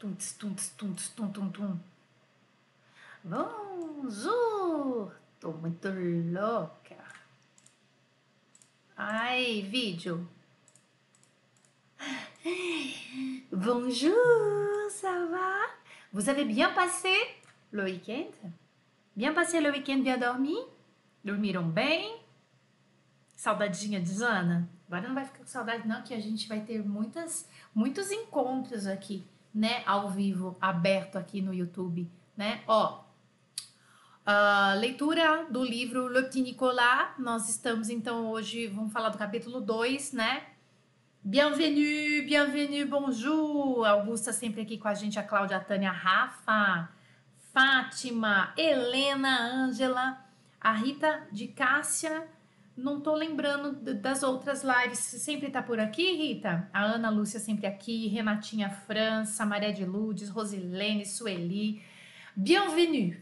Tunts, 0.00 0.32
tunts, 0.38 0.72
tunts, 0.78 1.10
tum, 1.14 1.28
tum, 1.30 1.50
tum. 1.50 1.78
Bonjour! 3.22 5.12
Tô 5.38 5.52
muito 5.52 5.88
louca. 5.90 6.96
Ai, 8.96 9.60
vídeo. 9.60 10.26
Bonjour, 13.52 14.90
ça 14.90 15.26
va? 15.26 15.66
Vous 16.14 16.30
avez 16.30 16.46
bien 16.46 16.72
passé 16.72 17.12
le 17.70 17.84
week-end? 17.84 18.32
Bien 19.14 19.34
passé 19.34 19.60
le 19.60 19.70
week-end, 19.70 19.98
bien 19.98 20.16
dormi? 20.16 20.56
Dormiram 21.22 21.68
bem? 21.68 22.16
Saudadinha 23.36 24.00
de 24.00 24.08
Zana? 24.08 24.66
Agora 24.88 25.06
não 25.06 25.14
vai 25.14 25.26
ficar 25.26 25.40
com 25.40 25.46
saudade 25.46 25.86
não, 25.86 26.02
que 26.02 26.14
a 26.14 26.20
gente 26.20 26.48
vai 26.48 26.62
ter 26.62 26.82
muitas, 26.82 27.46
muitos 27.74 28.10
encontros 28.10 28.86
aqui, 28.86 29.22
né? 29.54 29.82
Ao 29.86 30.08
vivo, 30.08 30.56
aberto 30.60 31.16
aqui 31.16 31.42
no 31.42 31.52
YouTube, 31.52 32.10
né? 32.36 32.62
Ó, 32.66 33.10
Uh, 34.20 34.78
leitura 34.78 35.46
do 35.50 35.64
livro 35.64 36.06
Le 36.06 36.22
Petit 36.22 36.42
Nicolas. 36.42 37.08
Nós 37.18 37.48
estamos 37.48 37.88
então 37.88 38.30
hoje, 38.30 38.66
vamos 38.68 38.92
falar 38.92 39.08
do 39.08 39.18
capítulo 39.18 39.60
2, 39.60 40.12
né? 40.12 40.44
Bienvenue, 41.24 42.22
bienvenue, 42.22 42.84
bonjour. 42.84 43.84
Augusta 43.84 44.32
sempre 44.32 44.60
aqui 44.60 44.78
com 44.78 44.88
a 44.88 44.94
gente, 44.94 45.18
a 45.18 45.22
Cláudia, 45.22 45.56
a 45.56 45.60
Tânia, 45.60 45.90
a 45.90 45.92
Rafa, 45.92 46.90
Fátima, 47.52 48.52
Helena, 48.56 49.64
Ângela, 49.64 50.18
a 50.60 50.72
Rita 50.72 51.26
de 51.32 51.48
Cássia. 51.48 52.28
Não 52.80 52.98
tô 52.98 53.14
lembrando 53.14 53.72
das 53.96 54.22
outras 54.22 54.64
lives. 54.64 54.98
Você 54.98 55.18
sempre 55.18 55.50
tá 55.50 55.62
por 55.62 55.78
aqui, 55.78 56.16
Rita? 56.16 56.66
A 56.72 56.82
Ana 56.82 57.10
Lúcia 57.10 57.38
sempre 57.38 57.66
aqui, 57.66 58.08
Renatinha 58.08 58.70
França, 58.70 59.44
Maria 59.44 59.70
de 59.70 59.84
Lourdes, 59.84 60.30
Rosilene, 60.30 61.04
Sueli. 61.04 61.82
Bienvenue. 62.34 63.20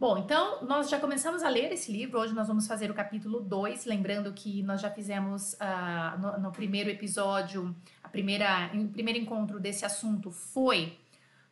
Bom, 0.00 0.18
então 0.18 0.64
nós 0.64 0.90
já 0.90 0.98
começamos 0.98 1.44
a 1.44 1.48
ler 1.48 1.70
esse 1.70 1.92
livro. 1.92 2.18
Hoje 2.18 2.34
nós 2.34 2.48
vamos 2.48 2.66
fazer 2.66 2.90
o 2.90 2.94
capítulo 2.94 3.40
2. 3.40 3.84
Lembrando 3.84 4.32
que 4.32 4.64
nós 4.64 4.80
já 4.80 4.90
fizemos 4.90 5.52
uh, 5.54 6.20
no, 6.20 6.38
no, 6.40 6.50
primeiro 6.50 6.90
episódio, 6.90 7.72
a 8.02 8.08
primeira, 8.08 8.72
o 8.74 8.88
primeiro 8.88 9.20
encontro 9.20 9.60
desse 9.60 9.84
assunto 9.84 10.32
foi 10.32 10.98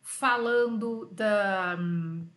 falando 0.01 1.09
da, 1.13 1.77
um, 1.79 2.27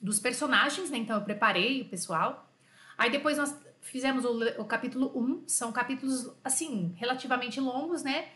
dos 0.00 0.18
personagens, 0.18 0.90
né? 0.90 0.96
Então 0.96 1.16
eu 1.16 1.22
preparei 1.22 1.82
o 1.82 1.84
pessoal. 1.84 2.50
Aí 2.96 3.10
depois 3.10 3.36
nós 3.36 3.54
fizemos 3.86 4.24
o, 4.24 4.60
o 4.60 4.64
capítulo 4.64 5.12
1, 5.14 5.20
um, 5.20 5.42
são 5.46 5.72
capítulos 5.72 6.30
assim, 6.44 6.94
relativamente 6.96 7.60
longos, 7.60 8.02
né? 8.02 8.26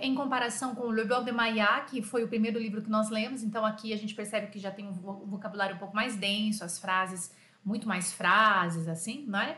em 0.00 0.14
comparação 0.14 0.74
com 0.74 0.90
Le 0.90 1.04
Blog 1.04 1.24
de 1.24 1.32
Maya, 1.32 1.80
que 1.88 2.02
foi 2.02 2.24
o 2.24 2.28
primeiro 2.28 2.58
livro 2.58 2.82
que 2.82 2.90
nós 2.90 3.08
lemos, 3.10 3.42
então 3.42 3.64
aqui 3.64 3.92
a 3.92 3.96
gente 3.96 4.14
percebe 4.14 4.48
que 4.48 4.58
já 4.58 4.70
tem 4.70 4.86
um 4.86 4.92
vocabulário 4.92 5.76
um 5.76 5.78
pouco 5.78 5.94
mais 5.94 6.16
denso, 6.16 6.64
as 6.64 6.78
frases, 6.78 7.32
muito 7.64 7.86
mais 7.86 8.12
frases, 8.12 8.88
assim, 8.88 9.24
não 9.26 9.40
é? 9.40 9.56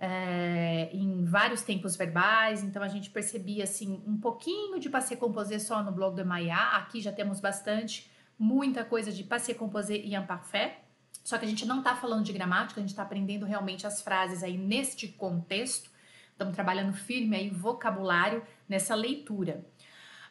é 0.00 0.90
em 0.92 1.24
vários 1.24 1.62
tempos 1.62 1.94
verbais, 1.96 2.64
então 2.64 2.82
a 2.82 2.88
gente 2.88 3.10
percebia 3.10 3.64
assim 3.64 4.02
um 4.06 4.18
pouquinho 4.18 4.80
de 4.80 4.88
passé 4.88 5.14
composé 5.14 5.58
só 5.58 5.82
no 5.82 5.92
blog 5.92 6.16
de 6.16 6.24
Maya, 6.24 6.76
aqui 6.76 7.00
já 7.00 7.12
temos 7.12 7.38
bastante, 7.38 8.10
muita 8.38 8.84
coisa 8.84 9.12
de 9.12 9.22
passé 9.22 9.54
composé 9.54 9.96
e 9.96 10.16
imparfait, 10.16 10.81
só 11.24 11.38
que 11.38 11.44
a 11.44 11.48
gente 11.48 11.64
não 11.64 11.78
está 11.78 11.94
falando 11.94 12.24
de 12.24 12.32
gramática, 12.32 12.80
a 12.80 12.82
gente 12.82 12.90
está 12.90 13.02
aprendendo 13.02 13.46
realmente 13.46 13.86
as 13.86 14.02
frases 14.02 14.42
aí 14.42 14.56
neste 14.56 15.08
contexto, 15.08 15.90
estamos 16.30 16.54
trabalhando 16.54 16.92
firme 16.92 17.36
aí 17.36 17.50
vocabulário 17.50 18.42
nessa 18.68 18.94
leitura. 18.94 19.64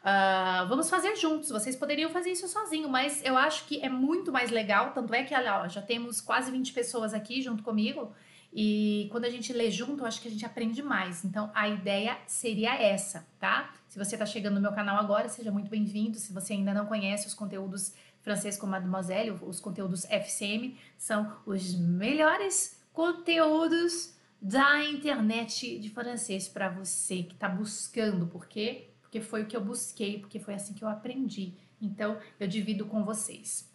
Uh, 0.02 0.68
vamos 0.68 0.90
fazer 0.90 1.16
juntos. 1.16 1.50
Vocês 1.50 1.76
poderiam 1.76 2.10
fazer 2.10 2.32
isso 2.32 2.48
sozinho, 2.48 2.90
mas 2.90 3.24
eu 3.24 3.38
acho 3.38 3.66
que 3.66 3.80
é 3.82 3.90
muito 3.90 4.32
mais 4.32 4.50
legal. 4.50 4.92
Tanto 4.94 5.14
é 5.14 5.24
que 5.24 5.34
ó, 5.34 5.68
já 5.68 5.82
temos 5.82 6.20
quase 6.20 6.52
20 6.52 6.74
pessoas 6.74 7.14
aqui 7.14 7.42
junto 7.42 7.62
comigo. 7.62 8.12
E 8.54 9.08
quando 9.12 9.26
a 9.26 9.30
gente 9.30 9.54
lê 9.54 9.72
junto, 9.72 10.02
eu 10.04 10.08
acho 10.08 10.20
que 10.22 10.28
a 10.28 10.32
gente 10.32 10.46
aprende 10.46 10.82
mais. 10.82 11.24
Então 11.24 11.52
a 11.54 11.70
ideia 11.70 12.18
seria 12.26 12.76
essa, 12.76 13.26
tá? 13.40 13.74
Se 13.88 13.98
você 13.98 14.16
está 14.16 14.26
chegando 14.26 14.56
no 14.56 14.62
meu 14.62 14.74
canal 14.74 14.98
agora, 14.98 15.30
seja 15.30 15.52
muito 15.52 15.70
bem-vindo. 15.70 16.18
Se 16.18 16.34
você 16.34 16.54
ainda 16.54 16.74
não 16.74 16.86
conhece 16.88 17.28
os 17.28 17.34
conteúdos 17.34 17.94
francês 18.22 18.58
com 18.58 18.68
Mademoiselle, 18.68 19.32
os 19.42 19.60
conteúdos 19.60 20.06
FCM, 20.06 20.78
são 20.98 21.36
os 21.46 21.76
melhores 21.76 22.82
conteúdos 22.94 24.16
da 24.42 24.84
internet 24.84 25.78
de 25.80 25.90
francês 25.90 26.48
para 26.48 26.70
você 26.70 27.24
que 27.24 27.34
está 27.34 27.48
buscando. 27.48 28.28
Por 28.28 28.48
quê? 28.48 28.90
Porque 29.02 29.22
foi 29.22 29.44
o 29.44 29.46
que 29.46 29.56
eu 29.56 29.64
busquei, 29.64 30.20
porque 30.20 30.40
foi 30.40 30.56
assim 30.56 30.74
que 30.74 30.84
eu 30.84 30.90
aprendi. 30.90 31.54
Então, 31.82 32.18
eu 32.40 32.48
divido 32.48 32.86
com 32.86 33.04
vocês. 33.04 33.70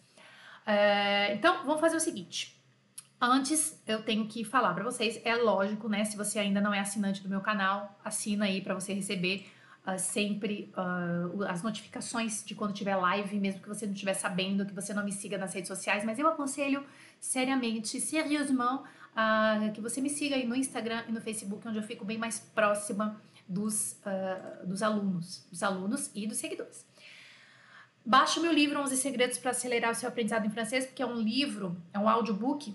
É, 0.65 1.33
então, 1.33 1.65
vamos 1.65 1.79
fazer 1.79 1.95
o 1.97 2.01
seguinte. 2.01 2.61
Antes, 3.19 3.81
eu 3.87 4.03
tenho 4.03 4.27
que 4.27 4.43
falar 4.43 4.73
para 4.73 4.83
vocês, 4.83 5.19
é 5.23 5.35
lógico, 5.35 5.89
né? 5.89 6.03
Se 6.05 6.15
você 6.15 6.37
ainda 6.37 6.61
não 6.61 6.73
é 6.73 6.79
assinante 6.79 7.23
do 7.23 7.29
meu 7.29 7.41
canal, 7.41 7.97
assina 8.03 8.45
aí 8.45 8.61
para 8.61 8.75
você 8.75 8.93
receber 8.93 9.49
uh, 9.87 9.97
sempre 9.97 10.71
uh, 10.75 11.43
as 11.43 11.63
notificações 11.63 12.43
de 12.45 12.53
quando 12.53 12.73
tiver 12.73 12.95
live, 12.95 13.39
mesmo 13.39 13.61
que 13.61 13.67
você 13.67 13.85
não 13.85 13.93
estiver 13.93 14.13
sabendo, 14.13 14.65
que 14.65 14.73
você 14.73 14.93
não 14.93 15.03
me 15.03 15.11
siga 15.11 15.37
nas 15.37 15.53
redes 15.53 15.69
sociais. 15.69 16.03
Mas 16.03 16.19
eu 16.19 16.27
aconselho 16.27 16.83
seriamente, 17.19 17.99
seriosamente, 18.01 18.83
uh, 19.15 19.71
que 19.73 19.79
você 19.81 20.01
me 20.01 20.09
siga 20.09 20.35
aí 20.35 20.45
no 20.45 20.55
Instagram 20.55 21.03
e 21.07 21.11
no 21.11 21.21
Facebook, 21.21 21.65
onde 21.67 21.77
eu 21.77 21.83
fico 21.83 22.03
bem 22.03 22.17
mais 22.17 22.39
próxima 22.39 23.19
dos, 23.47 23.97
dos 24.65 24.83
alunos, 24.83 25.47
dos 25.49 25.63
alunos 25.63 26.11
e 26.13 26.27
dos 26.27 26.37
seguidores. 26.37 26.85
Baixe 28.05 28.39
o 28.39 28.41
meu 28.41 28.51
livro 28.51 28.79
11 28.81 28.97
Segredos 28.97 29.37
para 29.37 29.51
Acelerar 29.51 29.91
o 29.91 29.95
Seu 29.95 30.09
Aprendizado 30.09 30.45
em 30.45 30.49
Francês, 30.49 30.85
porque 30.85 31.01
é 31.01 31.05
um 31.05 31.15
livro, 31.15 31.77
é 31.93 31.99
um 31.99 32.09
audiobook, 32.09 32.73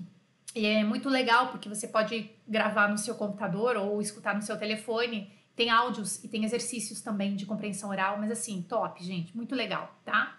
e 0.54 0.66
é 0.66 0.84
muito 0.84 1.08
legal 1.08 1.48
porque 1.48 1.68
você 1.68 1.88
pode 1.88 2.30
gravar 2.46 2.88
no 2.88 2.98
seu 2.98 3.14
computador 3.14 3.76
ou 3.76 4.00
escutar 4.00 4.34
no 4.34 4.42
seu 4.42 4.58
telefone. 4.58 5.32
Tem 5.54 5.70
áudios 5.70 6.22
e 6.24 6.28
tem 6.28 6.44
exercícios 6.44 7.00
também 7.00 7.36
de 7.36 7.46
compreensão 7.46 7.90
oral, 7.90 8.18
mas 8.18 8.30
assim, 8.30 8.62
top, 8.62 9.02
gente, 9.04 9.36
muito 9.36 9.54
legal, 9.54 9.94
tá? 10.04 10.38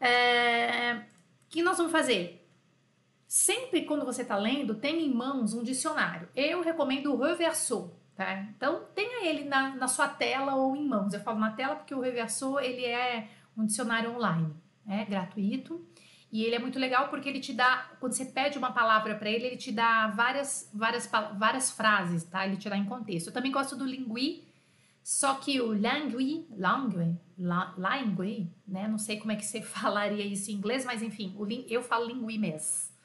É... 0.00 0.94
O 0.94 1.50
que 1.50 1.62
nós 1.62 1.76
vamos 1.76 1.92
fazer? 1.92 2.46
Sempre 3.26 3.84
quando 3.84 4.04
você 4.04 4.22
está 4.22 4.36
lendo, 4.36 4.74
tem 4.74 5.06
em 5.06 5.14
mãos 5.14 5.54
um 5.54 5.62
dicionário. 5.62 6.28
Eu 6.34 6.62
recomendo 6.62 7.12
o 7.12 7.22
Reverso, 7.22 7.92
tá? 8.14 8.40
Então 8.56 8.86
tenha 8.94 9.26
ele 9.26 9.44
na, 9.44 9.76
na 9.76 9.86
sua 9.86 10.08
tela 10.08 10.54
ou 10.54 10.74
em 10.74 10.86
mãos. 10.86 11.12
Eu 11.12 11.20
falo 11.20 11.38
na 11.38 11.52
tela 11.52 11.76
porque 11.76 11.94
o 11.94 12.00
Reverso 12.00 12.58
ele 12.58 12.84
é 12.84 13.28
um 13.56 13.66
dicionário 13.66 14.14
online, 14.14 14.54
é 14.86 15.04
gratuito. 15.04 15.86
E 16.30 16.44
ele 16.44 16.54
é 16.54 16.58
muito 16.58 16.78
legal 16.78 17.08
porque 17.08 17.28
ele 17.28 17.40
te 17.40 17.54
dá, 17.54 17.90
quando 17.98 18.12
você 18.12 18.26
pede 18.26 18.58
uma 18.58 18.70
palavra 18.70 19.14
para 19.14 19.30
ele, 19.30 19.46
ele 19.46 19.56
te 19.56 19.72
dá 19.72 20.08
várias, 20.08 20.70
várias, 20.74 21.10
várias 21.38 21.70
frases, 21.70 22.24
tá? 22.24 22.46
Ele 22.46 22.56
te 22.56 22.68
dá 22.68 22.76
em 22.76 22.84
contexto. 22.84 23.28
Eu 23.28 23.32
também 23.32 23.50
gosto 23.50 23.74
do 23.74 23.84
Lingui, 23.84 24.46
só 25.02 25.34
que 25.36 25.58
o 25.58 25.68
Langui, 25.68 26.46
Langui, 26.50 27.16
Langui, 27.38 28.52
né? 28.66 28.86
Não 28.86 28.98
sei 28.98 29.18
como 29.18 29.32
é 29.32 29.36
que 29.36 29.44
você 29.46 29.62
falaria 29.62 30.24
isso 30.24 30.50
em 30.50 30.54
inglês, 30.54 30.84
mas 30.84 31.02
enfim, 31.02 31.34
o, 31.38 31.46
eu 31.66 31.82
falo 31.82 32.06
Lingui 32.06 32.36
mesmo. 32.36 32.98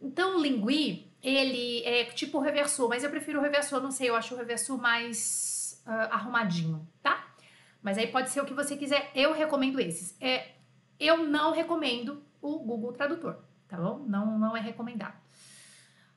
Então, 0.00 0.36
o 0.36 0.40
lingui, 0.40 1.12
ele 1.22 1.82
é 1.84 2.04
tipo 2.04 2.38
o 2.38 2.40
reversor, 2.40 2.88
mas 2.88 3.02
eu 3.02 3.10
prefiro 3.10 3.40
o 3.40 3.42
reversor, 3.42 3.80
não 3.80 3.90
sei, 3.90 4.08
eu 4.08 4.14
acho 4.14 4.34
o 4.34 4.38
reversor 4.38 4.80
mais 4.80 5.82
uh, 5.84 6.14
arrumadinho, 6.14 6.86
tá? 7.02 7.34
Mas 7.82 7.98
aí 7.98 8.06
pode 8.06 8.30
ser 8.30 8.40
o 8.40 8.44
que 8.44 8.54
você 8.54 8.76
quiser, 8.76 9.10
eu 9.14 9.32
recomendo 9.32 9.80
esses. 9.80 10.16
É, 10.20 10.52
eu 11.00 11.26
não 11.26 11.52
recomendo 11.52 12.22
o 12.40 12.58
Google 12.58 12.92
Tradutor, 12.92 13.36
tá 13.66 13.76
bom? 13.76 14.04
Não, 14.06 14.38
não 14.38 14.56
é 14.56 14.60
recomendado. 14.60 15.16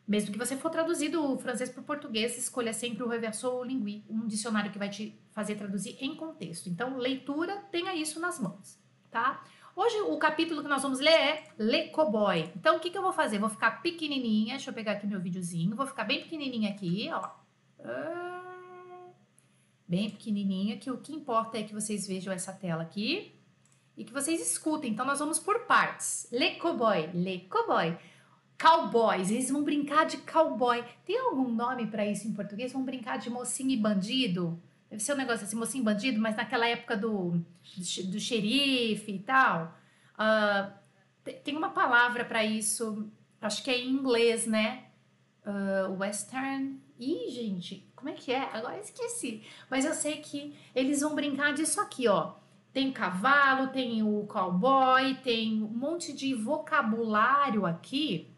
Mesmo 0.07 0.31
que 0.31 0.37
você 0.37 0.57
for 0.57 0.69
traduzir 0.69 1.09
do 1.09 1.37
francês 1.37 1.69
para 1.69 1.81
o 1.81 1.85
português, 1.85 2.37
escolha 2.37 2.73
sempre 2.73 3.03
o 3.03 3.07
reversor 3.07 3.53
ou 3.53 3.61
o 3.61 3.63
lingui, 3.63 4.03
um 4.09 4.27
dicionário 4.27 4.71
que 4.71 4.79
vai 4.79 4.89
te 4.89 5.17
fazer 5.31 5.55
traduzir 5.55 5.95
em 6.01 6.15
contexto. 6.15 6.67
Então, 6.67 6.97
leitura, 6.97 7.57
tenha 7.71 7.95
isso 7.95 8.19
nas 8.19 8.39
mãos, 8.39 8.77
tá? 9.09 9.43
Hoje 9.73 10.01
o 10.01 10.17
capítulo 10.17 10.61
que 10.61 10.67
nós 10.67 10.81
vamos 10.81 10.99
ler 10.99 11.11
é 11.11 11.43
Le 11.57 11.89
Cowboy. 11.89 12.51
Então 12.55 12.75
o 12.75 12.79
que, 12.79 12.89
que 12.89 12.97
eu 12.97 13.01
vou 13.01 13.13
fazer? 13.13 13.39
Vou 13.39 13.49
ficar 13.49 13.81
pequenininha, 13.81 14.55
deixa 14.55 14.69
eu 14.69 14.73
pegar 14.73 14.93
aqui 14.93 15.07
meu 15.07 15.19
videozinho, 15.21 15.75
vou 15.75 15.87
ficar 15.87 16.03
bem 16.03 16.21
pequenininha 16.21 16.71
aqui, 16.71 17.09
ó. 17.11 17.29
Ah, 17.79 19.07
bem 19.87 20.09
pequenininha, 20.09 20.77
que 20.77 20.91
o 20.91 20.97
que 20.97 21.13
importa 21.13 21.57
é 21.57 21.63
que 21.63 21.73
vocês 21.73 22.05
vejam 22.05 22.33
essa 22.33 22.51
tela 22.51 22.83
aqui 22.83 23.40
e 24.01 24.03
que 24.03 24.11
vocês 24.11 24.41
escutem. 24.41 24.91
Então 24.91 25.05
nós 25.05 25.19
vamos 25.19 25.37
por 25.37 25.59
partes. 25.61 26.27
Le 26.31 26.55
Cowboy, 26.55 27.11
Le 27.13 27.41
Cowboy. 27.41 27.95
Cowboys, 28.59 29.29
eles 29.29 29.49
vão 29.49 29.63
brincar 29.63 30.05
de 30.05 30.17
cowboy. 30.17 30.83
Tem 31.05 31.17
algum 31.19 31.51
nome 31.51 31.87
para 31.87 32.05
isso 32.05 32.27
em 32.27 32.33
português? 32.33 32.73
Vão 32.73 32.83
brincar 32.83 33.17
de 33.17 33.29
mocinho 33.29 33.71
e 33.71 33.77
bandido? 33.77 34.61
Deve 34.89 35.01
ser 35.01 35.13
um 35.13 35.17
negócio 35.17 35.45
assim, 35.45 35.55
mocinho 35.55 35.83
bandido, 35.83 36.19
mas 36.19 36.35
naquela 36.35 36.67
época 36.67 36.97
do, 36.97 37.31
do, 37.31 38.03
do 38.11 38.19
xerife 38.19 39.11
e 39.11 39.19
tal. 39.19 39.75
Uh, 40.13 40.71
tem 41.43 41.55
uma 41.55 41.69
palavra 41.69 42.25
para 42.25 42.43
isso, 42.43 43.07
acho 43.39 43.63
que 43.63 43.71
é 43.71 43.79
em 43.79 43.89
inglês, 43.89 44.45
né? 44.45 44.85
Uh, 45.45 45.97
western. 45.97 46.79
Ih, 46.99 47.31
gente, 47.31 47.87
como 47.95 48.09
é 48.09 48.13
que 48.13 48.31
é? 48.31 48.43
Agora 48.53 48.79
esqueci. 48.79 49.43
Mas 49.69 49.85
eu 49.85 49.93
sei 49.93 50.17
que 50.17 50.55
eles 50.75 51.01
vão 51.01 51.15
brincar 51.15 51.53
disso 51.53 51.81
aqui, 51.81 52.07
ó. 52.07 52.33
Tem 52.73 52.91
cavalo, 52.91 53.67
tem 53.67 54.01
o 54.01 54.25
cowboy, 54.27 55.15
tem 55.23 55.61
um 55.61 55.67
monte 55.67 56.13
de 56.13 56.33
vocabulário 56.33 57.65
aqui 57.65 58.31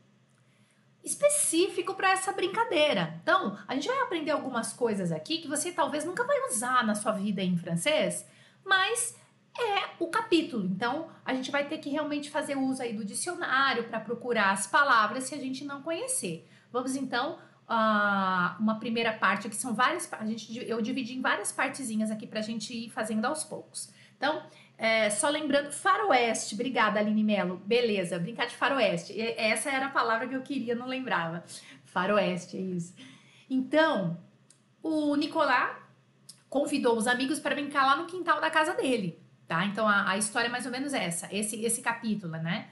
específico 1.04 1.94
para 1.94 2.12
essa 2.12 2.32
brincadeira. 2.32 3.20
Então, 3.22 3.58
a 3.68 3.76
gente 3.76 3.88
vai 3.88 4.00
aprender 4.00 4.32
algumas 4.32 4.74
coisas 4.74 5.12
aqui 5.12 5.40
que 5.40 5.48
você 5.48 5.72
talvez 5.72 6.06
nunca 6.06 6.24
vai 6.24 6.48
usar 6.48 6.84
na 6.86 6.96
sua 6.96 7.12
vida 7.12 7.44
em 7.44 7.58
francês, 7.58 8.26
mas 8.66 9.16
é 9.60 9.92
o 10.00 10.08
capítulo. 10.08 10.66
Então, 10.66 11.10
a 11.26 11.34
gente 11.34 11.52
vai 11.52 11.68
ter 11.68 11.78
que 11.78 11.90
realmente 11.90 12.32
fazer 12.32 12.58
uso 12.58 12.82
aí 12.82 12.94
do 12.94 13.06
dicionário 13.06 13.84
para 13.84 14.00
procurar 14.00 14.52
as 14.52 14.66
palavras 14.66 15.26
se 15.26 15.36
a 15.36 15.38
gente 15.38 15.66
não 15.66 15.82
conhecer. 15.82 16.48
Vamos 16.72 16.96
então 16.96 17.38
a 17.68 18.58
uma 18.60 18.80
primeira 18.80 19.14
parte 19.14 19.48
que 19.48 19.56
são 19.56 19.74
várias, 19.74 20.12
a 20.14 20.26
gente 20.26 20.58
eu 20.68 20.82
dividi 20.82 21.16
em 21.16 21.22
várias 21.22 21.52
partezinhas 21.52 22.12
aqui 22.12 22.28
para 22.28 22.40
a 22.40 22.44
gente 22.44 22.74
ir 22.74 22.90
fazendo 22.90 23.26
aos 23.26 23.44
poucos. 23.44 23.92
Então, 24.24 24.42
é, 24.78 25.10
só 25.10 25.28
lembrando, 25.28 25.70
faroeste. 25.74 26.56
Obrigada, 26.56 26.98
Aline 26.98 27.26
Melo. 27.26 27.58
Beleza, 27.66 28.18
brincar 28.18 28.48
de 28.48 28.56
faroeste. 28.56 29.14
Essa 29.20 29.70
era 29.70 29.88
a 29.88 29.90
palavra 29.90 30.30
que 30.30 30.34
eu 30.34 30.42
queria, 30.42 30.74
não 30.74 30.88
lembrava. 30.88 31.44
Faroeste, 31.84 32.56
é 32.56 32.62
isso. 32.62 32.96
Então, 33.50 34.18
o 34.82 35.14
Nicolás 35.18 35.76
convidou 36.50 36.96
os 36.96 37.06
amigos 37.06 37.42
para 37.42 37.54
brincar 37.54 37.86
lá 37.86 37.98
no 37.98 38.06
quintal 38.06 38.40
da 38.40 38.50
casa 38.50 38.74
dele, 38.76 39.20
tá? 39.46 39.66
Então, 39.66 39.86
a, 39.86 40.12
a 40.12 40.18
história 40.18 40.48
é 40.48 40.52
mais 40.52 40.66
ou 40.66 40.72
menos 40.72 40.94
essa, 40.94 41.28
esse, 41.36 41.62
esse 41.62 41.82
capítulo, 41.82 42.32
né? 42.38 42.70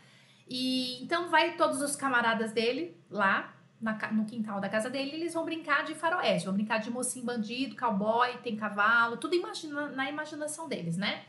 E 0.47 1.03
então 1.03 1.29
vai 1.29 1.57
todos 1.57 1.81
os 1.81 1.97
camaradas 1.97 2.53
dele 2.53 2.95
lá 3.09 3.53
na, 3.81 3.93
no 4.11 4.25
quintal 4.25 4.61
da 4.61 4.69
casa 4.69 4.89
dele, 4.89 5.15
eles 5.15 5.33
vão 5.33 5.43
brincar 5.43 5.83
de 5.83 5.95
faroeste, 5.95 6.45
vão 6.45 6.53
brincar 6.53 6.77
de 6.77 6.91
mocinho 6.91 7.25
bandido, 7.25 7.75
cowboy, 7.75 8.37
tem 8.43 8.55
cavalo, 8.55 9.17
tudo 9.17 9.35
imagina, 9.35 9.89
na 9.89 10.09
imaginação 10.09 10.69
deles, 10.69 10.95
né? 10.95 11.23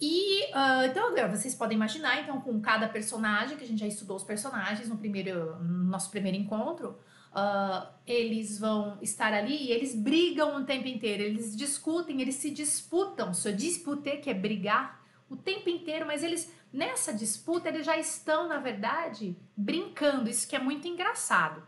E 0.00 0.44
uh, 0.46 0.86
então 0.88 1.12
vocês 1.28 1.54
podem 1.54 1.76
imaginar, 1.76 2.22
então, 2.22 2.40
com 2.40 2.58
cada 2.60 2.88
personagem, 2.88 3.56
que 3.56 3.64
a 3.64 3.66
gente 3.66 3.80
já 3.80 3.86
estudou 3.86 4.16
os 4.16 4.24
personagens 4.24 4.88
no 4.88 4.96
primeiro 4.96 5.56
no 5.62 5.84
nosso 5.84 6.10
primeiro 6.10 6.38
encontro, 6.38 6.98
uh, 7.32 7.86
eles 8.06 8.58
vão 8.58 8.96
estar 9.02 9.34
ali 9.34 9.66
e 9.66 9.70
eles 9.70 9.94
brigam 9.94 10.56
o 10.56 10.64
tempo 10.64 10.88
inteiro, 10.88 11.22
eles 11.22 11.54
discutem, 11.54 12.22
eles 12.22 12.36
se 12.36 12.50
disputam, 12.50 13.34
se 13.34 13.52
disputer, 13.52 14.22
que 14.22 14.30
é 14.30 14.34
brigar, 14.34 15.00
o 15.28 15.36
tempo 15.36 15.68
inteiro, 15.68 16.06
mas 16.06 16.24
eles, 16.24 16.52
nessa 16.72 17.12
disputa, 17.12 17.68
eles 17.68 17.86
já 17.86 17.96
estão, 17.96 18.48
na 18.48 18.58
verdade, 18.58 19.36
brincando, 19.56 20.28
isso 20.28 20.48
que 20.48 20.56
é 20.56 20.58
muito 20.58 20.88
engraçado. 20.88 21.62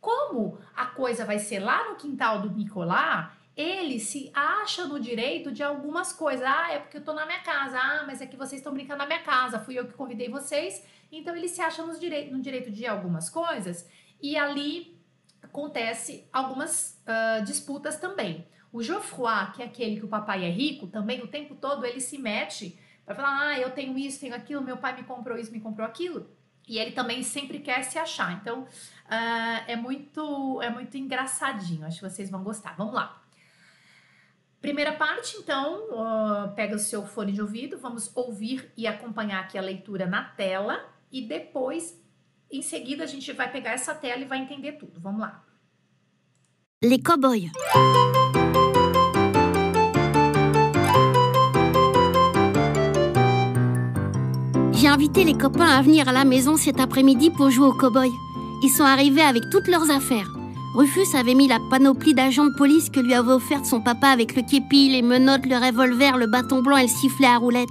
Como 0.00 0.58
a 0.74 0.86
coisa 0.86 1.24
vai 1.24 1.38
ser 1.38 1.60
lá 1.60 1.88
no 1.88 1.96
quintal 1.96 2.42
do 2.42 2.50
Nicolás, 2.50 3.28
ele 3.56 3.98
se 3.98 4.30
acha 4.34 4.84
no 4.84 5.00
direito 5.00 5.50
de 5.50 5.62
algumas 5.62 6.12
coisas. 6.12 6.44
Ah, 6.46 6.72
é 6.72 6.78
porque 6.78 6.98
eu 6.98 7.04
tô 7.04 7.14
na 7.14 7.24
minha 7.24 7.40
casa. 7.40 7.78
Ah, 7.78 8.04
mas 8.06 8.20
é 8.20 8.26
que 8.26 8.36
vocês 8.36 8.60
estão 8.60 8.74
brincando 8.74 8.98
na 8.98 9.06
minha 9.06 9.22
casa. 9.22 9.58
Fui 9.58 9.78
eu 9.78 9.86
que 9.86 9.94
convidei 9.94 10.28
vocês. 10.28 10.84
Então 11.10 11.34
ele 11.34 11.48
se 11.48 11.62
acha 11.62 11.82
no 11.82 11.98
direito, 11.98 12.32
no 12.32 12.42
direito 12.42 12.70
de 12.70 12.86
algumas 12.86 13.30
coisas. 13.30 13.88
E 14.20 14.36
ali 14.36 15.00
acontece 15.42 16.28
algumas 16.30 17.02
uh, 17.06 17.42
disputas 17.44 17.98
também. 17.98 18.46
O 18.70 18.82
Geoffroy, 18.82 19.52
que 19.54 19.62
é 19.62 19.64
aquele 19.64 20.00
que 20.00 20.04
o 20.04 20.08
papai 20.08 20.44
é 20.44 20.50
rico, 20.50 20.86
também 20.88 21.22
o 21.22 21.26
tempo 21.26 21.54
todo 21.54 21.86
ele 21.86 22.00
se 22.00 22.18
mete 22.18 22.78
para 23.06 23.14
falar: 23.14 23.48
ah, 23.48 23.58
eu 23.58 23.70
tenho 23.70 23.96
isso, 23.96 24.20
tenho 24.20 24.34
aquilo, 24.34 24.62
meu 24.62 24.76
pai 24.76 24.94
me 24.94 25.04
comprou 25.04 25.38
isso, 25.38 25.50
me 25.50 25.60
comprou 25.60 25.86
aquilo. 25.86 26.28
E 26.68 26.78
ele 26.78 26.90
também 26.90 27.22
sempre 27.22 27.60
quer 27.60 27.82
se 27.84 27.98
achar. 27.98 28.32
Então 28.34 28.64
uh, 28.64 29.64
é 29.66 29.76
muito 29.76 30.60
é 30.60 30.68
muito 30.68 30.94
engraçadinho. 30.98 31.86
Acho 31.86 32.00
que 32.00 32.10
vocês 32.10 32.28
vão 32.28 32.42
gostar. 32.42 32.76
Vamos 32.76 32.92
lá. 32.92 33.22
Primeira 34.66 34.94
parte, 34.94 35.36
então, 35.36 36.52
pega 36.56 36.74
o 36.74 36.78
seu 36.80 37.06
fone 37.06 37.30
de 37.30 37.40
ouvido, 37.40 37.78
vamos 37.78 38.10
ouvir 38.16 38.68
e 38.76 38.84
acompanhar 38.84 39.44
aqui 39.44 39.56
a 39.56 39.60
leitura 39.60 40.06
na 40.06 40.24
tela 40.24 40.84
e 41.12 41.22
depois, 41.22 41.96
em 42.50 42.60
seguida, 42.62 43.04
a 43.04 43.06
gente 43.06 43.32
vai 43.32 43.48
pegar 43.48 43.74
essa 43.74 43.94
tela 43.94 44.22
e 44.22 44.24
vai 44.24 44.40
entender 44.40 44.72
tudo. 44.72 45.00
Vamos 45.00 45.20
lá. 45.20 45.44
Les 46.82 46.98
cow-boys. 46.98 47.52
J'ai 54.72 54.88
invité 54.88 55.22
les 55.22 55.38
copains 55.38 55.78
à 55.78 55.80
venir 55.80 56.08
à 56.08 56.12
la 56.12 56.24
maison 56.24 56.56
cet 56.56 56.80
après-midi 56.80 57.30
pour 57.30 57.50
jouer 57.50 57.68
aux 57.68 57.78
cow-boys. 57.78 58.10
Ils 58.64 58.70
sont 58.70 58.82
arrivés 58.82 59.22
avec 59.22 59.48
toutes 59.48 59.68
leurs 59.68 59.88
affaires. 59.92 60.35
Rufus 60.76 61.16
avait 61.16 61.32
mis 61.32 61.48
la 61.48 61.58
panoplie 61.70 62.12
d'agents 62.12 62.44
de 62.44 62.54
police 62.54 62.90
que 62.90 63.00
lui 63.00 63.14
avait 63.14 63.32
offerte 63.32 63.64
son 63.64 63.80
papa 63.80 64.08
avec 64.08 64.36
le 64.36 64.42
képi, 64.42 64.90
les 64.90 65.00
menottes, 65.00 65.46
le 65.46 65.56
revolver, 65.56 66.18
le 66.18 66.26
bâton 66.26 66.60
blanc 66.60 66.76
et 66.76 66.82
le 66.82 66.88
sifflet 66.88 67.28
à 67.28 67.38
roulette. 67.38 67.70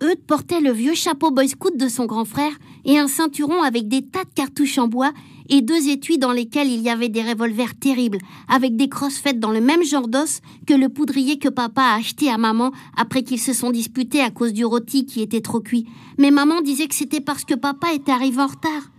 Eudes 0.00 0.24
portait 0.24 0.60
le 0.60 0.70
vieux 0.70 0.94
chapeau 0.94 1.32
boy 1.32 1.48
scout 1.48 1.76
de 1.76 1.88
son 1.88 2.06
grand 2.06 2.24
frère 2.24 2.52
et 2.84 2.96
un 2.96 3.08
ceinturon 3.08 3.60
avec 3.64 3.88
des 3.88 4.02
tas 4.02 4.22
de 4.22 4.30
cartouches 4.36 4.78
en 4.78 4.86
bois 4.86 5.10
et 5.48 5.62
deux 5.62 5.88
étuis 5.88 6.18
dans 6.18 6.30
lesquels 6.30 6.70
il 6.70 6.80
y 6.80 6.90
avait 6.90 7.08
des 7.08 7.24
revolvers 7.24 7.76
terribles, 7.76 8.18
avec 8.48 8.76
des 8.76 8.88
crosses 8.88 9.18
faites 9.18 9.40
dans 9.40 9.50
le 9.50 9.60
même 9.60 9.82
genre 9.82 10.06
d'os 10.06 10.42
que 10.64 10.74
le 10.74 10.88
poudrier 10.90 11.40
que 11.40 11.48
papa 11.48 11.82
a 11.82 11.96
acheté 11.96 12.30
à 12.30 12.38
maman 12.38 12.70
après 12.96 13.24
qu'ils 13.24 13.40
se 13.40 13.52
sont 13.52 13.70
disputés 13.70 14.20
à 14.20 14.30
cause 14.30 14.52
du 14.52 14.64
rôti 14.64 15.06
qui 15.06 15.22
était 15.22 15.40
trop 15.40 15.58
cuit. 15.58 15.88
Mais 16.18 16.30
maman 16.30 16.60
disait 16.60 16.86
que 16.86 16.94
c'était 16.94 17.20
parce 17.20 17.44
que 17.44 17.54
papa 17.54 17.92
était 17.92 18.12
arrivé 18.12 18.40
en 18.40 18.46
retard. 18.46 18.92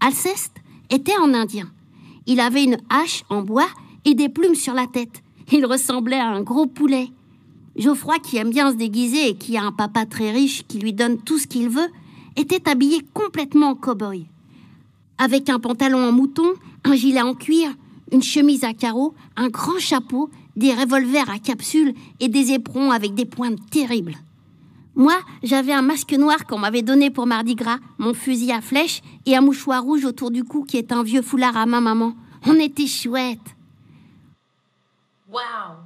Alceste 0.00 0.56
était 0.88 1.18
en 1.20 1.34
indien. 1.34 1.68
Il 2.26 2.40
avait 2.40 2.64
une 2.64 2.78
hache 2.90 3.22
en 3.28 3.42
bois 3.42 3.68
et 4.04 4.14
des 4.14 4.28
plumes 4.28 4.54
sur 4.54 4.74
la 4.74 4.86
tête. 4.86 5.22
Il 5.52 5.64
ressemblait 5.64 6.18
à 6.18 6.28
un 6.28 6.42
gros 6.42 6.66
poulet. 6.66 7.08
Geoffroy, 7.76 8.18
qui 8.18 8.36
aime 8.36 8.50
bien 8.50 8.70
se 8.72 8.76
déguiser 8.76 9.28
et 9.28 9.34
qui 9.36 9.56
a 9.56 9.62
un 9.62 9.72
papa 9.72 10.06
très 10.06 10.32
riche 10.32 10.64
qui 10.66 10.78
lui 10.78 10.92
donne 10.92 11.18
tout 11.18 11.38
ce 11.38 11.46
qu'il 11.46 11.68
veut, 11.68 11.88
était 12.36 12.68
habillé 12.68 13.00
complètement 13.14 13.70
en 13.70 13.74
cow-boy. 13.74 14.26
Avec 15.18 15.48
un 15.48 15.60
pantalon 15.60 15.98
en 16.08 16.12
mouton, 16.12 16.54
un 16.84 16.94
gilet 16.94 17.22
en 17.22 17.34
cuir, 17.34 17.70
une 18.12 18.22
chemise 18.22 18.64
à 18.64 18.72
carreaux, 18.72 19.14
un 19.36 19.48
grand 19.48 19.78
chapeau, 19.78 20.30
des 20.56 20.74
revolvers 20.74 21.30
à 21.30 21.38
capsule 21.38 21.94
et 22.18 22.28
des 22.28 22.52
éperons 22.52 22.90
avec 22.90 23.14
des 23.14 23.26
pointes 23.26 23.58
terribles. 23.70 24.16
Moi, 24.98 25.20
j'avais 25.42 25.74
un 25.74 25.82
masque 25.82 26.12
noir 26.12 26.46
qu'on 26.46 26.56
m'avait 26.56 26.80
donné 26.80 27.10
pour 27.10 27.26
Mardi 27.26 27.54
Gras, 27.54 27.80
mon 27.98 28.14
fusil 28.14 28.50
à 28.50 28.62
flèche 28.62 29.02
et 29.26 29.36
un 29.36 29.42
mouchoir 29.42 29.82
rouge 29.82 30.06
autour 30.06 30.30
du 30.30 30.42
cou 30.42 30.64
qui 30.64 30.78
est 30.78 30.90
un 30.90 31.02
vieux 31.02 31.20
foulard 31.20 31.54
à 31.54 31.66
ma 31.66 31.82
maman. 31.82 32.14
On 32.46 32.54
était 32.54 32.86
chouette. 32.86 33.54
Uau! 35.28 35.76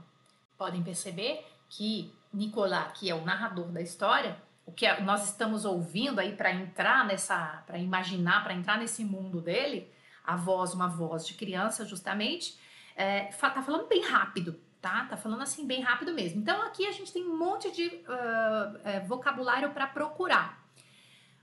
Podem 0.56 0.84
perceber 0.84 1.40
que 1.68 2.08
Nicolas, 2.32 2.92
que 2.94 3.10
é 3.10 3.14
o 3.14 3.24
narrador 3.24 3.66
da 3.72 3.82
história, 3.82 4.36
o 4.64 4.70
que 4.70 4.86
nós 5.02 5.24
estamos 5.24 5.64
ouvindo 5.64 6.20
aí 6.20 6.36
para 6.36 6.52
entrar 6.52 7.04
nessa, 7.04 7.64
para 7.66 7.78
imaginar, 7.78 8.44
para 8.44 8.54
entrar 8.54 8.78
nesse 8.78 9.04
mundo 9.04 9.40
dele, 9.40 9.90
a 10.24 10.36
voz, 10.36 10.72
uma 10.72 10.86
voz 10.86 11.26
de 11.26 11.34
criança, 11.34 11.84
justamente, 11.84 12.56
é, 12.94 13.24
tá 13.24 13.60
falando 13.60 13.88
bem 13.88 14.04
rápido, 14.04 14.56
tá? 14.80 15.04
Tá 15.06 15.16
falando 15.16 15.42
assim 15.42 15.66
bem 15.66 15.80
rápido 15.80 16.12
mesmo. 16.12 16.40
Então 16.40 16.62
aqui 16.62 16.86
a 16.86 16.92
gente 16.92 17.12
tem 17.12 17.26
um 17.26 17.36
monte 17.36 17.70
de 17.70 17.86
uh, 17.86 19.06
vocabulário 19.06 19.70
para 19.70 19.86
procurar. 19.86 20.68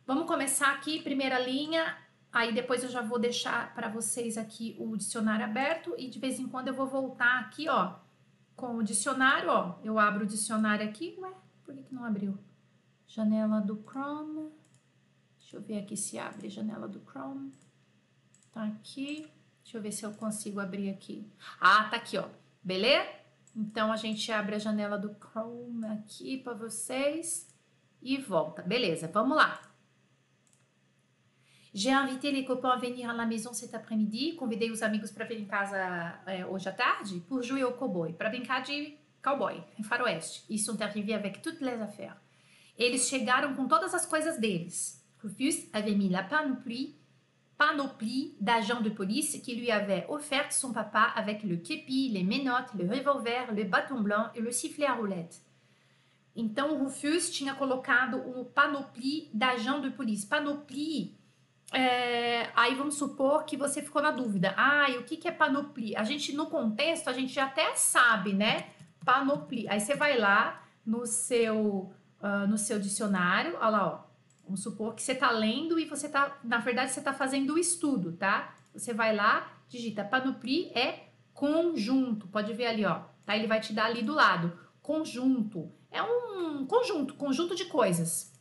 Vamos 0.06 0.26
começar 0.26 0.72
aqui, 0.72 1.02
primeira 1.02 1.38
linha, 1.38 1.98
aí 2.32 2.54
depois 2.54 2.84
eu 2.84 2.90
já 2.90 3.02
vou 3.02 3.20
deixar 3.20 3.74
para 3.76 3.90
vocês 3.90 4.38
aqui 4.38 4.76
o 4.80 4.96
dicionário 4.96 5.46
aberto 5.46 5.94
e 5.98 6.08
de 6.08 6.18
vez 6.18 6.40
em 6.40 6.48
quando 6.48 6.70
eu 6.70 6.74
vou 6.74 6.88
voltar 6.88 7.40
aqui, 7.40 7.68
ó, 7.68 7.96
com 8.56 8.78
o 8.78 8.84
dicionário, 8.84 9.50
ó. 9.50 9.78
Eu 9.84 10.00
abro 10.00 10.24
o 10.24 10.28
dicionário 10.28 10.88
aqui, 10.88 11.18
ué, 11.20 11.34
por 11.64 11.76
que, 11.76 11.84
que 11.84 11.94
não 11.94 12.06
abriu? 12.06 12.38
Janela 13.06 13.60
do 13.60 13.84
Chrome. 13.84 14.50
Deixa 15.38 15.58
eu 15.58 15.62
ver 15.62 15.80
aqui 15.80 15.96
se 15.96 16.18
abre 16.18 16.50
janela 16.50 16.88
do 16.88 17.00
Chrome. 17.02 17.52
Tá 18.52 18.64
aqui. 18.64 19.32
Deixa 19.64 19.78
eu 19.78 19.82
ver 19.82 19.92
se 19.92 20.06
eu 20.06 20.14
consigo 20.14 20.60
abrir 20.60 20.90
aqui. 20.90 21.30
Ah, 21.60 21.84
tá 21.86 21.98
aqui, 21.98 22.18
ó. 22.18 22.28
Beleza? 22.64 23.17
Então, 23.58 23.92
a 23.92 23.96
gente 23.96 24.32
abre 24.32 24.56
a 24.56 24.60
janela 24.60 25.00
do 25.00 25.16
Chrome 25.16 25.84
aqui 25.88 26.38
para 26.38 26.54
vocês 26.54 27.48
e 28.04 28.16
volta. 28.18 28.62
Beleza, 28.62 29.08
vamos 29.08 29.36
lá. 29.36 29.60
J'ai 31.74 31.92
invité 31.92 32.32
les 32.32 32.46
copains 32.46 32.74
à 32.74 32.78
venir 32.78 33.10
à 33.10 33.14
la 33.14 33.26
maison 33.26 33.54
cet 33.54 33.74
après-midi. 33.74 34.36
Convidei 34.36 34.70
os 34.70 34.84
amigos 34.84 35.12
para 35.12 35.26
vir 35.26 35.40
em 35.40 35.46
casa 35.46 35.76
é, 36.28 36.46
hoje 36.46 36.70
à 36.70 36.72
tarde 36.72 37.20
pour 37.28 37.42
jouer 37.42 37.64
au 37.64 37.74
cowboy, 37.74 38.14
para 38.14 38.30
brincar 38.30 38.62
de 38.62 38.96
cowboy, 39.24 39.64
em 39.80 39.84
faroeste. 39.84 40.46
Ils 40.50 40.60
sont 40.60 40.80
arrivés 40.80 41.16
avec 41.16 41.42
toutes 41.42 41.60
les 41.60 41.82
affaires. 41.82 42.16
Eles 42.78 43.10
chegaram 43.10 43.56
com 43.56 43.68
todas 43.68 43.94
as 43.96 44.06
coisas 44.06 44.40
deles. 44.40 45.04
Rufus 45.24 45.68
avait 45.74 45.96
mis 45.96 46.10
la 46.10 46.24
panoplie 46.24 46.96
panoplie 47.58 48.36
d'agents 48.40 48.82
de 48.82 48.90
police 48.90 49.42
qui 49.42 49.56
lui 49.56 49.72
avait 49.72 50.06
offert 50.10 50.52
son 50.52 50.72
papa 50.72 51.12
avec 51.16 51.44
le 51.44 51.58
képi, 51.58 52.10
les 52.10 52.24
menottes, 52.24 52.74
le 52.78 52.88
revolver, 52.88 53.52
le 53.56 53.64
bâton 53.64 54.02
blanc 54.02 54.28
e 54.36 54.42
le 54.42 54.52
sifflet 54.52 54.86
à 54.86 54.94
roulette. 54.94 55.42
Então, 56.36 56.78
Rufus 56.78 57.32
tinha 57.32 57.56
colocado 57.56 58.18
o 58.18 58.46
panoplie 58.46 59.28
d'agents 59.34 59.82
de 59.82 59.90
police. 59.90 60.28
Panoplie, 60.28 61.18
é, 61.74 62.52
aí 62.56 62.76
vamos 62.76 62.96
supor 62.96 63.44
que 63.44 63.58
você 63.58 63.82
ficou 63.82 64.04
na 64.04 64.12
dúvida. 64.12 64.54
Ah, 64.56 64.86
o 65.00 65.04
que, 65.04 65.18
que 65.18 65.28
é 65.28 65.32
panoplie? 65.32 65.96
A 65.96 66.04
gente, 66.04 66.36
no 66.36 66.46
contexto, 66.46 67.08
a 67.08 67.14
gente 67.14 67.40
até 67.40 67.74
sabe, 67.74 68.34
né? 68.34 68.68
Panoplie. 69.04 69.68
Aí 69.68 69.80
você 69.80 69.96
vai 69.96 70.16
lá 70.16 70.62
no 70.86 71.08
seu, 71.08 71.92
uh, 72.22 72.48
no 72.48 72.58
seu 72.58 72.80
dicionário. 72.80 73.56
Olha 73.56 73.70
lá, 73.70 73.88
ó. 73.88 74.07
Vamos 74.48 74.64
supor 74.64 74.96
que 74.96 75.04
você 75.04 75.12
está 75.12 75.30
lendo 75.30 75.78
e 75.78 75.84
você 75.84 76.08
está, 76.08 76.40
na 76.42 76.60
verdade, 76.60 76.92
você 76.92 77.00
está 77.00 77.14
fazendo 77.14 77.56
o 77.56 77.60
estudo, 77.60 78.14
tá? 78.14 78.56
Você 78.74 78.94
vai 78.94 79.14
lá, 79.14 79.52
digita 79.68 80.06
panoplie 80.06 80.72
é 80.74 81.10
conjunto. 81.34 82.30
Pode 82.30 82.54
ver 82.54 82.68
ali, 82.68 82.86
ó. 82.86 83.02
Tá? 83.26 83.36
Ele 83.36 83.46
vai 83.46 83.60
te 83.60 83.74
dar 83.74 83.88
ali 83.88 84.02
do 84.02 84.14
lado. 84.14 84.58
Conjunto. 84.82 85.70
É 85.92 86.02
um 86.02 86.66
conjunto, 86.66 87.16
conjunto 87.16 87.56
de 87.56 87.66
coisas. 87.66 88.34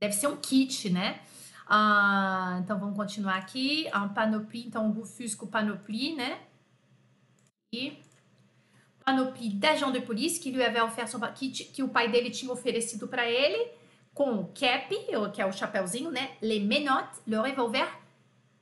Deve 0.00 0.14
ser 0.14 0.26
um 0.26 0.36
kit, 0.36 0.90
né? 0.90 1.20
Ah, 1.64 2.58
então 2.60 2.76
vamos 2.80 2.96
continuar 2.96 3.36
aqui. 3.36 3.86
Um 3.94 4.08
panoplie, 4.08 4.66
então 4.66 4.90
rufusco 4.90 5.46
panoplie, 5.46 6.16
né? 6.16 6.40
E 7.72 8.02
panoplie 9.04 9.50
d'agent 9.50 9.92
de 9.92 10.00
police 10.00 10.40
que 10.40 10.50
lui 10.50 10.64
avait 10.64 10.82
offert 10.82 11.08
son 11.08 11.20
que, 11.32 11.50
que 11.50 11.82
o 11.84 11.88
pai 11.88 12.10
dele 12.10 12.30
tinha 12.30 12.52
oferecido 12.52 13.06
para 13.06 13.30
ele 13.30 13.70
com 14.14 14.44
cap, 14.46 14.88
que 15.32 15.40
é 15.40 15.46
o 15.46 15.52
chapéuzinho, 15.52 16.10
né? 16.10 16.36
Les 16.40 16.62
menottes, 16.62 17.20
le 17.26 17.38
revolver, 17.40 17.86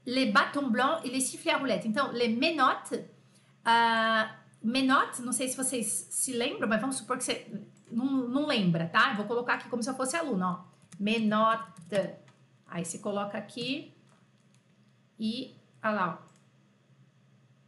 les 0.06 0.26
bâtons 0.32 0.68
blancs 0.70 1.04
et 1.04 1.10
les 1.10 1.20
sifflets 1.20 1.54
à 1.54 1.58
roulette. 1.58 1.86
Então, 1.86 2.12
les 2.12 2.28
menottes, 2.28 2.98
uh, 3.66 4.28
menottes, 4.62 5.20
não 5.20 5.32
sei 5.32 5.48
se 5.48 5.56
vocês 5.56 6.08
se 6.10 6.32
lembram, 6.32 6.68
mas 6.68 6.80
vamos 6.80 6.96
supor 6.96 7.18
que 7.18 7.24
você 7.24 7.46
não, 7.90 8.28
não 8.28 8.46
lembra, 8.46 8.86
tá? 8.88 9.10
Eu 9.10 9.16
vou 9.16 9.26
colocar 9.26 9.54
aqui 9.54 9.68
como 9.68 9.82
se 9.82 9.90
eu 9.90 9.94
fosse 9.94 10.16
aluno, 10.16 10.46
ó. 10.46 10.64
Menotte. 10.98 12.14
Aí 12.66 12.84
você 12.84 12.98
coloca 12.98 13.36
aqui 13.36 13.92
e, 15.18 15.56
olha 15.82 15.92
lá, 15.92 16.20
ó. 16.22 16.30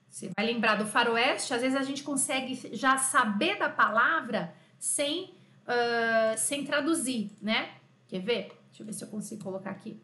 Você 0.09 0.31
vai 0.37 0.45
lembrar 0.45 0.77
do 0.77 0.87
faroeste, 0.87 1.55
às 1.55 1.63
vezes 1.63 1.77
a 1.77 1.83
gente 1.83 2.03
consegue 2.03 2.55
já 2.77 2.99
saber 2.99 3.59
da 3.59 3.71
palavra 3.71 4.55
sem, 4.79 5.35
uh, 5.73 6.39
sem 6.39 6.65
traduzir, 6.65 7.37
né? 7.41 7.75
Quer 8.07 8.21
ver? 8.21 8.49
Deixa 8.69 8.83
eu 8.83 8.87
ver 8.87 8.93
se 8.93 9.05
eu 9.05 9.09
consigo 9.09 9.43
colocar 9.43 9.71
aqui. 9.71 10.03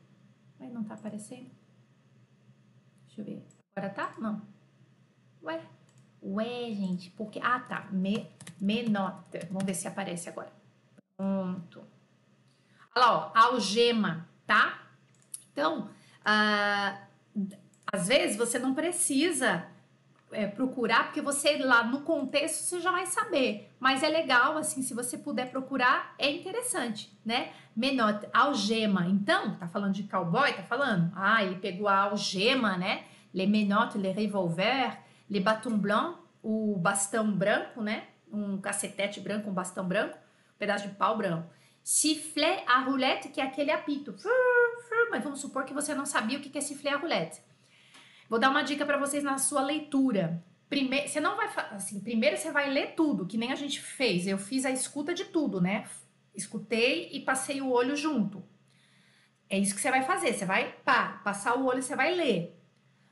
Mas 0.59 0.73
não 0.73 0.83
tá 0.85 0.95
aparecendo. 0.95 1.51
Deixa 3.07 3.21
eu 3.21 3.25
ver. 3.25 3.47
Agora 3.77 3.93
tá? 3.93 4.15
Não. 4.19 4.43
Ué? 5.43 5.63
Ué, 6.23 6.71
gente, 6.73 7.11
porque... 7.11 7.41
Ah, 7.43 7.61
tá. 7.61 7.89
Me, 7.93 8.29
menota. 8.61 9.47
Vamos 9.51 9.65
ver 9.65 9.75
se 9.75 9.87
aparece 9.87 10.29
agora. 10.29 10.53
Pronto. 11.17 11.85
Olha 12.95 13.07
lá, 13.07 13.33
ó. 13.35 13.39
Algema, 13.39 14.29
tá? 14.47 14.91
Então, 15.53 15.87
uh, 15.87 17.09
às 17.93 18.09
vezes 18.09 18.37
você 18.37 18.59
não 18.59 18.75
precisa 18.75 19.67
é, 20.33 20.47
procurar, 20.47 21.05
porque 21.05 21.21
você 21.21 21.57
lá 21.59 21.85
no 21.85 22.03
contexto 22.03 22.63
você 22.63 22.81
já 22.81 22.91
vai 22.91 23.07
saber. 23.07 23.71
Mas 23.81 24.03
é 24.03 24.09
legal, 24.09 24.57
assim, 24.57 24.83
se 24.83 24.95
você 24.95 25.17
puder 25.17 25.51
procurar, 25.51 26.15
é 26.19 26.31
interessante, 26.31 27.17
né? 27.25 27.53
Menot, 27.75 28.27
algema. 28.33 29.07
Então, 29.07 29.57
tá 29.57 29.69
falando 29.69 29.95
de 29.95 30.05
cowboy, 30.05 30.53
tá 30.53 30.63
falando? 30.63 31.13
Ah, 31.15 31.43
ele 31.43 31.57
pegou 31.57 31.89
a 31.89 32.03
algema, 32.03 32.77
né? 32.77 33.05
Le 33.33 33.47
menot, 33.47 33.97
le 33.97 34.11
revolver, 34.11 34.99
le 35.29 35.41
bâton 35.41 35.79
blanc, 35.79 36.19
o 36.43 36.77
bastão 36.79 37.31
branco, 37.31 37.83
né? 37.83 38.09
Um 38.31 38.61
cacetete 38.61 39.21
branco, 39.21 39.49
um 39.49 39.55
bastão 39.55 39.87
branco, 39.87 40.17
um 40.17 40.59
pedaço 40.59 40.89
de 40.89 40.95
pau 40.95 41.17
branco. 41.17 41.49
Sifflet 41.83 42.65
à 42.67 42.81
roulette, 42.81 43.29
que 43.29 43.41
é 43.41 43.45
aquele 43.45 43.71
apito. 43.71 44.15
Mas 45.11 45.25
vamos 45.25 45.41
supor 45.41 45.65
que 45.65 45.73
você 45.73 45.95
não 45.95 46.05
sabia 46.05 46.39
o 46.39 46.41
que 46.41 46.57
é 46.57 46.61
sifflet 46.61 46.95
à 46.95 46.99
roulette. 46.99 47.41
Vou 48.29 48.39
dar 48.39 48.51
uma 48.51 48.63
dica 48.63 48.85
para 48.85 48.99
vocês 48.99 49.25
na 49.25 49.39
sua 49.39 49.63
leitura. 49.63 50.45
Primeiro, 50.69 51.09
você 51.09 51.19
não 51.19 51.37
vai 51.37 51.49
assim, 51.71 51.99
primeiro 52.01 52.37
você 52.37 52.53
vai 52.53 52.71
ler 52.71 52.95
tudo, 52.95 53.27
que 53.27 53.39
nem 53.39 53.53
a 53.53 53.57
gente 53.57 53.81
fez. 53.81 54.27
Eu 54.27 54.37
fiz 54.37 54.67
a 54.67 54.71
escuta 54.71 55.15
de 55.15 55.25
tudo, 55.25 55.61
né? 55.61 55.85
Escutei 56.35 57.09
e 57.13 57.21
passei 57.21 57.61
o 57.63 57.71
olho 57.71 57.97
junto. 57.97 58.45
É 59.49 59.59
isso 59.59 59.75
que 59.75 59.81
você 59.81 59.91
vai 59.91 60.03
fazer. 60.03 60.35
Você 60.35 60.45
vai 60.45 60.73
pá, 60.85 61.21
passar 61.25 61.57
o 61.57 61.65
olho, 61.65 61.83
você 61.83 61.97
vai 61.97 62.15
ler. 62.15 62.55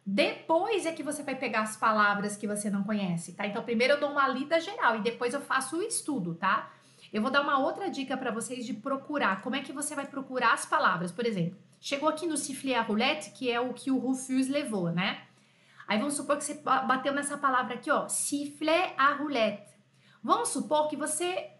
Depois 0.04 0.87
é 0.87 0.92
que 0.92 1.02
você 1.02 1.23
vai 1.23 1.35
pegar 1.35 1.62
as 1.62 1.76
palavras 1.76 2.37
que 2.37 2.46
você 2.46 2.70
não 2.70 2.85
conhece, 2.85 3.32
tá? 3.32 3.46
Então, 3.46 3.64
primeiro 3.64 3.94
eu 3.94 4.00
dou 4.00 4.12
uma 4.12 4.28
lida 4.28 4.61
geral 4.61 4.96
e 4.96 5.02
depois 5.02 5.35
eu 5.35 5.40
faço 5.40 5.78
o 5.78 5.82
estudo, 5.82 6.35
tá? 6.35 6.73
Eu 7.12 7.23
vou 7.23 7.30
dar 7.30 7.40
uma 7.40 7.58
outra 7.58 7.90
dica 7.90 8.16
para 8.16 8.30
vocês 8.30 8.64
de 8.64 8.75
procurar. 8.75 9.40
Como 9.42 9.56
é 9.56 9.62
que 9.62 9.73
você 9.73 9.94
vai 9.94 10.06
procurar 10.06 10.52
as 10.52 10.66
palavras? 10.66 11.11
Por 11.11 11.25
exemplo, 11.26 11.58
Chegou 11.80 12.09
aqui 12.09 12.26
no 12.26 12.37
sifflet 12.37 12.75
à 12.75 12.83
roulette, 12.83 13.30
que 13.30 13.50
é 13.50 13.61
o 13.61 13.73
que 13.73 13.90
o 13.90 13.99
Rufus 13.99 14.49
levou, 14.49 14.90
né? 14.90 15.23
Aí 15.87 15.99
vamos 15.99 16.14
supor 16.14 16.37
que 16.37 16.45
você 16.45 16.54
bateu 16.54 17.12
nessa 17.12 17.38
palavra 17.38 17.75
aqui, 17.75 17.90
ó, 17.90 18.09
sifflet 18.09 18.92
à 18.97 19.14
roulette. 19.14 19.75
Vamos 20.23 20.49
supor 20.49 20.88
que 20.88 20.97
você 20.97 21.50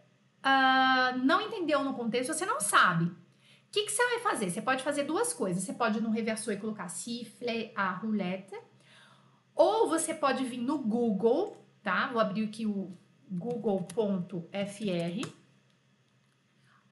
uh, 0.45 1.19
não 1.19 1.41
entendeu 1.41 1.85
no 1.85 1.95
contexto, 1.95 2.35
você 2.35 2.45
não 2.45 2.61
sabe. 2.61 3.05
O 3.05 3.17
que, 3.71 3.85
que 3.85 3.93
você 3.93 4.05
vai 4.05 4.19
fazer? 4.21 4.51
Você 4.51 4.63
pode 4.63 4.83
fazer 4.83 5.05
duas 5.05 5.33
coisas. 5.33 5.63
Você 5.63 5.73
pode 5.73 5.99
ir 5.99 6.01
no 6.01 6.11
reversor 6.11 6.55
e 6.55 6.57
colocar 6.57 6.89
sifflet 6.89 7.73
à 7.77 7.91
roulette. 7.91 8.59
Ou 9.55 9.89
você 9.89 10.15
pode 10.15 10.45
vir 10.45 10.59
no 10.59 10.79
Google, 10.79 11.65
tá? 11.83 12.09
Vou 12.09 12.21
abrir 12.21 12.45
aqui 12.45 12.67
o 12.67 12.97
google.fr 13.31 15.46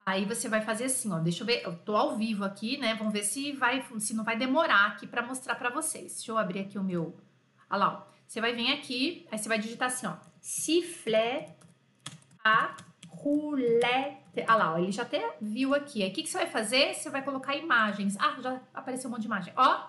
Aí 0.06 0.26
você 0.26 0.48
vai 0.48 0.60
fazer 0.60 0.84
assim, 0.84 1.10
ó, 1.12 1.18
deixa 1.18 1.42
eu 1.42 1.46
ver, 1.46 1.62
eu 1.64 1.74
tô 1.76 1.96
ao 1.96 2.16
vivo 2.16 2.44
aqui, 2.44 2.76
né? 2.76 2.94
Vamos 2.94 3.12
ver 3.12 3.22
se 3.22 3.52
vai, 3.52 3.82
se 3.98 4.12
não 4.12 4.22
vai 4.22 4.36
demorar 4.36 4.86
aqui 4.88 5.06
para 5.06 5.22
mostrar 5.22 5.54
para 5.54 5.70
vocês. 5.70 6.16
Deixa 6.16 6.30
eu 6.30 6.36
abrir 6.36 6.60
aqui 6.60 6.78
o 6.78 6.84
meu, 6.84 7.16
olha 7.70 7.78
lá, 7.78 8.06
ó. 8.10 8.14
Você 8.26 8.40
vai 8.40 8.54
vir 8.54 8.72
aqui, 8.72 9.26
aí 9.30 9.38
você 9.38 9.48
vai 9.48 9.58
digitar 9.58 9.88
assim, 9.88 10.06
ó, 10.06 10.16
sifflet 10.40 11.54
a 12.44 12.76
roulette. 13.08 14.44
Olha 14.48 14.54
lá, 14.54 14.74
ó, 14.74 14.78
ele 14.78 14.92
já 14.92 15.02
até 15.02 15.36
viu 15.40 15.74
aqui. 15.74 16.02
Aí 16.02 16.10
o 16.10 16.12
que, 16.12 16.22
que 16.22 16.28
você 16.28 16.38
vai 16.38 16.46
fazer? 16.46 16.94
Você 16.94 17.08
vai 17.08 17.22
colocar 17.22 17.56
imagens. 17.56 18.16
Ah, 18.18 18.36
já 18.42 18.60
apareceu 18.74 19.08
um 19.08 19.12
monte 19.12 19.22
de 19.22 19.28
imagem. 19.28 19.52
Ó, 19.56 19.86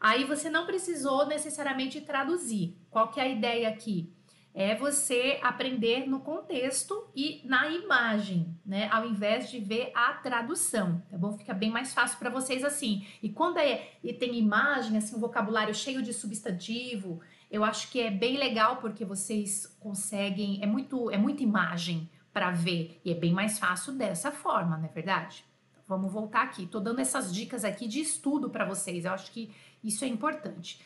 aí 0.00 0.24
você 0.24 0.50
não 0.50 0.66
precisou 0.66 1.26
necessariamente 1.26 2.00
traduzir. 2.00 2.76
Qual 2.90 3.08
que 3.08 3.20
é 3.20 3.24
a 3.24 3.28
ideia 3.28 3.68
aqui? 3.68 4.12
É 4.54 4.76
você 4.76 5.40
aprender 5.42 6.06
no 6.08 6.20
contexto 6.20 7.08
e 7.14 7.42
na 7.44 7.68
imagem, 7.68 8.56
né? 8.64 8.88
Ao 8.88 9.04
invés 9.04 9.50
de 9.50 9.58
ver 9.58 9.90
a 9.92 10.12
tradução, 10.12 11.02
tá 11.10 11.18
bom? 11.18 11.36
Fica 11.36 11.52
bem 11.52 11.70
mais 11.70 11.92
fácil 11.92 12.16
para 12.20 12.30
vocês 12.30 12.62
assim. 12.62 13.04
E 13.20 13.28
quando 13.28 13.58
é 13.58 13.90
e 14.02 14.12
tem 14.12 14.38
imagem, 14.38 14.96
assim, 14.96 15.16
um 15.16 15.20
vocabulário 15.20 15.74
cheio 15.74 16.00
de 16.00 16.12
substantivo, 16.12 17.20
eu 17.50 17.64
acho 17.64 17.90
que 17.90 18.00
é 18.00 18.12
bem 18.12 18.36
legal 18.36 18.76
porque 18.76 19.04
vocês 19.04 19.66
conseguem, 19.80 20.62
é 20.62 20.66
muito 20.66 21.10
é 21.10 21.18
muita 21.18 21.42
imagem 21.42 22.08
para 22.32 22.52
ver 22.52 23.00
e 23.04 23.10
é 23.10 23.14
bem 23.14 23.32
mais 23.32 23.58
fácil 23.58 23.92
dessa 23.94 24.30
forma, 24.30 24.76
não 24.76 24.84
é 24.84 24.88
verdade? 24.88 25.44
Então, 25.72 25.82
vamos 25.88 26.12
voltar 26.12 26.42
aqui. 26.42 26.64
Tô 26.66 26.78
dando 26.78 27.00
essas 27.00 27.34
dicas 27.34 27.64
aqui 27.64 27.88
de 27.88 28.00
estudo 28.00 28.48
para 28.50 28.64
vocês. 28.64 29.04
Eu 29.04 29.12
acho 29.12 29.32
que 29.32 29.52
isso 29.82 30.04
é 30.04 30.08
importante. 30.08 30.80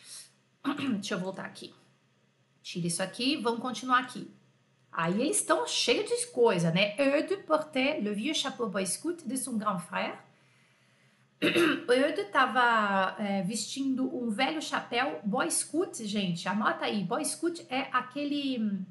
Deixa 0.64 1.14
eu 1.14 1.18
voltar 1.20 1.44
aqui. 1.44 1.74
Tira 2.68 2.86
isso 2.86 3.02
aqui, 3.02 3.34
vamos 3.38 3.60
continuar 3.60 4.00
aqui. 4.00 4.30
Aí 4.92 5.22
eles 5.22 5.38
estão 5.38 5.66
cheios 5.66 6.06
de 6.06 6.26
coisa, 6.26 6.70
né? 6.70 6.94
Eudes 6.98 7.42
portait 7.46 7.98
le 7.98 8.12
vieux 8.12 8.34
chapeau 8.34 8.68
boy 8.68 8.84
scout 8.84 9.26
de 9.26 9.38
son 9.38 9.56
grand 9.56 9.78
frère. 9.78 10.18
Eudes 11.40 12.26
estava 12.26 13.16
é, 13.18 13.40
vestindo 13.42 14.14
um 14.14 14.28
velho 14.28 14.60
chapéu 14.60 15.18
boy 15.24 15.50
scout, 15.50 16.04
gente. 16.04 16.46
Anota 16.46 16.84
aí, 16.84 17.04
boy 17.04 17.24
scout 17.24 17.66
é 17.70 17.88
aquele. 17.90 18.84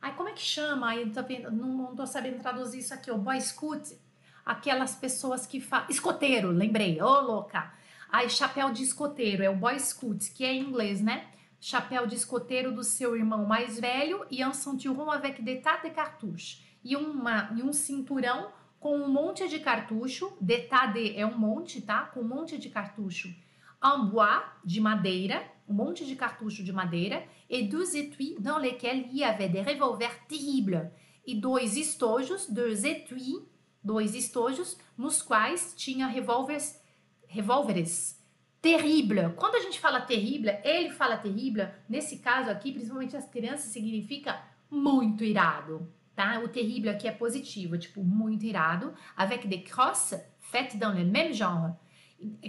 Ai, 0.00 0.16
como 0.16 0.30
é 0.30 0.32
que 0.32 0.40
chama? 0.40 0.94
Tô, 1.12 1.50
não, 1.50 1.94
tô 1.94 2.06
sabendo 2.06 2.40
traduzir 2.40 2.78
isso 2.78 2.94
aqui. 2.94 3.10
O 3.10 3.18
boy 3.18 3.38
scout, 3.42 3.94
aquelas 4.42 4.94
pessoas 4.94 5.46
que 5.46 5.60
fazem. 5.60 5.90
Escoteiro, 5.90 6.50
lembrei. 6.50 6.98
Ô, 7.02 7.04
oh, 7.04 7.20
louca. 7.20 7.74
Ai, 8.10 8.30
chapéu 8.30 8.72
de 8.72 8.82
escoteiro, 8.82 9.42
é 9.42 9.50
o 9.50 9.56
boy 9.56 9.78
scout, 9.78 10.30
que 10.30 10.46
é 10.46 10.54
em 10.54 10.62
inglês, 10.62 11.02
né? 11.02 11.35
Chapéu 11.60 12.06
de 12.06 12.14
escoteiro 12.14 12.72
do 12.72 12.84
seu 12.84 13.16
irmão 13.16 13.46
mais 13.46 13.78
velho 13.80 14.24
e 14.30 14.44
un 14.44 14.52
ceinturon 14.52 15.10
avec 15.10 15.42
des 15.42 15.60
tas 15.60 15.82
de 15.82 15.90
cartouches. 15.90 16.64
E, 16.84 16.96
uma, 16.96 17.50
e 17.56 17.62
um 17.62 17.72
cinturão 17.72 18.52
com 18.78 18.96
um 18.96 19.08
monte 19.08 19.48
de 19.48 19.58
cartucho, 19.58 20.36
detas 20.40 20.92
de 20.92 21.16
é 21.16 21.26
um 21.26 21.36
monte, 21.36 21.80
tá? 21.82 22.04
Com 22.04 22.20
um 22.20 22.28
monte 22.28 22.58
de 22.58 22.68
cartucho. 22.68 23.34
En 23.82 24.06
bois, 24.06 24.44
de 24.64 24.80
madeira, 24.80 25.42
um 25.68 25.74
monte 25.74 26.06
de 26.06 26.14
cartucho 26.14 26.62
de 26.62 26.72
madeira, 26.72 27.26
e 27.50 27.62
deux 27.64 27.96
étuis 27.96 28.36
dans 28.38 28.58
lesquels 28.58 29.06
il 29.10 29.18
y 29.18 29.24
avait 29.24 29.48
des 29.48 29.62
revolvers 29.62 30.26
terribles. 30.28 30.90
E 31.26 31.34
dois 31.34 31.76
estojos, 31.76 32.46
deux 32.48 32.84
étuis, 32.84 33.44
dois 33.82 34.14
estojos, 34.14 34.76
nos 34.96 35.20
quais 35.20 35.74
tinha 35.74 36.06
revólveres, 36.06 36.80
revólveres 37.28 38.16
Terrible. 38.60 39.32
Quando 39.36 39.56
a 39.56 39.60
gente 39.60 39.78
fala 39.78 40.00
terrible, 40.00 40.58
ele 40.64 40.90
fala 40.90 41.16
terrible, 41.16 41.68
nesse 41.88 42.18
caso 42.18 42.50
aqui, 42.50 42.72
principalmente 42.72 43.16
as 43.16 43.28
crianças, 43.28 43.70
significa 43.70 44.42
muito 44.70 45.22
irado, 45.22 45.90
tá? 46.14 46.40
O 46.40 46.48
terrible 46.48 46.88
aqui 46.88 47.06
é 47.06 47.12
positivo, 47.12 47.78
tipo, 47.78 48.02
muito 48.02 48.44
irado. 48.44 48.92
Avec 49.16 49.46
des 49.46 49.62
crosses 49.62 50.20
faites 50.40 50.78
dans 50.78 50.94
le 50.94 51.04
même 51.04 51.32
genre. 51.32 51.74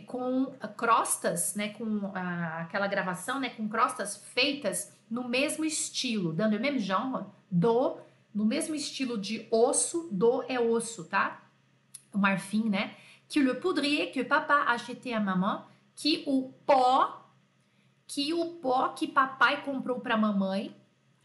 Com 0.05 0.45
crostas, 0.77 1.53
né, 1.55 1.69
com 1.69 1.83
uh, 1.83 2.11
aquela 2.61 2.87
gravação, 2.87 3.39
né, 3.39 3.49
com 3.49 3.67
crostas 3.67 4.15
feitas 4.33 4.97
no 5.11 5.27
mesmo 5.27 5.65
estilo, 5.65 6.31
dans 6.31 6.49
le 6.49 6.57
même 6.57 6.79
genre, 6.79 7.25
do 7.51 7.97
no 8.33 8.45
mesmo 8.45 8.75
estilo 8.75 9.17
de 9.17 9.47
osso, 9.49 10.07
do 10.11 10.43
é 10.47 10.59
osso, 10.59 11.05
tá? 11.05 11.41
O 12.13 12.17
marfim, 12.17 12.69
né? 12.69 12.95
Que 13.27 13.39
le 13.39 13.55
poudrier 13.55 14.11
que 14.11 14.23
papa 14.23 14.65
acheté 14.67 15.13
à 15.13 15.19
maman, 15.19 15.65
que 15.97 16.23
o 16.27 16.53
pó, 16.65 17.25
que 18.05 18.31
o 18.31 18.45
pó 18.61 18.89
que 18.89 19.07
papai 19.07 19.63
comprou 19.63 19.99
para 19.99 20.15
mamãe. 20.15 20.73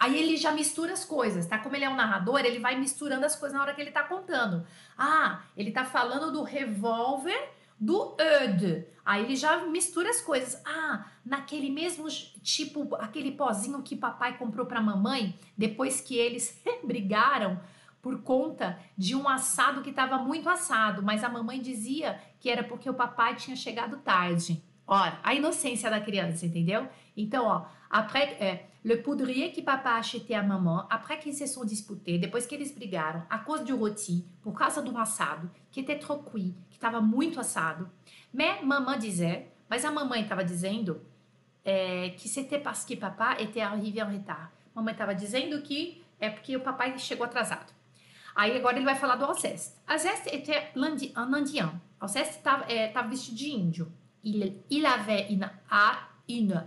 Aí 0.00 0.18
ele 0.18 0.36
já 0.36 0.50
mistura 0.50 0.94
as 0.94 1.04
coisas, 1.04 1.46
tá? 1.46 1.58
Como 1.58 1.76
ele 1.76 1.84
é 1.84 1.90
um 1.90 1.94
narrador, 1.94 2.40
ele 2.40 2.58
vai 2.58 2.74
misturando 2.76 3.24
as 3.24 3.36
coisas 3.36 3.56
na 3.56 3.62
hora 3.62 3.74
que 3.74 3.80
ele 3.80 3.92
tá 3.92 4.02
contando. 4.02 4.66
Ah, 4.98 5.42
ele 5.56 5.70
tá 5.70 5.84
falando 5.84 6.32
do 6.32 6.42
revólver 6.42 7.38
do 7.78 8.16
Eud. 8.18 8.86
Aí 9.04 9.24
ele 9.24 9.36
já 9.36 9.58
mistura 9.66 10.08
as 10.08 10.22
coisas. 10.22 10.60
Ah, 10.64 11.06
naquele 11.24 11.70
mesmo 11.70 12.08
tipo, 12.08 12.94
aquele 12.96 13.32
pozinho 13.32 13.82
que 13.82 13.94
papai 13.94 14.38
comprou 14.38 14.66
para 14.66 14.80
mamãe, 14.80 15.38
depois 15.56 16.00
que 16.00 16.16
eles 16.16 16.60
brigaram 16.82 17.60
por 18.02 18.20
conta 18.22 18.78
de 18.98 19.14
um 19.14 19.28
assado 19.28 19.80
que 19.80 19.90
estava 19.90 20.18
muito 20.18 20.48
assado, 20.48 21.02
mas 21.02 21.22
a 21.22 21.28
mamãe 21.28 21.60
dizia 21.60 22.20
que 22.40 22.50
era 22.50 22.64
porque 22.64 22.90
o 22.90 22.94
papai 22.94 23.36
tinha 23.36 23.56
chegado 23.56 23.98
tarde. 23.98 24.62
Ora, 24.84 25.20
a 25.22 25.32
inocência 25.32 25.88
da 25.88 26.00
criança, 26.00 26.44
entendeu? 26.44 26.88
Então, 27.16 27.46
ó, 27.46 27.66
après, 27.88 28.36
é, 28.40 28.66
le 28.84 28.96
poudrier 28.96 29.52
que 29.52 29.62
papa 29.62 29.92
acheté 29.92 30.34
à 30.34 30.42
maman, 30.42 30.86
après 30.90 31.18
qu'ils 31.18 31.36
se 31.36 31.46
sont 31.46 31.64
disputés, 31.64 32.18
depois 32.18 32.44
que 32.44 32.54
eles 32.56 32.74
brigaram, 32.74 33.24
à 33.30 33.38
cause 33.38 33.64
du 33.64 33.76
rôti, 33.76 34.26
por 34.42 34.52
causa 34.52 34.82
do 34.82 34.98
assado, 34.98 35.48
que 35.70 35.80
était 35.80 35.98
trop 35.98 36.18
cuit, 36.24 36.56
que 36.68 36.74
estava 36.74 37.00
muito 37.00 37.38
assado. 37.38 37.88
Mais 38.34 38.64
maman 38.64 38.98
disait, 38.98 39.46
mas 39.70 39.84
a 39.84 39.92
mamãe 39.92 40.22
estava 40.22 40.42
dizendo 40.42 41.00
é, 41.64 42.10
que 42.10 42.28
c'était 42.28 42.58
parce 42.58 42.84
que 42.84 42.96
papa 42.96 43.36
était 43.38 43.60
arrivé 43.60 44.02
en 44.02 44.08
retard. 44.08 44.50
Mamãe 44.74 44.92
estava 44.92 45.14
dizendo 45.14 45.62
que 45.62 46.02
é 46.18 46.28
porque 46.28 46.56
o 46.56 46.60
papai 46.60 46.98
chegou 46.98 47.24
atrasado. 47.24 47.72
Aí 48.34 48.56
agora 48.56 48.76
ele 48.76 48.84
vai 48.84 48.94
falar 48.94 49.16
do 49.16 49.24
Alceste. 49.24 49.74
Alceste 49.86 50.28
était 50.34 50.72
un 50.74 51.38
indien. 51.38 51.80
Alceste 52.00 52.36
estava 52.38 52.64
é, 52.70 52.90
vestido 53.08 53.36
de 53.36 53.50
índio. 53.50 53.92
Il, 54.24 54.62
il 54.70 54.86
avait 54.86 55.26
une, 55.30 55.50
une 56.28 56.62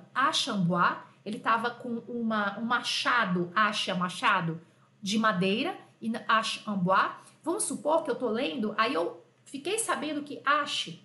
en 0.48 0.66
bois. 0.66 0.98
Ele 1.26 1.38
estava 1.38 1.72
com 1.72 2.04
uma, 2.08 2.60
um 2.60 2.66
machado, 2.66 3.52
hache 3.56 3.92
machado, 3.94 4.62
de 5.02 5.18
madeira, 5.18 5.76
une 6.00 6.18
hache 6.28 6.62
en 6.68 6.78
bois. 6.78 7.12
Vamos 7.44 7.64
supor 7.64 8.04
que 8.04 8.12
eu 8.12 8.16
tô 8.16 8.30
lendo, 8.30 8.74
aí 8.78 8.94
eu 8.94 9.24
fiquei 9.44 9.78
sabendo 9.80 10.24
que 10.24 10.42
hache 10.46 11.04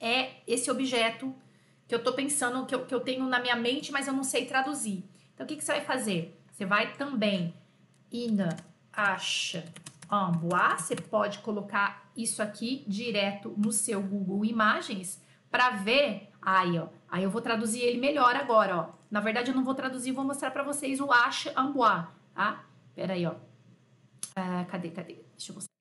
é 0.00 0.40
esse 0.46 0.70
objeto 0.70 1.34
que 1.86 1.94
eu 1.94 2.02
tô 2.02 2.12
pensando, 2.12 2.66
que 2.66 2.74
eu, 2.74 2.84
que 2.84 2.94
eu 2.94 3.00
tenho 3.00 3.24
na 3.26 3.38
minha 3.38 3.56
mente, 3.56 3.92
mas 3.92 4.06
eu 4.06 4.12
não 4.12 4.24
sei 4.24 4.46
traduzir. 4.46 5.04
Então, 5.34 5.44
o 5.44 5.48
que, 5.48 5.56
que 5.56 5.64
você 5.64 5.72
vai 5.72 5.84
fazer? 5.84 6.38
Você 6.50 6.66
vai 6.66 6.94
também, 6.94 7.54
une 8.12 8.48
hache 8.92 9.62
en 10.12 10.32
você 10.38 10.94
pode 10.94 11.38
colocar 11.38 12.10
isso 12.14 12.42
aqui 12.42 12.84
direto 12.86 13.54
no 13.56 13.72
seu 13.72 14.02
Google 14.02 14.44
Imagens 14.44 15.20
para 15.50 15.70
ver. 15.70 16.28
Aí, 16.40 16.78
ó. 16.78 16.88
Aí 17.08 17.22
eu 17.22 17.30
vou 17.30 17.40
traduzir 17.40 17.80
ele 17.80 17.98
melhor 17.98 18.36
agora, 18.36 18.76
ó. 18.76 18.94
Na 19.10 19.20
verdade, 19.20 19.50
eu 19.50 19.54
não 19.54 19.64
vou 19.64 19.74
traduzir, 19.74 20.12
vou 20.12 20.24
mostrar 20.24 20.50
para 20.50 20.62
vocês 20.62 21.00
o 21.00 21.10
Ache 21.10 21.48
en 21.50 21.72
bois, 21.72 22.04
tá? 22.34 22.64
Pera 22.94 23.14
aí, 23.14 23.24
ó. 23.26 23.32
Uh, 23.32 24.66
cadê, 24.68 24.90
cadê? 24.90 25.14
Deixa 25.36 25.52
eu 25.52 25.54
mostrar 25.54 25.72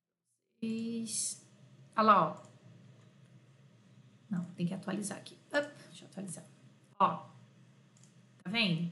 pra 0.60 0.70
vocês. 0.70 1.46
Olha 1.96 2.04
lá, 2.04 2.28
ó. 2.30 2.52
Não, 4.30 4.46
tem 4.56 4.66
que 4.66 4.74
atualizar 4.74 5.18
aqui. 5.18 5.38
Up, 5.48 5.68
deixa 5.90 6.06
eu 6.06 6.10
atualizar. 6.10 6.46
Ó. 7.00 7.26
Tá 8.44 8.50
vendo? 8.50 8.92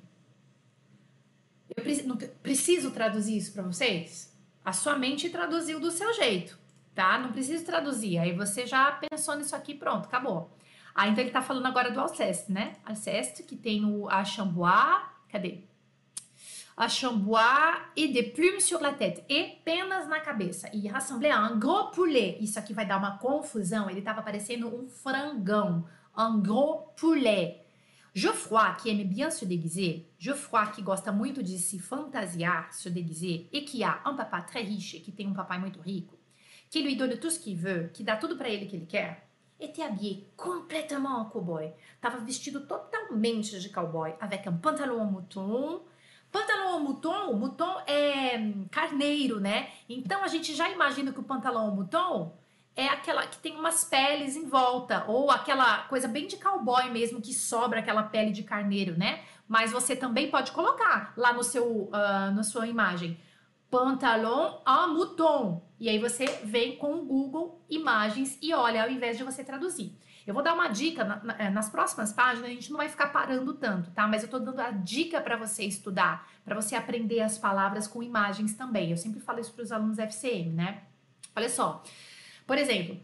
Eu 1.76 1.84
preciso, 1.84 2.18
preciso 2.42 2.92
traduzir 2.92 3.38
isso 3.38 3.54
para 3.54 3.64
vocês? 3.64 4.29
A 4.70 4.72
sua 4.72 4.96
mente 4.96 5.32
traduziu 5.32 5.80
do 5.80 5.90
seu 5.90 6.14
jeito, 6.14 6.56
tá? 6.94 7.18
Não 7.18 7.32
precisa 7.32 7.66
traduzir. 7.66 8.20
Aí 8.20 8.34
você 8.34 8.68
já 8.68 8.92
pensou 8.92 9.36
nisso 9.36 9.56
aqui, 9.56 9.74
pronto, 9.74 10.06
acabou. 10.06 10.56
Aí 10.94 11.10
então 11.10 11.24
ele 11.24 11.32
tá 11.32 11.42
falando 11.42 11.66
agora 11.66 11.90
do 11.90 12.00
Alceste, 12.00 12.52
né? 12.52 12.76
Alceste, 12.86 13.42
que 13.42 13.56
tem 13.56 13.84
o 13.84 14.08
a 14.08 14.24
chambois, 14.24 15.02
cadê? 15.28 15.64
A 16.78 16.88
chambois 16.88 17.80
e 17.96 18.10
de 18.10 18.22
plumes 18.22 18.66
sur 18.66 18.80
la 18.80 18.94
tête. 18.94 19.24
E 19.28 19.60
penas 19.66 20.08
na 20.08 20.20
cabeça. 20.20 20.70
E 20.72 20.88
rassemblé 20.88 21.36
un 21.36 21.58
gros 21.58 21.90
poulet. 21.96 22.38
Isso 22.40 22.60
aqui 22.60 22.72
vai 22.72 22.86
dar 22.86 22.98
uma 22.98 23.18
confusão. 23.18 23.90
Ele 23.90 24.04
tava 24.04 24.22
parecendo 24.22 24.68
um 24.68 24.88
frangão. 24.88 25.84
Un 26.16 26.44
gros 26.44 26.92
poulet. 26.96 27.60
Geoffroy, 28.20 28.76
que 28.76 28.90
aime 28.90 29.06
bien 29.06 29.32
se 29.32 29.46
déguiser, 29.46 30.06
Geoffroy, 30.18 30.74
que 30.74 30.82
gosta 30.82 31.10
muito 31.10 31.42
de 31.42 31.58
se 31.58 31.80
fantasiar, 31.80 32.68
se 32.74 32.90
déguiser, 32.90 33.48
e 33.50 33.62
que 33.62 33.82
a 33.82 34.02
um 34.06 34.18
papai 34.18 34.46
très 34.46 34.62
riche, 34.62 35.00
que 35.00 35.10
tem 35.10 35.26
um 35.26 35.34
papai 35.34 35.58
muito 35.58 35.80
rico, 35.80 36.20
que 36.70 36.82
lui 36.82 36.98
donne 36.98 37.18
tout 37.18 37.32
ce 37.32 37.40
qu'il 37.40 37.56
veut, 37.56 37.90
que 37.94 38.04
dá 38.04 38.18
tudo 38.18 38.36
para 38.36 38.50
ele 38.50 38.66
que 38.66 38.76
ele 38.76 38.86
quer, 38.86 39.26
était 39.58 39.84
habillé 39.84 40.28
complètement 40.36 41.22
en 41.22 41.30
cowboy. 41.30 41.72
Tava 42.02 42.18
vestido 42.18 42.68
totalmente 42.68 43.58
de 43.58 43.70
cowboy, 43.70 44.14
avec 44.20 44.46
un 44.48 44.58
pantalon 44.58 45.00
en 45.00 45.06
mouton. 45.06 45.82
Pantalon 46.30 46.76
en 46.76 46.80
mouton, 46.82 47.32
o 47.32 47.38
mouton 47.38 47.80
é 47.88 48.38
carneiro, 48.70 49.40
né? 49.40 49.70
Então 49.88 50.22
a 50.26 50.28
gente 50.28 50.54
já 50.54 50.70
imagina 50.70 51.14
que 51.14 51.22
o 51.22 51.24
pantalão 51.24 51.72
en 51.72 51.76
mouton 51.76 52.34
é 52.80 52.88
aquela 52.88 53.28
que 53.28 53.38
tem 53.38 53.58
umas 53.58 53.84
peles 53.84 54.36
em 54.36 54.48
volta, 54.48 55.04
ou 55.08 55.30
aquela 55.30 55.80
coisa 55.84 56.08
bem 56.08 56.28
de 56.28 56.38
cowboy 56.38 56.90
mesmo, 56.90 57.22
que 57.22 57.34
sobra 57.34 57.80
aquela 57.80 58.04
pele 58.04 58.32
de 58.32 58.44
carneiro, 58.44 58.98
né? 58.98 59.22
Mas 59.48 59.72
você 59.72 59.96
também 59.96 60.32
pode 60.32 60.52
colocar 60.52 61.14
lá 61.18 61.34
no 61.34 61.44
seu, 61.44 61.66
uh, 61.66 62.32
na 62.34 62.44
sua 62.44 62.68
imagem, 62.68 63.20
pantalon 63.70 64.62
en 64.66 64.94
mouton. 64.94 65.68
E 65.80 65.90
aí 65.90 66.00
você 66.00 66.26
vem 66.44 66.78
com 66.78 66.94
o 66.94 67.06
Google 67.06 67.62
Imagens 67.70 68.38
e 68.42 68.54
olha, 68.54 68.84
ao 68.84 68.90
invés 68.90 69.18
de 69.18 69.24
você 69.24 69.44
traduzir. 69.44 69.98
Eu 70.26 70.34
vou 70.34 70.44
dar 70.44 70.54
uma 70.54 70.68
dica 70.68 71.22
é, 71.40 71.50
nas 71.50 71.70
próximas 71.70 72.14
páginas, 72.14 72.50
a 72.50 72.54
gente 72.54 72.70
não 72.70 72.78
vai 72.78 72.88
ficar 72.88 73.08
parando 73.08 73.54
tanto, 73.56 73.90
tá? 73.92 74.08
Mas 74.08 74.22
eu 74.22 74.30
tô 74.30 74.38
dando 74.38 74.60
a 74.60 74.70
dica 74.70 75.20
para 75.20 75.36
você 75.36 75.64
estudar, 75.66 76.30
para 76.46 76.56
você 76.56 76.76
aprender 76.76 77.22
as 77.22 77.38
palavras 77.38 77.88
com 77.88 78.04
imagens 78.04 78.54
também. 78.54 78.92
Eu 78.92 78.98
sempre 78.98 79.20
falo 79.20 79.40
isso 79.40 79.52
para 79.52 79.64
os 79.64 79.72
alunos 79.72 79.98
FCM, 79.98 80.54
né? 80.54 80.84
Olha 81.36 81.50
só. 81.50 81.84
Por 82.50 82.58
exemplo, 82.58 83.00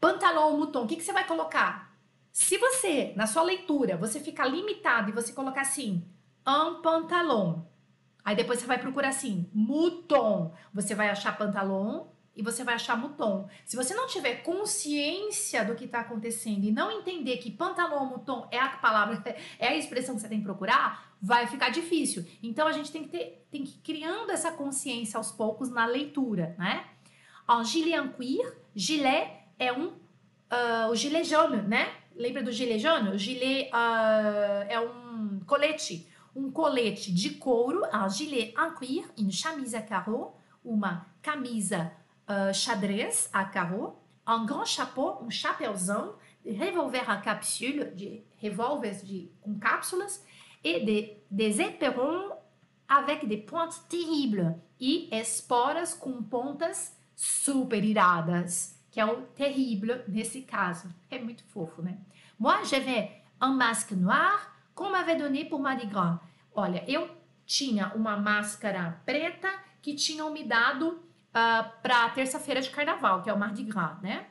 pantalão 0.00 0.56
mouton, 0.56 0.84
o 0.84 0.86
que, 0.86 0.96
que 0.96 1.02
você 1.02 1.12
vai 1.12 1.26
colocar? 1.26 1.94
Se 2.32 2.56
você, 2.56 3.12
na 3.14 3.26
sua 3.26 3.42
leitura, 3.42 3.94
você 3.94 4.18
ficar 4.18 4.46
limitado 4.46 5.10
e 5.10 5.12
você 5.12 5.34
colocar 5.34 5.60
assim, 5.60 6.02
un 6.48 6.80
pantalon, 6.80 7.60
aí 8.24 8.34
depois 8.34 8.58
você 8.58 8.66
vai 8.66 8.78
procurar 8.78 9.10
assim, 9.10 9.50
mouton, 9.52 10.54
você 10.72 10.94
vai 10.94 11.10
achar 11.10 11.36
pantalon 11.36 12.06
e 12.34 12.40
você 12.40 12.64
vai 12.64 12.76
achar 12.76 12.96
mouton. 12.96 13.46
Se 13.66 13.76
você 13.76 13.92
não 13.94 14.06
tiver 14.06 14.36
consciência 14.36 15.62
do 15.62 15.74
que 15.74 15.84
está 15.84 16.00
acontecendo 16.00 16.64
e 16.64 16.72
não 16.72 16.90
entender 16.90 17.36
que 17.36 17.50
pantalon 17.50 18.06
mouton 18.06 18.48
é 18.50 18.58
a 18.58 18.70
palavra, 18.78 19.22
é 19.60 19.68
a 19.68 19.76
expressão 19.76 20.14
que 20.14 20.22
você 20.22 20.28
tem 20.30 20.38
que 20.38 20.46
procurar, 20.46 21.14
vai 21.20 21.46
ficar 21.46 21.68
difícil. 21.68 22.24
Então 22.42 22.66
a 22.66 22.72
gente 22.72 22.90
tem 22.90 23.02
que 23.02 23.10
ter, 23.10 23.46
tem 23.50 23.62
que 23.62 23.72
ir 23.72 23.82
criando 23.82 24.32
essa 24.32 24.52
consciência 24.52 25.18
aos 25.18 25.30
poucos 25.30 25.68
na 25.68 25.84
leitura, 25.84 26.56
né? 26.58 26.86
En 27.48 27.62
gilet 27.62 27.94
en 27.94 28.08
cuir, 28.08 28.65
gilet 28.76 29.30
é 29.58 29.72
um. 29.72 29.86
Uh, 29.88 30.90
o 30.90 30.94
gilet 30.94 31.24
jaune, 31.24 31.62
né? 31.62 31.88
Lembra 32.14 32.42
do 32.42 32.52
gilet 32.52 32.78
jaune? 32.78 33.08
O 33.08 33.18
gilet 33.18 33.70
uh, 33.72 34.68
é 34.68 34.78
um 34.78 35.40
colete. 35.46 36.06
Um 36.34 36.50
colete 36.50 37.10
de 37.10 37.30
couro, 37.30 37.82
un 37.90 38.08
gilet 38.10 38.54
en 38.58 38.70
cuir, 38.74 39.10
une 39.16 39.32
chemise 39.32 39.74
à 39.74 39.80
carreaux, 39.80 40.36
uma 40.62 41.06
camisa 41.22 41.90
uh, 42.28 42.52
xadrez 42.52 43.30
à 43.32 43.46
carreaux, 43.46 43.96
un 44.26 44.44
grand 44.44 44.66
chapeau, 44.66 45.18
um 45.22 45.30
chapéuzão, 45.30 46.14
revolver 46.44 47.10
à 47.10 47.16
capsule, 47.16 47.90
de 47.94 48.22
revólveres 48.38 49.02
de, 49.02 49.30
com 49.40 49.58
cápsulas, 49.58 50.22
e 50.62 50.80
de, 50.80 51.12
des 51.30 51.58
éperons 51.58 52.32
avec 52.86 53.26
des 53.26 53.38
pointes 53.38 53.78
terribles, 53.88 54.54
e 54.78 55.08
esporas 55.10 55.94
com 55.94 56.22
pontas 56.22 56.94
super 57.16 57.82
iradas, 57.82 58.78
que 58.90 59.00
é 59.00 59.04
o 59.04 59.22
terrível 59.22 60.04
nesse 60.06 60.42
caso. 60.42 60.94
É 61.10 61.18
muito 61.18 61.42
fofo, 61.44 61.80
né? 61.82 61.98
Moi, 62.38 62.62
j'avais 62.64 63.10
un 63.40 63.54
masque 63.54 63.92
noir 63.92 64.54
qu'on 64.74 64.90
m'avait 64.90 65.16
donné 65.16 65.46
pour 65.46 65.58
Mardi 65.58 65.86
Gras. 65.86 66.20
Olha, 66.54 66.84
eu 66.86 67.08
tinha 67.46 67.92
uma 67.94 68.16
máscara 68.16 69.00
preta 69.06 69.48
que 69.80 69.94
tinham 69.94 70.30
me 70.30 70.44
dado 70.44 70.88
uh, 70.88 70.98
ah, 71.32 71.72
para 71.82 72.10
terça-feira 72.10 72.60
de 72.60 72.70
carnaval, 72.70 73.22
que 73.22 73.30
é 73.30 73.32
o 73.32 73.38
Mardi 73.38 73.64
Gras, 73.64 74.00
né? 74.02 74.26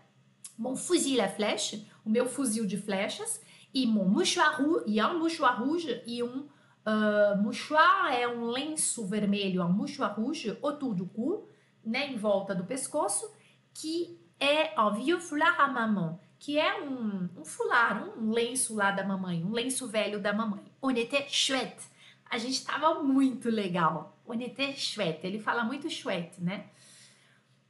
Mon 0.58 0.76
fusil 0.76 1.22
à 1.22 1.28
flèche, 1.28 1.90
o 2.06 2.10
meu 2.10 2.28
fuzil 2.28 2.66
de 2.66 2.78
flechas, 2.78 3.42
e 3.74 3.86
mon 3.86 4.06
mouchoir 4.06 4.62
rouge, 4.62 4.84
e 4.88 5.02
um 5.02 5.20
mouchoir 5.20 5.62
rouge, 5.62 6.02
e 6.06 6.24
um 6.24 6.48
uh, 6.86 7.42
mouchoir 7.42 8.14
é 8.14 8.28
um 8.28 8.46
lenço 8.46 9.06
vermelho, 9.06 9.64
um 9.64 9.72
mouchoir 9.72 10.16
rouge 10.16 10.58
autour 10.62 10.94
du 10.94 11.08
cou, 11.08 11.50
né, 11.86 12.12
em 12.12 12.18
volta 12.18 12.56
do 12.56 12.66
pescoço, 12.66 13.34
que 13.74 14.20
é 14.40 14.74
ó, 14.78 14.92
vieux 14.92 15.24
foulard 15.24 15.62
à 15.62 15.68
maman, 15.68 16.20
que 16.40 16.60
é 16.60 16.82
um, 16.82 17.30
um 17.38 17.46
fular, 17.46 18.10
um 18.18 18.32
lenço 18.32 18.76
lá 18.76 18.92
da 18.92 19.04
mamãe, 19.04 19.44
um 19.44 19.52
lenço 19.52 19.88
velho 19.88 20.20
da 20.20 20.34
mamãe. 20.34 20.64
On 20.82 20.92
était 20.92 21.28
chouette. 21.30 21.96
a 22.30 22.38
gente 22.38 22.66
tava 22.66 23.02
muito 23.02 23.50
legal. 23.50 24.18
O 24.26 24.34
NT 24.34 24.74
chouette, 24.74 25.26
ele 25.26 25.40
fala 25.40 25.64
muito 25.64 25.90
chouette, 25.90 26.42
né? 26.42 26.66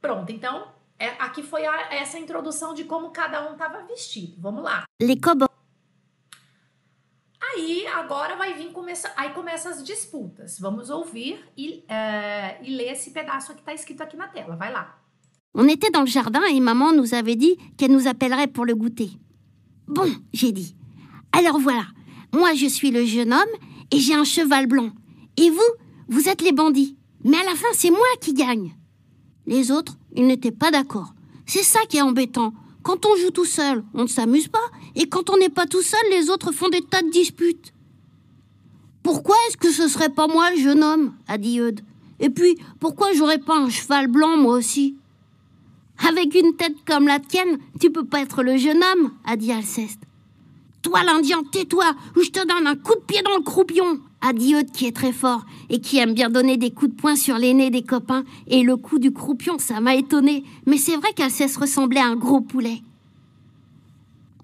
Pronto, 0.00 0.32
então, 0.32 0.68
é, 0.98 1.08
aqui 1.18 1.42
foi 1.42 1.66
a, 1.66 1.94
essa 1.94 2.18
introdução 2.18 2.74
de 2.74 2.84
como 2.84 3.10
cada 3.10 3.50
um 3.50 3.56
tava 3.56 3.82
vestido. 3.82 4.40
Vamos 4.40 4.62
lá. 4.62 4.84
Les. 5.00 5.18
Agora 7.94 8.36
vai 8.36 8.54
vir 8.54 8.72
começa, 8.72 9.10
aí 9.16 9.30
começa 9.30 9.70
as 9.70 9.82
disputas. 9.82 10.58
Vamos 10.60 10.90
ouvir 10.90 11.42
e, 11.56 11.84
é, 11.88 12.58
e 12.62 12.70
ler 12.70 12.92
esse 12.92 13.10
pedaço 13.10 13.52
que 13.54 13.60
está 13.60 13.72
escrito 13.74 14.02
aqui 14.02 14.16
na. 14.16 14.26
Vai 14.26 14.72
lá. 14.72 14.98
On 15.54 15.66
était 15.68 15.90
dans 15.90 16.02
le 16.02 16.06
jardin 16.06 16.44
et 16.44 16.60
maman 16.60 16.92
nous 16.92 17.14
avait 17.14 17.36
dit 17.36 17.56
qu'elle 17.76 17.90
nous 17.90 18.06
appellerait 18.06 18.48
pour 18.48 18.66
le 18.66 18.74
goûter. 18.74 19.10
Bon, 19.88 20.08
j'ai 20.32 20.52
dit. 20.52 20.76
Alors 21.32 21.58
voilà, 21.58 21.86
moi 22.32 22.54
je 22.54 22.66
suis 22.66 22.90
le 22.90 23.04
jeune 23.04 23.32
homme 23.32 23.54
et 23.90 23.98
j'ai 23.98 24.14
un 24.14 24.24
cheval 24.24 24.66
blanc. 24.66 24.90
Et 25.38 25.50
vous, 25.50 25.72
vous 26.08 26.28
êtes 26.28 26.42
les 26.42 26.52
bandits. 26.52 26.96
Mais 27.24 27.38
à 27.38 27.44
la 27.44 27.54
fin, 27.54 27.68
c'est 27.72 27.90
moi 27.90 28.06
qui 28.20 28.34
gagne. 28.34 28.76
Les 29.46 29.70
autres, 29.70 29.96
ils 30.14 30.26
n'étaient 30.26 30.52
pas 30.52 30.70
d'accord. 30.70 31.14
C'est 31.46 31.62
ça 31.62 31.80
qui 31.88 31.96
est 31.96 32.02
embêtant. 32.02 32.52
Quand 32.82 33.06
on 33.06 33.16
joue 33.16 33.30
tout 33.30 33.44
seul, 33.44 33.82
on 33.94 34.02
ne 34.02 34.08
s'amuse 34.08 34.48
pas. 34.48 34.58
Et 34.96 35.08
quand 35.08 35.30
on 35.30 35.36
n'est 35.36 35.50
pas 35.50 35.66
tout 35.66 35.82
seul, 35.82 36.00
les 36.10 36.30
autres 36.30 36.52
font 36.52 36.68
des 36.68 36.80
tas 36.80 37.02
de 37.02 37.10
disputes. 37.10 37.72
Pourquoi 39.02 39.36
est-ce 39.46 39.58
que 39.58 39.70
ce 39.70 39.86
serait 39.86 40.08
pas 40.08 40.26
moi 40.26 40.50
le 40.50 40.56
jeune 40.56 40.82
homme 40.82 41.12
a 41.28 41.38
dit 41.38 41.60
Eudes. 41.60 41.82
Et 42.18 42.30
puis, 42.30 42.56
pourquoi 42.80 43.12
j'aurais 43.12 43.38
pas 43.38 43.56
un 43.56 43.68
cheval 43.68 44.08
blanc 44.08 44.36
moi 44.38 44.54
aussi 44.54 44.96
Avec 46.08 46.34
une 46.34 46.56
tête 46.56 46.74
comme 46.86 47.06
la 47.06 47.20
tienne, 47.20 47.58
tu 47.78 47.90
peux 47.90 48.06
pas 48.06 48.20
être 48.20 48.42
le 48.42 48.56
jeune 48.56 48.82
homme, 48.82 49.12
a 49.24 49.36
dit 49.36 49.52
Alceste. 49.52 50.00
Toi, 50.80 51.02
l'Indien, 51.04 51.42
tais-toi, 51.52 51.94
ou 52.16 52.22
je 52.22 52.30
te 52.30 52.46
donne 52.46 52.66
un 52.66 52.74
coup 52.74 52.94
de 52.94 53.04
pied 53.06 53.20
dans 53.22 53.36
le 53.36 53.42
croupion, 53.42 54.00
a 54.22 54.32
dit 54.32 54.54
Eudes 54.54 54.72
qui 54.72 54.86
est 54.86 54.96
très 54.96 55.12
fort 55.12 55.44
et 55.68 55.80
qui 55.80 55.98
aime 55.98 56.14
bien 56.14 56.30
donner 56.30 56.56
des 56.56 56.70
coups 56.70 56.92
de 56.92 56.96
poing 57.00 57.16
sur 57.16 57.36
les 57.36 57.52
nez 57.52 57.70
des 57.70 57.82
copains. 57.82 58.24
Et 58.46 58.62
le 58.62 58.76
coup 58.76 58.98
du 58.98 59.12
croupion, 59.12 59.58
ça 59.58 59.80
m'a 59.80 59.94
étonné, 59.94 60.42
mais 60.64 60.78
c'est 60.78 60.96
vrai 60.96 61.12
qu'Alceste 61.14 61.58
ressemblait 61.58 62.00
à 62.00 62.06
un 62.06 62.16
gros 62.16 62.40
poulet. 62.40 62.80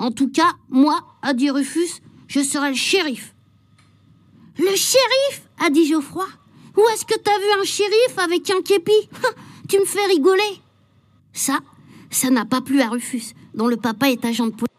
En 0.03 0.11
tout 0.11 0.33
cas, 0.33 0.55
moi, 0.69 0.99
a 1.23 1.33
dit 1.33 1.49
Rufus, 1.49 2.03
je 2.27 2.41
serai 2.41 2.71
le 2.71 2.75
shérif. 2.75 3.37
Le 4.59 4.75
shérif 4.75 5.49
a 5.65 5.71
dit 5.71 5.87
Geoffroy. 5.87 6.27
Où 6.77 6.81
est-ce 6.89 7.07
que 7.07 7.17
t'as 7.17 7.39
vu 7.39 7.61
un 7.61 7.63
shérif 7.63 8.19
avec 8.19 8.51
un 8.51 8.63
képi? 8.63 9.09
Tu 9.69 9.79
me 9.79 9.85
fais 9.85 10.05
rigoler. 10.07 10.61
Ça, 11.33 11.61
ça 12.11 12.31
n'a 12.31 12.45
pas 12.45 12.61
plu 12.61 12.83
à 12.83 12.89
Rufus, 12.89 13.33
dont 13.55 13.69
le 13.69 13.77
papa 13.77 14.11
est 14.11 14.25
agent 14.25 14.47
de 14.47 14.51
police. 14.51 14.77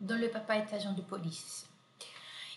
Dont 0.00 0.18
le 0.18 0.30
papa 0.30 0.54
est 0.54 0.72
agent 0.72 0.92
de 0.92 1.02
police. 1.02 1.66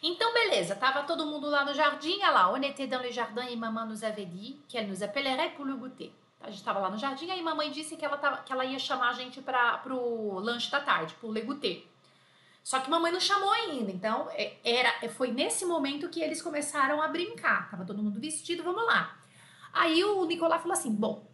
Então, 0.03 0.27
beleza, 0.35 0.75
tava 0.75 1.01
todo 1.01 1.25
mundo 1.25 1.49
lá 1.49 1.65
no 1.65 1.73
jardim, 1.73 2.19
olha 2.21 2.31
lá, 2.31 2.53
on 2.53 2.61
était 2.61 2.85
dans 2.85 3.01
le 3.01 3.09
jardin 3.09 3.47
e 3.51 3.55
maman 3.55 3.87
nous 3.87 4.03
avait 4.03 4.27
dit 4.27 4.55
qu'elle 4.69 4.87
nous 4.87 5.01
appellerait 5.01 5.53
pour 5.55 5.65
le 5.65 5.73
goûter. 5.73 6.11
A 6.41 6.49
gente 6.49 6.63
tava 6.63 6.79
lá 6.79 6.89
no 6.89 6.97
jardim, 6.97 7.29
aí 7.29 7.41
mamãe 7.41 7.71
disse 7.71 7.95
que 7.95 8.05
ela, 8.05 8.17
tava, 8.17 8.37
que 8.43 8.53
ela 8.53 8.63
ia 8.65 8.77
chamar 8.77 9.09
a 9.09 9.13
gente 9.13 9.41
para 9.41 9.77
pro 9.79 10.39
lanche 10.39 10.69
da 10.69 10.79
tarde, 10.79 11.13
pro 11.15 11.31
le 11.31 11.41
goûter. 11.41 11.87
Só 12.63 12.79
que 12.79 12.89
mamãe 12.89 13.11
não 13.11 13.19
chamou 13.19 13.51
ainda, 13.51 13.91
então 13.91 14.27
é, 14.31 14.57
era, 14.63 15.09
foi 15.09 15.31
nesse 15.31 15.65
momento 15.65 16.09
que 16.09 16.21
eles 16.21 16.41
começaram 16.41 17.01
a 17.01 17.07
brincar. 17.07 17.69
Tava 17.69 17.85
todo 17.85 18.01
mundo 18.01 18.19
vestido, 18.19 18.63
vamos 18.63 18.85
lá. 18.85 19.15
Aí 19.71 20.03
o 20.03 20.25
Nicolas 20.25 20.61
falou 20.61 20.73
assim: 20.73 20.95
Bon, 20.95 21.27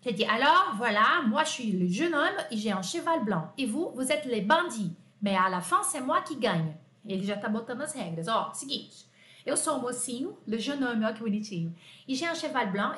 j'ai 0.00 0.12
dit, 0.12 0.24
alors 0.24 0.74
voilà, 0.76 1.22
moi 1.22 1.44
je 1.44 1.50
suis 1.50 1.72
le 1.72 1.86
jeune 1.86 2.14
homme 2.14 2.44
et 2.50 2.56
j'ai 2.56 2.72
un 2.72 2.82
cheval 2.82 3.24
blanc. 3.24 3.52
Et 3.58 3.66
vous, 3.66 3.90
vous 3.90 4.10
êtes 4.10 4.24
les 4.24 4.40
bandits. 4.40 4.96
Mais 5.20 5.36
à 5.36 5.48
la 5.48 5.60
fin, 5.60 5.82
c'est 5.82 6.00
moi 6.00 6.22
qui 6.22 6.36
gagne. 6.36 6.74
Ele 7.06 7.24
já 7.24 7.36
tá 7.36 7.48
botando 7.48 7.82
as 7.82 7.92
regras. 7.92 8.28
Ó, 8.28 8.52
seguinte, 8.52 9.06
eu 9.44 9.56
sou 9.56 9.76
o 9.76 9.80
mocinho, 9.80 10.38
le 10.46 10.58
jeune 10.58 10.84
homme, 10.84 11.04
olha 11.04 11.14
que 11.14 11.20
bonitinho. 11.20 11.74
E 12.08 12.14
j'ai 12.14 12.26
un 12.26 12.34
cheval 12.34 12.70
blanc, 12.70 12.94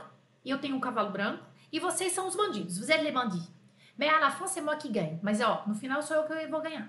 eu 0.50 0.60
tenho 0.60 0.76
um 0.76 0.80
cavalo 0.80 1.10
branco. 1.10 1.44
E 1.72 1.80
vocês 1.80 2.12
são 2.12 2.28
os 2.28 2.36
bandidos, 2.36 2.78
vous 2.78 2.90
êtes 2.90 3.02
les 3.02 3.12
bandits. 3.12 3.50
Mais 3.98 4.08
à 4.08 4.20
la 4.20 4.30
fin, 4.30 4.46
c'est 4.46 4.60
moi 4.60 4.76
qui 4.76 4.90
gagne. 4.90 5.18
Mas 5.22 5.40
ó, 5.40 5.62
no 5.66 5.74
final 5.74 6.02
sou 6.02 6.16
eu 6.16 6.24
que 6.24 6.46
vou 6.48 6.60
ganhar. 6.60 6.88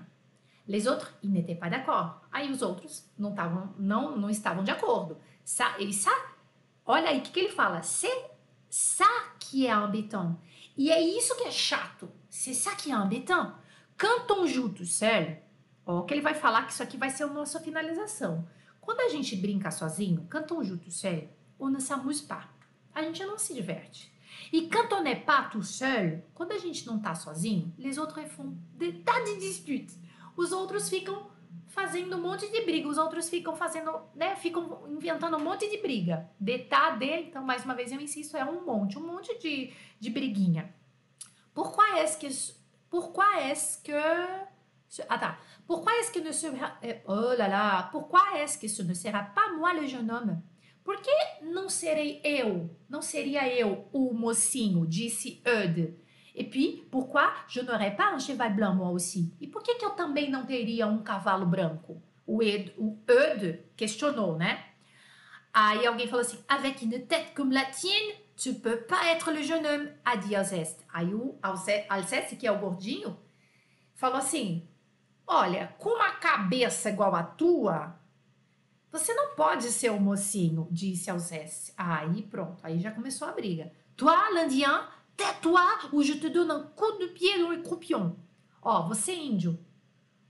Les 0.67 0.87
autres, 0.87 1.13
ils 1.21 1.31
n'étaient 1.31 1.55
pas 1.59 1.69
d'accord. 1.69 2.21
Aí 2.31 2.51
os 2.51 2.61
outros 2.61 3.07
não, 3.17 3.33
tavam, 3.33 3.73
não, 3.77 4.17
não 4.17 4.29
estavam 4.29 4.63
de 4.63 4.71
acordo. 4.71 5.17
Ça, 5.43 5.75
et 5.79 5.93
ça, 5.93 6.11
olha 6.85 7.09
aí 7.09 7.19
o 7.19 7.21
que, 7.21 7.31
que 7.31 7.39
ele 7.39 7.49
fala. 7.49 7.83
C'est 7.83 8.29
ça 8.69 9.07
qui 9.39 9.67
est 9.67 9.73
embêtant. 9.73 10.35
E 10.75 10.91
é 10.91 10.99
isso 10.99 11.35
que 11.35 11.47
é 11.47 11.51
chato. 11.51 12.09
C'est 12.29 12.55
ça 12.55 12.71
qui 12.71 12.89
est 12.89 12.95
embêtant. 12.95 13.53
Joue 14.45 14.69
tout 14.69 14.85
seul, 14.85 15.37
ó, 15.85 16.01
que 16.01 16.13
ele 16.13 16.21
vai 16.21 16.33
falar 16.33 16.65
que 16.65 16.73
isso 16.73 16.83
aqui 16.83 16.97
vai 16.97 17.09
ser 17.09 17.23
a 17.23 17.27
nossa 17.27 17.59
finalização. 17.59 18.45
Quando 18.81 18.99
a 19.01 19.09
gente 19.09 19.35
brinca 19.37 19.71
sozinho, 19.71 20.27
joue 20.63 20.77
tout 20.77 20.91
seul, 20.91 21.29
on 21.59 21.69
ne 21.69 21.79
s'amuse 21.79 22.21
pas. 22.21 22.54
A 22.95 23.03
gente 23.03 23.23
não 23.25 23.37
se 23.37 23.53
diverte. 23.53 24.11
E 24.51 24.69
quand 24.69 24.93
on 24.93 25.03
n'est 25.03 25.25
pas 25.25 25.49
tout 25.51 25.63
seul, 25.63 26.23
quando 26.33 26.53
a 26.53 26.57
gente 26.57 26.87
não 26.87 26.99
tá 26.99 27.13
sozinho, 27.13 27.73
les 27.77 27.97
autres 27.97 28.25
font 28.31 28.55
des 28.73 28.93
tas 29.03 29.23
de 29.25 29.37
disputes. 29.37 29.99
Os 30.37 30.51
outros 30.51 30.89
ficam 30.89 31.29
fazendo 31.67 32.15
um 32.15 32.21
monte 32.21 32.49
de 32.49 32.61
briga, 32.61 32.87
os 32.87 32.97
outros 32.97 33.29
ficam 33.29 33.55
fazendo, 33.55 33.91
né, 34.15 34.35
ficam 34.35 34.87
inventando 34.87 35.35
um 35.35 35.43
monte 35.43 35.69
de 35.69 35.77
briga. 35.81 36.29
De 36.39 36.59
tá, 36.59 36.91
de, 36.91 37.05
então 37.05 37.43
mais 37.43 37.65
uma 37.65 37.75
vez 37.75 37.91
eu 37.91 37.99
insisto, 37.99 38.37
é 38.37 38.45
um 38.45 38.65
monte, 38.65 38.97
um 38.97 39.05
monte 39.05 39.37
de, 39.39 39.73
de 39.99 40.09
briguinha. 40.09 40.73
Pourquoi 41.53 41.99
est-ce 41.99 42.17
que 42.17 42.55
pourquoi 42.89 43.25
est-ce 43.43 43.81
que 43.83 43.91
Attends, 45.09 45.35
pourquoi 45.67 45.91
est-ce 45.99 46.11
que 46.11 46.19
ne 46.19 46.31
sera 46.31 46.77
Oh 47.07 47.33
là 47.37 47.49
là, 47.49 47.89
pourquoi 47.91 48.21
est-ce 48.37 48.57
que 48.57 48.67
ce 48.67 48.83
ne 48.83 48.93
sera 48.93 49.23
pas 49.23 49.51
moi 49.57 49.73
le 49.73 49.85
jeune 49.85 50.09
homme 50.09 50.41
Por 50.85 51.01
que 51.01 51.11
não 51.41 51.67
serei 51.67 52.21
eu? 52.23 52.69
Não 52.87 53.01
seria 53.01 53.51
eu 53.51 53.89
o 53.91 54.13
mocinho? 54.13 54.85
Disse 54.85 55.41
Eudes. 55.43 55.95
E 56.35 56.43
puis, 56.43 56.87
pourquoi 56.91 57.33
je 57.47 57.61
n'aurais 57.61 57.95
pas 57.95 58.13
un 58.13 58.19
cheval 58.19 58.53
blanc 58.53 58.75
moi 58.75 58.91
aussi? 58.91 59.33
E 59.41 59.47
por 59.47 59.63
que, 59.63 59.73
que 59.75 59.83
eu 59.83 59.89
também 59.91 60.29
não 60.29 60.45
teria 60.45 60.85
um 60.85 61.01
cavalo 61.01 61.45
branco? 61.47 61.99
O, 62.27 62.43
Ed, 62.43 62.71
o 62.77 62.99
Eudes 63.07 63.61
questionou, 63.75 64.37
né? 64.37 64.63
Aí 65.51 65.87
alguém 65.87 66.07
falou 66.07 66.21
assim: 66.21 66.37
avec 66.47 66.83
une 66.83 67.07
tête 67.07 67.33
comme 67.33 67.51
la 67.51 67.65
tienne, 67.65 68.13
tu 68.35 68.53
peux 68.53 68.81
pas 68.81 69.07
être 69.07 69.31
le 69.31 69.41
jeune 69.41 69.65
homme, 69.65 69.89
a 70.03 70.15
dit 70.17 70.35
Alceste. 70.35 70.85
Aí 70.93 71.15
o 71.15 71.35
Alceste, 71.41 72.35
que 72.35 72.45
é 72.45 72.51
o 72.51 72.59
gordinho, 72.59 73.17
falou 73.95 74.17
assim: 74.17 74.67
olha, 75.25 75.73
com 75.79 75.89
uma 75.89 76.11
cabeça 76.11 76.89
igual 76.89 77.15
a 77.15 77.23
tua, 77.23 77.97
você 78.97 79.13
não 79.13 79.35
pode 79.35 79.69
ser 79.71 79.91
o 79.91 79.99
mocinho, 79.99 80.69
disse 80.71 81.11
Alceste. 81.11 81.73
Aí 81.75 82.21
pronto, 82.23 82.59
aí 82.63 82.79
já 82.79 82.91
começou 82.91 83.27
a 83.27 83.33
briga. 83.33 83.69
Toi, 83.97 84.15
l'Indien, 84.33 84.87
tais-toi 85.17 85.89
ou 85.91 86.01
je 86.01 86.13
te 86.13 86.29
donne 86.29 86.51
un 86.51 86.63
coup 86.77 86.97
de 86.97 87.07
pied 87.07 87.37
dans 87.39 87.49
le 87.49 87.61
croupion. 87.61 88.15
Ó, 88.61 88.87
você 88.87 89.13
índio, 89.13 89.59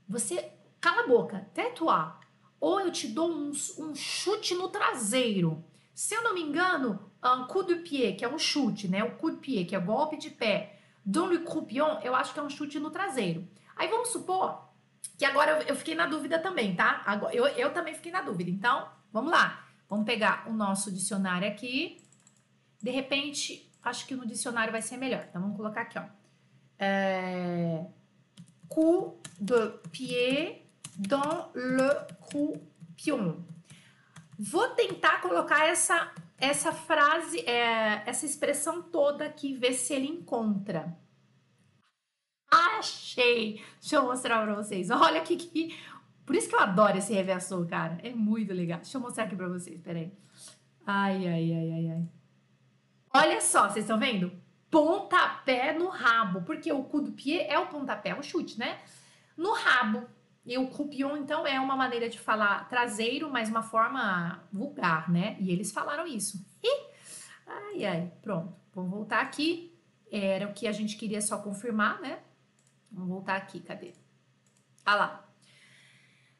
você 0.08 0.52
cala 0.80 1.04
a 1.04 1.06
boca, 1.06 1.48
tais-toi. 1.54 2.12
Ou 2.60 2.80
eu 2.80 2.90
te 2.90 3.06
dou 3.06 3.30
um, 3.30 3.52
um, 3.78 3.94
chute 3.94 4.54
no 4.56 4.68
traseiro. 4.68 5.64
Se 5.94 6.16
eu 6.16 6.24
não 6.24 6.34
me 6.34 6.42
engano, 6.42 6.98
un 7.22 7.46
coup 7.46 7.62
de 7.62 7.76
pied, 7.76 8.16
que 8.16 8.24
é 8.24 8.28
um 8.28 8.38
chute, 8.38 8.88
né? 8.88 9.04
O 9.04 9.12
coup 9.12 9.30
de 9.30 9.36
pied, 9.36 9.64
que 9.64 9.76
é 9.76 9.80
golpe 9.80 10.16
de 10.16 10.30
pé. 10.30 10.80
Dans 11.04 11.28
le 11.28 11.44
croupion, 11.44 12.00
eu 12.02 12.16
acho 12.16 12.34
que 12.34 12.40
é 12.40 12.42
um 12.42 12.50
chute 12.50 12.80
no 12.80 12.90
traseiro. 12.90 13.46
Aí 13.76 13.86
vamos 13.86 14.08
supor 14.08 14.65
que 15.18 15.24
agora 15.24 15.52
eu, 15.52 15.68
eu 15.68 15.76
fiquei 15.76 15.94
na 15.94 16.06
dúvida 16.06 16.38
também, 16.38 16.74
tá? 16.74 17.02
Agora, 17.06 17.34
eu, 17.34 17.46
eu 17.46 17.72
também 17.72 17.94
fiquei 17.94 18.12
na 18.12 18.22
dúvida. 18.22 18.50
Então, 18.50 18.88
vamos 19.12 19.30
lá. 19.30 19.64
Vamos 19.88 20.04
pegar 20.04 20.48
o 20.48 20.52
nosso 20.52 20.92
dicionário 20.92 21.48
aqui. 21.48 22.02
De 22.82 22.90
repente, 22.90 23.70
acho 23.82 24.06
que 24.06 24.14
no 24.14 24.26
dicionário 24.26 24.72
vai 24.72 24.82
ser 24.82 24.96
melhor. 24.96 25.24
Então, 25.28 25.40
vamos 25.40 25.56
colocar 25.56 25.82
aqui, 25.82 25.98
ó. 25.98 26.04
É... 26.78 27.86
Coup 28.68 29.20
de 29.38 29.70
pied 29.90 30.62
dans 30.96 31.50
le 31.54 31.90
croupion. 32.28 33.36
Vou 34.38 34.68
tentar 34.70 35.22
colocar 35.22 35.66
essa, 35.66 36.12
essa 36.36 36.72
frase, 36.72 37.40
é, 37.40 38.02
essa 38.06 38.26
expressão 38.26 38.82
toda 38.82 39.24
aqui, 39.24 39.54
ver 39.54 39.72
se 39.72 39.94
ele 39.94 40.08
encontra. 40.08 40.94
Achei! 42.50 43.62
Deixa 43.80 43.96
eu 43.96 44.04
mostrar 44.04 44.44
pra 44.44 44.54
vocês. 44.54 44.90
Olha 44.90 45.20
aqui 45.20 45.36
que... 45.36 45.78
Por 46.24 46.34
isso 46.34 46.48
que 46.48 46.54
eu 46.54 46.60
adoro 46.60 46.98
esse 46.98 47.12
reversor, 47.12 47.66
cara. 47.66 47.98
É 48.02 48.10
muito 48.10 48.52
legal. 48.52 48.78
Deixa 48.78 48.96
eu 48.96 49.00
mostrar 49.00 49.24
aqui 49.24 49.36
pra 49.36 49.48
vocês, 49.48 49.80
peraí. 49.80 50.12
Ai, 50.84 51.26
ai, 51.26 51.52
ai, 51.52 51.72
ai, 51.72 51.90
ai. 51.90 52.08
Olha 53.14 53.40
só, 53.40 53.68
vocês 53.68 53.84
estão 53.84 53.98
vendo? 53.98 54.32
Pontapé 54.70 55.72
no 55.72 55.88
rabo. 55.88 56.42
Porque 56.42 56.72
o 56.72 56.82
coup 56.84 57.02
do 57.02 57.12
pied 57.12 57.46
é 57.48 57.58
o 57.58 57.66
pontapé, 57.66 58.10
é 58.10 58.18
o 58.18 58.22
chute, 58.22 58.58
né? 58.58 58.78
No 59.36 59.52
rabo. 59.52 60.06
E 60.44 60.56
o 60.58 60.68
croupion, 60.68 61.16
então, 61.16 61.44
é 61.44 61.58
uma 61.58 61.74
maneira 61.74 62.08
de 62.08 62.20
falar 62.20 62.68
traseiro, 62.68 63.28
mas 63.28 63.48
uma 63.48 63.64
forma 63.64 64.44
vulgar, 64.52 65.10
né? 65.10 65.36
E 65.40 65.50
eles 65.50 65.72
falaram 65.72 66.06
isso. 66.06 66.38
Ih! 66.62 66.86
Ai, 67.44 67.84
ai, 67.84 68.12
pronto. 68.22 68.54
Vamos 68.72 68.90
voltar 68.90 69.20
aqui. 69.20 69.76
Era 70.10 70.46
o 70.46 70.52
que 70.52 70.68
a 70.68 70.72
gente 70.72 70.96
queria 70.96 71.20
só 71.20 71.38
confirmar, 71.38 72.00
né? 72.00 72.20
Vamos 72.90 73.08
voltar 73.08 73.36
aqui, 73.36 73.60
cadê? 73.60 73.92
Ah 74.84 74.94
lá. 74.94 75.26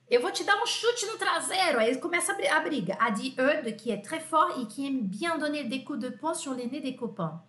eu 0.09 0.22
vou 0.22 0.30
te 0.30 0.44
dar 0.44 0.56
um 0.62 0.66
chute 0.66 1.04
no 1.06 1.18
traseiro. 1.18 1.78
Aí 1.78 1.96
começa 1.98 2.32
a 2.32 2.61
briga. 2.61 2.96
A 2.98 3.11
dit 3.11 3.37
Eudes, 3.37 3.80
que 3.80 3.90
é 3.90 3.96
très 3.96 4.20
fort 4.20 4.61
e 4.61 4.66
que 4.66 4.87
aime 4.87 5.02
bien 5.02 5.37
donner 5.38 5.64
des 5.64 5.82
coups 5.85 5.98
de 5.98 6.11
poing 6.11 6.35
sur 6.35 6.54
les 6.54 6.70
nez 6.70 6.80
des 6.80 6.96
copains. 6.96 7.42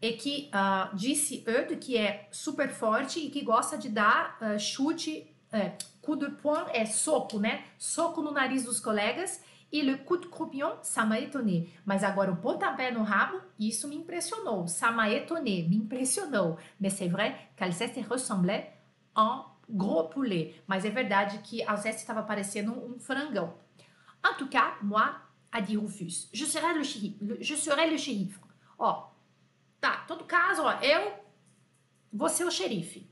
E 0.00 0.12
que 0.14 0.50
uh, 0.52 0.94
disse 0.96 1.44
Eudes, 1.46 1.78
que 1.80 1.96
é 1.96 2.28
super 2.32 2.68
forte 2.68 3.20
e 3.20 3.30
que 3.30 3.42
gosta 3.42 3.78
de 3.78 3.88
dar 3.88 4.36
uh, 4.40 4.58
chute. 4.58 5.28
Uh, 5.52 5.70
coup 6.00 6.16
de 6.16 6.30
poing 6.30 6.66
é 6.72 6.84
soco, 6.84 7.38
né? 7.38 7.64
Soco 7.78 8.20
no 8.20 8.32
nariz 8.32 8.64
dos 8.64 8.80
colegas. 8.80 9.40
E 9.72 9.82
le 9.82 9.96
coup 9.96 10.18
de 10.18 10.26
croupion, 10.26 10.76
ça 10.82 11.04
m'a 11.06 11.18
étonné. 11.18 11.72
Mas 11.86 12.04
agora 12.04 12.30
o 12.30 12.36
pontapé 12.36 12.90
no 12.90 13.02
rabo, 13.02 13.40
isso 13.58 13.88
me 13.88 13.96
impressionou. 13.96 14.66
Ça 14.68 14.90
m'a 14.90 15.10
étonné, 15.10 15.66
me 15.68 15.76
impressionou. 15.76 16.56
Mais 16.78 16.90
c'est 16.90 17.08
vrai 17.08 17.34
qu'Alceste 17.56 17.98
ressemblait 18.06 18.70
en 19.14 19.44
gros 19.70 20.10
poulet. 20.10 20.54
Mas 20.66 20.84
é 20.84 20.90
verdade 20.90 21.40
que 21.42 21.62
Alceste 21.62 22.02
estava 22.02 22.22
parecendo 22.22 22.72
um 22.72 22.98
frangão. 23.00 23.54
En 24.22 24.34
tout 24.36 24.48
cas, 24.48 24.74
moi, 24.82 25.16
a 25.50 25.60
dit 25.60 25.76
Rufus, 25.76 26.28
je 26.32 26.44
serai 26.44 26.74
le 26.74 26.82
xerife. 26.82 27.16
Je 27.40 27.56
serai 27.56 27.90
le 27.90 27.96
xerife. 27.96 28.38
Ó, 28.78 29.10
tá, 29.80 30.04
todo 30.06 30.24
caso, 30.24 30.62
ó, 30.62 30.72
eu 30.82 31.12
vou 32.12 32.28
ser 32.28 32.44
o 32.44 32.50
xerife. 32.50 33.08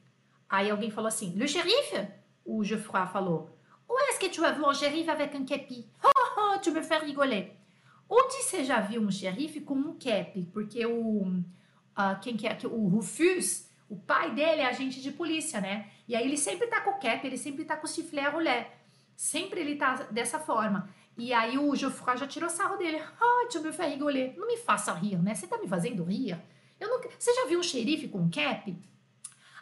Aí 0.49 0.71
alguém 0.71 0.91
falou 0.91 1.09
assim, 1.09 1.33
le 1.37 1.47
xerife? 1.47 2.09
O 2.45 2.63
Geoffroy 2.65 3.07
falou, 3.07 3.51
où 3.89 3.99
est-ce 4.09 4.19
que 4.19 4.29
tu 4.29 4.45
as 4.45 4.53
vu 4.53 4.65
un 4.65 4.73
xerife 4.73 5.09
avec 5.09 5.35
un 5.35 5.45
képi? 5.45 5.89
Oh, 6.03 6.20
oh, 6.55 6.59
tu 6.59 6.71
me 6.73 6.83
fais 6.83 7.03
rigoler. 7.03 7.53
Onde 8.09 8.43
você 8.43 8.65
já 8.65 8.81
viu 8.81 9.01
um 9.01 9.11
xerife 9.11 9.61
com 9.61 9.75
um 9.75 9.99
cap? 9.99 10.43
Porque 10.53 10.85
o, 10.85 11.23
uh, 11.23 12.21
quem 12.21 12.37
que 12.37 12.47
é, 12.47 12.59
o 12.65 12.89
Rufus, 12.89 13.69
o 13.89 13.97
pai 13.97 14.33
dele 14.33 14.63
é 14.63 14.67
agente 14.67 15.01
de 15.01 15.13
polícia, 15.13 15.61
né? 15.61 15.91
E 16.09 16.17
aí 16.17 16.25
ele 16.25 16.37
sempre 16.37 16.67
tá 16.67 16.81
com 16.81 16.91
o 16.91 16.99
cap, 16.99 17.25
ele 17.25 17.39
sempre 17.39 17.65
tá 17.65 17.77
com 17.77 17.87
o 17.87 17.89
sifflet 17.89 18.27
à 18.27 18.31
rolé. 18.31 18.73
Sempre 19.17 19.61
ele 19.61 19.77
tá 19.77 19.95
dessa 20.11 20.41
forma. 20.41 20.89
E 21.17 21.33
aí 21.33 21.59
o 21.59 21.75
Geoffroy 21.77 22.17
já 22.17 22.27
tirou 22.27 22.49
sarro 22.49 22.77
dele. 22.77 22.99
Ai, 22.99 23.49
tu 23.51 23.61
me 23.61 23.73
faz 23.73 23.93
rigoler. 23.93 24.35
Não 24.37 24.47
me 24.47 24.57
faça 24.57 24.93
rir, 24.93 25.23
né? 25.23 25.35
Você 25.35 25.47
tá 25.47 25.59
me 25.59 25.69
fazendo 25.69 26.03
rir? 26.03 26.37
Eu 26.81 26.89
não... 26.89 27.01
Você 27.19 27.33
já 27.35 27.47
viu 27.47 27.61
um 27.61 27.63
xerife 27.63 28.09
com 28.09 28.19
um 28.19 28.31
cap? 28.31 28.77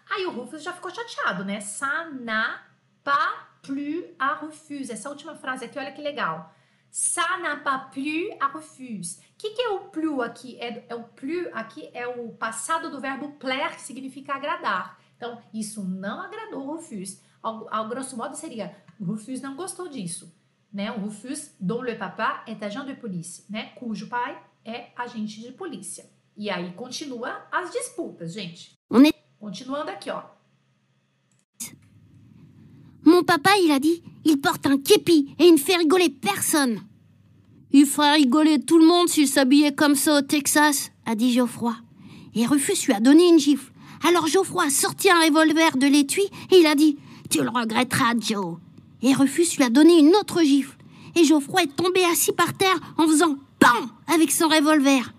Aí 0.08 0.24
o 0.24 0.30
Rufus 0.30 0.62
já 0.62 0.72
ficou 0.72 0.90
chateado, 0.90 1.44
né? 1.44 1.60
Ça 1.60 2.08
n'a 2.08 2.62
pas 3.04 3.46
plu 3.60 4.04
à 4.18 4.34
Rufus. 4.34 4.88
Essa 4.88 5.10
última 5.10 5.34
frase 5.34 5.64
aqui, 5.64 5.78
olha 5.78 5.92
que 5.92 6.00
legal. 6.00 6.54
Ça 7.00 7.38
n'a 7.40 7.54
pas 7.54 7.78
plu 7.78 8.28
à 8.40 8.48
Rufus. 8.48 9.18
O 9.18 9.22
que, 9.38 9.50
que, 9.50 9.62
é 9.62 9.68
o 9.68 9.82
plu 9.82 10.20
aqui? 10.20 10.58
É, 10.58 10.84
é, 10.88 10.94
o 10.96 11.04
plu 11.04 11.48
aqui 11.52 11.88
é 11.94 12.08
o 12.08 12.32
passado 12.32 12.90
do 12.90 13.00
verbo 13.00 13.34
plaire, 13.38 13.76
que 13.76 13.82
significa 13.82 14.34
agradar. 14.34 14.98
Então, 15.16 15.40
isso 15.54 15.84
não 15.84 16.20
agradou 16.22 16.66
o 16.66 16.74
Rufus. 16.74 17.20
Ao, 17.40 17.72
ao 17.72 17.88
grosso 17.88 18.16
modo, 18.16 18.34
seria: 18.34 18.76
o 18.98 19.04
Rufus 19.04 19.40
não 19.40 19.54
gostou 19.54 19.86
disso. 19.86 20.34
Né? 20.72 20.90
O 20.90 20.98
Rufus, 20.98 21.52
dont 21.60 21.82
le 21.84 21.94
papa 21.94 22.42
est 22.48 22.60
agent 22.64 22.84
de 22.84 22.94
polícia, 22.94 23.44
né? 23.48 23.66
cujo 23.76 24.08
pai 24.08 24.36
é 24.64 24.90
agente 24.96 25.40
de 25.40 25.52
polícia. 25.52 26.04
E 26.36 26.50
aí 26.50 26.72
continua 26.72 27.46
as 27.52 27.70
disputas, 27.70 28.32
gente. 28.32 28.72
Continuando 29.38 29.92
aqui, 29.92 30.10
ó. 30.10 30.24
Mon 33.04 33.22
papa, 33.22 33.56
il 33.56 33.70
a 33.70 33.78
dit, 33.78 34.02
il 34.24 34.40
porte 34.40 34.66
un 34.66 34.78
képi 34.78 35.36
et 35.38 35.44
il 35.44 35.52
ne 35.52 35.58
fait 35.58 35.76
rigoler 35.76 36.10
personne. 36.10 36.87
Il 37.72 37.84
ferait 37.84 38.14
rigoler 38.14 38.60
tout 38.60 38.78
le 38.78 38.86
monde 38.86 39.08
s'il 39.08 39.28
s'habillait 39.28 39.74
comme 39.74 39.94
ça 39.94 40.18
au 40.18 40.22
Texas, 40.22 40.90
a 41.04 41.14
dit 41.14 41.32
Geoffroy. 41.32 41.74
Et 42.34 42.46
Rufus 42.46 42.86
lui 42.86 42.94
a 42.94 43.00
donné 43.00 43.28
une 43.28 43.38
gifle. 43.38 43.72
Alors 44.06 44.26
Geoffroy 44.26 44.64
a 44.64 44.70
sorti 44.70 45.10
un 45.10 45.20
revolver 45.20 45.76
de 45.76 45.86
l'étui 45.86 46.22
et 46.50 46.60
il 46.60 46.66
a 46.66 46.74
dit 46.74 46.96
Tu 47.28 47.42
le 47.42 47.50
regretteras, 47.50 48.14
Joe. 48.18 48.56
Et 49.02 49.12
Rufus 49.12 49.56
lui 49.56 49.64
a 49.64 49.70
donné 49.70 49.98
une 49.98 50.14
autre 50.16 50.42
gifle. 50.42 50.76
Et 51.14 51.24
Geoffroy 51.24 51.64
est 51.64 51.76
tombé 51.76 52.04
assis 52.10 52.32
par 52.32 52.54
terre 52.54 52.78
en 52.96 53.06
faisant 53.06 53.36
PAM 53.58 53.90
avec 54.06 54.30
son 54.30 54.48
revolver. 54.48 55.12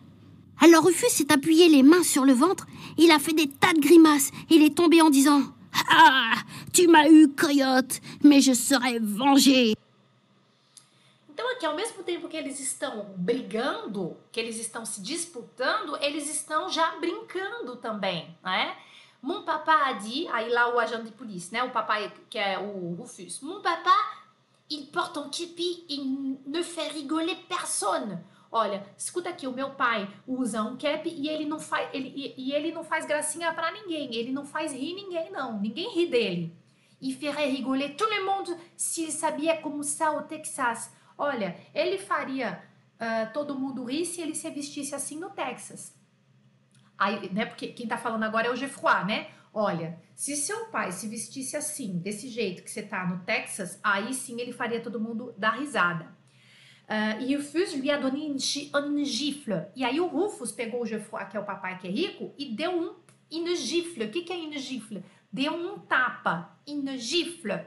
Alors 0.61 0.85
Rufus 0.85 1.09
s'est 1.09 1.31
appuyé 1.31 1.69
les 1.69 1.83
mains 1.83 2.03
sur 2.03 2.25
le 2.25 2.33
ventre, 2.33 2.65
il 2.97 3.11
a 3.11 3.19
fait 3.19 3.33
des 3.33 3.47
tas 3.47 3.73
de 3.73 3.79
grimaces, 3.79 4.31
et 4.49 4.55
il 4.55 4.63
est 4.63 4.75
tombé 4.75 5.01
en 5.01 5.09
disant 5.09 5.41
Ah, 5.89 6.33
tu 6.73 6.87
m'as 6.87 7.09
eu, 7.09 7.29
coyote, 7.29 8.01
mais 8.23 8.41
je 8.41 8.53
serai 8.53 8.99
vengé. 8.99 9.73
Então, 11.39 11.53
aqui, 11.53 11.65
ao 11.65 11.73
mesmo 11.73 12.03
tempo 12.03 12.27
que 12.27 12.35
eles 12.35 12.59
estão 12.59 13.13
brigando, 13.15 14.17
que 14.29 14.41
eles 14.41 14.59
estão 14.59 14.85
se 14.85 15.01
disputando, 15.01 15.95
eles 16.03 16.29
estão 16.29 16.69
já 16.69 16.97
brincando 16.97 17.77
também, 17.77 18.37
né? 18.43 18.75
Mon 19.21 19.43
papa 19.43 19.85
a 19.85 19.93
dit, 19.93 20.27
aí 20.27 20.49
lá 20.49 20.67
o 20.67 20.77
agente 20.77 21.05
de 21.05 21.11
polícia, 21.11 21.57
né? 21.57 21.63
O 21.63 21.71
papai, 21.71 22.11
que 22.29 22.37
é 22.37 22.59
o 22.59 22.93
Rufus. 22.93 23.39
Mon 23.39 23.61
papa, 23.61 23.89
il 24.69 24.87
porte 24.87 25.17
un 25.17 25.29
képi, 25.29 25.85
il 25.87 26.37
ne 26.45 26.61
fait 26.61 26.89
rigoler 26.89 27.37
personne. 27.47 28.21
Olha, 28.51 28.85
escuta 28.97 29.29
aqui, 29.29 29.47
o 29.47 29.53
meu 29.53 29.69
pai 29.69 30.09
usa 30.27 30.61
um 30.61 30.75
cap 30.75 31.07
e 31.07 31.29
ele 31.29 31.45
não 31.45 31.57
faz, 31.57 31.87
ele, 31.93 32.11
e, 32.13 32.49
e 32.49 32.51
ele 32.51 32.73
não 32.73 32.83
faz 32.83 33.05
gracinha 33.05 33.53
para 33.53 33.71
ninguém, 33.71 34.13
ele 34.13 34.33
não 34.33 34.45
faz 34.45 34.73
rir 34.73 34.93
ninguém, 34.93 35.31
não. 35.31 35.57
Ninguém 35.57 35.89
ri 35.95 36.05
dele. 36.05 36.53
Il 37.01 37.15
ferait 37.15 37.49
rigoler 37.49 37.95
tout 37.95 38.09
le 38.09 38.25
monde 38.25 38.57
s'il 38.75 39.09
s'habillait 39.09 39.61
comme 39.61 39.83
ça 39.83 40.11
au 40.11 40.23
Texas. 40.23 40.91
Olha, 41.19 41.57
ele 41.75 41.97
faria 41.97 42.63
uh, 42.95 43.33
todo 43.33 43.59
mundo 43.59 43.83
rir 43.83 44.05
se 44.05 44.21
ele 44.21 44.33
se 44.33 44.49
vestisse 44.49 44.95
assim 44.95 45.19
no 45.19 45.29
Texas. 45.29 45.93
Aí, 46.97 47.29
né, 47.33 47.45
porque 47.45 47.67
quem 47.67 47.85
tá 47.87 47.97
falando 47.97 48.23
agora 48.23 48.47
é 48.47 48.51
o 48.51 48.55
Geoffroy, 48.55 49.03
né? 49.05 49.27
Olha, 49.53 49.99
se 50.15 50.37
seu 50.37 50.67
pai 50.67 50.93
se 50.93 51.09
vestisse 51.09 51.57
assim, 51.57 51.97
desse 51.97 52.29
jeito 52.29 52.63
que 52.63 52.71
você 52.71 52.81
tá 52.81 53.05
no 53.05 53.19
Texas, 53.25 53.77
aí 53.83 54.13
sim 54.13 54.39
ele 54.39 54.53
faria 54.53 54.79
todo 54.79 54.99
mundo 54.99 55.33
dar 55.37 55.59
risada. 55.59 56.05
Uh, 56.87 57.21
e 57.21 57.35
o 57.35 57.39
Rufus 57.39 57.73
lui 57.73 57.91
a 57.91 57.97
donné 57.97 58.25
une 58.25 59.05
gifle. 59.05 59.65
E 59.75 59.83
aí 59.83 59.99
o 59.99 60.07
Rufus 60.07 60.53
pegou 60.53 60.81
o 60.81 60.85
Geoffroy, 60.85 61.25
que 61.25 61.35
é 61.35 61.39
o 61.39 61.45
papai 61.45 61.77
que 61.77 61.87
é 61.87 61.91
rico, 61.91 62.33
e 62.37 62.55
deu 62.55 62.71
um 62.71 62.95
une 63.29 63.55
gifle. 63.55 64.05
O 64.05 64.09
que, 64.09 64.21
que 64.21 64.33
é 64.33 64.37
une 64.37 64.57
gifle? 64.57 65.03
Deu 65.31 65.53
um 65.53 65.79
tapa. 65.79 66.57
Une 66.65 66.97
gifle. 66.97 67.59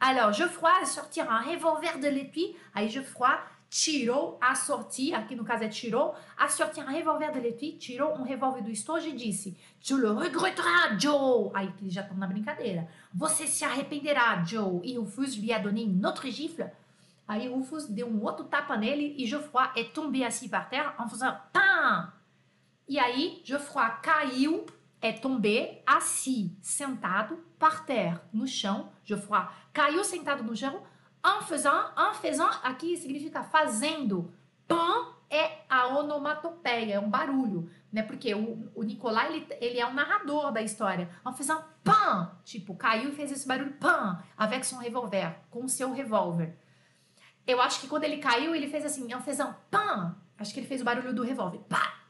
Alors, 0.00 0.32
Geoffroy 0.32 0.86
sortir 0.86 1.30
un 1.30 1.40
revolver 1.40 1.98
de 2.00 2.08
l'étui. 2.08 2.56
Aí 2.74 2.88
Geoffroy 2.88 3.36
tirou 3.68 4.38
a 4.40 4.54
sortir, 4.54 5.14
aqui 5.14 5.36
no 5.36 5.44
caso 5.44 5.62
é 5.62 5.68
tirou, 5.68 6.14
a 6.38 6.48
sortir 6.48 6.82
um 6.82 6.88
revolver 6.88 7.30
de 7.30 7.38
l'étui, 7.38 7.72
tirou 7.72 8.14
um 8.14 8.22
revólver 8.22 8.62
do 8.62 8.70
estojo 8.70 9.08
e 9.08 9.12
disse: 9.12 9.54
Tu 9.86 9.98
le 9.98 10.18
regretteras, 10.18 11.00
Joe! 11.00 11.50
Aí 11.52 11.70
eles 11.82 11.92
já 11.92 12.00
estão 12.00 12.16
na 12.16 12.26
brincadeira. 12.26 12.88
Você 13.12 13.46
se 13.46 13.62
arrependerá, 13.62 14.42
Joe! 14.42 14.80
E 14.82 14.96
Rufus 14.96 15.36
lui 15.36 15.52
a 15.52 15.58
donné 15.58 15.82
une 15.82 16.04
autre 16.06 16.30
gifle. 16.30 16.70
Aí 17.28 17.46
Rufus 17.46 17.86
deu 17.86 18.08
um 18.08 18.24
outro 18.24 18.46
tapa 18.46 18.78
nele 18.78 19.14
e 19.18 19.26
Geoffroy 19.26 19.68
est 19.76 19.92
tombé 19.92 20.24
assis 20.24 20.48
par 20.48 20.70
terre 20.70 20.94
en 20.98 21.08
faisant 21.08 21.36
PAM! 21.52 22.10
E 22.88 22.98
aí 22.98 23.42
Geoffroy 23.44 24.00
caiu 24.02 24.64
é 25.02 25.12
tomber 25.12 25.82
assis, 25.86 26.50
sentado, 26.60 27.38
par 27.58 27.86
terre, 27.86 28.20
no 28.32 28.46
chão. 28.46 28.90
Geoffroy 29.10 29.46
caiu 29.72 30.04
sentado 30.04 30.42
no 30.42 30.56
chão, 30.56 30.82
en 31.24 31.42
faisant, 31.42 31.92
en 31.96 32.14
faisant, 32.14 32.60
aqui 32.62 32.96
significa 32.96 33.42
fazendo. 33.42 34.32
Pam 34.66 35.14
é 35.28 35.64
a 35.68 35.88
onomatopeia, 35.88 36.94
é 36.94 37.00
um 37.00 37.10
barulho, 37.10 37.70
né? 37.92 38.02
Porque 38.02 38.34
o, 38.34 38.70
o 38.74 38.82
Nicolai, 38.82 39.34
ele, 39.34 39.46
ele 39.60 39.78
é 39.80 39.86
um 39.86 39.92
narrador 39.92 40.52
da 40.52 40.62
história. 40.62 41.08
En 41.26 41.32
faisant 41.32 41.62
pam, 41.84 42.38
tipo, 42.44 42.74
caiu 42.74 43.10
e 43.10 43.12
fez 43.12 43.30
esse 43.32 43.46
barulho 43.46 43.72
pam, 43.74 44.22
avec 44.36 44.64
son 44.64 44.78
revolver, 44.78 45.36
com 45.50 45.66
seu 45.68 45.92
revólver. 45.92 46.56
Eu 47.46 47.60
acho 47.60 47.80
que 47.80 47.88
quando 47.88 48.04
ele 48.04 48.18
caiu, 48.18 48.54
ele 48.54 48.68
fez 48.68 48.84
assim, 48.84 49.12
en 49.12 49.20
faisant 49.20 49.54
pam. 49.70 50.16
Acho 50.38 50.54
que 50.54 50.60
ele 50.60 50.66
fez 50.66 50.80
o 50.80 50.84
barulho 50.84 51.12
do 51.12 51.22
revólver. 51.22 51.58
Pá! 51.68 52.00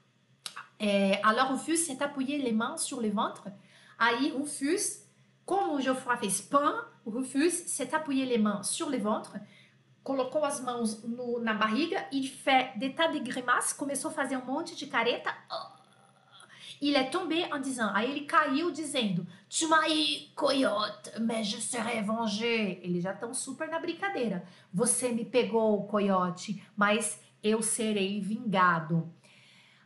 É, 0.78 1.20
alors 1.22 1.50
Rufus 1.50 1.80
s'est 1.80 2.02
appuyé 2.02 2.38
les 2.38 2.52
mains 2.52 2.78
sur 2.78 3.00
le 3.00 3.10
ventre. 3.10 3.52
Aí 3.98 4.30
Rufus, 4.30 5.04
como 5.44 5.74
o 5.74 5.80
Geoffroy 5.80 6.16
fez 6.16 6.40
pan, 6.40 6.86
o 7.04 7.10
Rufus 7.10 7.50
s'est 7.66 7.94
appuyé 7.94 8.24
les 8.26 8.38
mains 8.38 8.62
sur 8.62 8.90
le 8.90 8.98
ventre, 8.98 9.32
colocou 10.02 10.44
as 10.44 10.60
mãos 10.60 11.02
no, 11.04 11.40
na 11.40 11.54
barriga 11.54 12.06
e 12.12 12.26
fez 12.26 12.70
tas 12.96 13.08
de 13.08 13.20
grimaces, 13.20 13.72
começou 13.72 14.10
a 14.10 14.14
fazer 14.14 14.36
um 14.36 14.44
monte 14.44 14.74
de 14.76 14.86
careta. 14.86 15.34
Il 16.82 16.96
est 16.96 17.10
tombé 17.10 17.44
en 17.52 17.58
disant, 17.58 17.90
aí 17.94 18.10
ele 18.10 18.26
caiu 18.26 18.70
dizendo, 18.70 19.26
tu 19.50 19.68
m'as 19.68 19.86
coyote, 20.34 21.10
mais 21.20 21.46
je 21.46 21.60
serai 21.60 22.00
vengé. 22.00 22.80
Eles 22.82 23.02
já 23.02 23.12
estão 23.12 23.34
super 23.34 23.68
na 23.68 23.78
brincadeira. 23.78 24.42
Você 24.72 25.10
me 25.10 25.26
pegou, 25.26 25.86
coiote, 25.86 26.62
mas 26.74 27.20
eu 27.42 27.60
serei 27.60 28.18
vingado. 28.20 29.12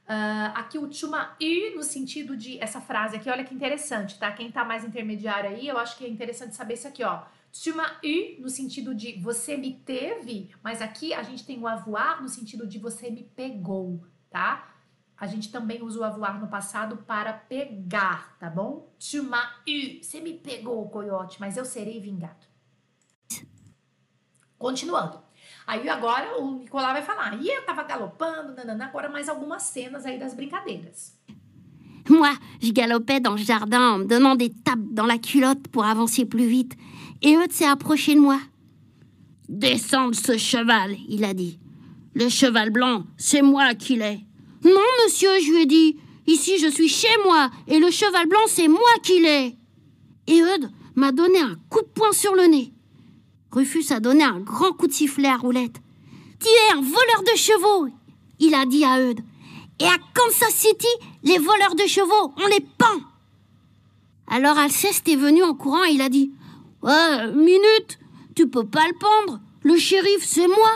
Uh, 0.05 0.53
aqui 0.55 0.77
o 0.77 0.93
chuma 0.93 1.35
no 1.75 1.83
sentido 1.83 2.37
de 2.37 2.59
essa 2.63 2.79
frase 2.79 3.17
aqui, 3.17 3.31
olha 3.31 3.43
que 3.43 3.55
interessante, 3.55 4.19
tá? 4.19 4.31
Quem 4.33 4.53
tá 4.53 4.63
mais 4.63 4.85
intermediário 4.85 5.49
aí, 5.49 5.67
eu 5.67 5.79
acho 5.79 5.97
que 5.97 6.05
é 6.05 6.09
interessante 6.09 6.55
saber 6.55 6.75
isso 6.75 6.87
aqui, 6.87 7.03
ó. 7.03 7.23
Chuma 7.51 7.99
i 8.03 8.37
no 8.39 8.51
sentido 8.51 8.95
de 8.95 9.19
você 9.19 9.57
me 9.57 9.73
teve, 9.73 10.55
mas 10.63 10.83
aqui 10.83 11.15
a 11.15 11.23
gente 11.23 11.47
tem 11.47 11.59
o 11.59 11.67
avoir 11.67 12.21
no 12.21 12.29
sentido 12.29 12.67
de 12.67 12.79
você 12.79 13.11
me 13.11 13.23
pegou, 13.23 14.05
tá? 14.29 14.75
A 15.17 15.27
gente 15.27 15.51
também 15.51 15.83
usa 15.83 16.01
o 16.01 16.05
avoir 16.05 16.39
no 16.39 16.49
passado 16.49 16.99
para 16.99 17.33
pegar, 17.33 18.37
tá 18.39 18.51
bom? 18.51 18.93
Chuma 18.99 19.41
i, 19.67 20.03
você 20.03 20.21
me 20.21 20.35
pegou, 20.35 20.87
coiote, 20.91 21.41
mas 21.41 21.57
eu 21.57 21.65
serei 21.65 21.99
vingado. 21.99 22.45
Continuando. 24.59 25.24
Aí 25.67 25.89
agora 25.89 26.39
o 26.39 26.59
Nicolau 26.59 26.93
vai 26.93 27.03
falar. 27.03 27.41
E 27.41 27.49
eu 27.49 27.63
tava 27.65 27.85
galopando, 27.85 28.55
nanana, 28.55 28.87
agora 28.87 29.09
mais 29.09 29.29
algumas 29.29 29.63
cenas 29.63 30.05
aí 30.05 30.19
das 30.19 30.35
brincadeiras. 30.35 31.17
Moi, 32.09 32.37
je 32.61 32.71
galopais 32.71 33.21
dans 33.21 33.33
le 33.33 33.43
jardin 33.43 33.95
en 33.95 33.99
me 33.99 34.05
donnant 34.05 34.37
des 34.37 34.51
tapes 34.51 34.93
dans 34.93 35.07
la 35.07 35.17
culotte 35.17 35.69
pour 35.69 35.87
avancer 35.87 36.27
plus 36.27 36.47
vite. 36.47 36.77
Et 37.23 37.35
Eudes 37.35 37.53
s'est 37.53 37.65
approché 37.65 38.15
de 38.15 38.21
moi. 38.21 38.39
Descends 39.49 40.11
de 40.11 40.15
ce 40.15 40.37
cheval, 40.37 40.97
il 41.09 41.25
a 41.25 41.33
dit. 41.33 41.59
Le 42.13 42.29
cheval 42.29 42.69
blanc, 42.71 43.05
c'est 43.17 43.41
moi 43.41 43.75
qui 43.75 43.97
l'ai. 43.97 44.21
Non, 44.63 44.81
monsieur, 45.05 45.31
je 45.41 45.51
lui 45.51 45.63
ai 45.63 45.67
dit. 45.67 45.97
Ici, 46.27 46.59
je 46.59 46.69
suis 46.69 46.89
chez 46.89 47.17
moi, 47.25 47.51
et 47.67 47.79
le 47.79 47.91
cheval 47.91 48.27
blanc, 48.27 48.41
c'est 48.49 48.69
moi 48.69 48.81
qui 49.03 49.21
l'ai. 49.21 49.57
Et 50.27 50.41
Eudes 50.41 50.71
m'a 50.95 51.11
donné 51.11 51.39
un 51.41 51.57
coup 51.71 51.81
de 51.81 51.89
poing 51.89 52.13
sur 52.13 52.35
le 52.35 52.45
nez. 52.45 52.74
Rufus 53.55 53.93
a 53.93 54.01
donné 54.01 54.25
un 54.25 54.41
grand 54.41 54.73
coup 54.73 54.89
de 54.89 54.93
sifflet 54.93 55.29
à 55.29 55.37
Roulette. 55.37 55.81
Tu 56.41 56.49
es 56.49 56.73
un 56.73 56.81
voleur 56.81 57.23
de 57.23 57.39
chevaux, 57.39 57.89
il 58.41 58.53
a 58.53 58.67
dit 58.67 58.85
à 58.85 59.01
Eudes. 59.01 59.21
Et 59.79 59.85
à 59.85 59.97
Kansas 60.13 60.53
City, 60.53 60.89
les 61.23 61.39
voleurs 61.39 61.77
de 61.77 61.87
chevaux, 61.87 62.35
on 62.37 62.47
les 62.49 62.67
pend. 62.79 63.01
Alors 64.27 64.59
Alceste 64.59 65.09
est 65.09 65.15
venu 65.15 65.45
en 65.45 65.55
courant 65.55 65.85
et 65.85 65.93
il 65.93 66.01
a 66.01 66.09
dit 66.09 66.33
Ouais, 66.83 67.33
minute, 67.33 68.01
tu 68.35 68.49
peux 68.49 68.67
pas 68.67 68.87
le 68.89 68.99
pendre. 68.99 69.41
Le 69.63 69.77
shérif, 69.77 70.25
c'est 70.25 70.49
moi. 70.49 70.73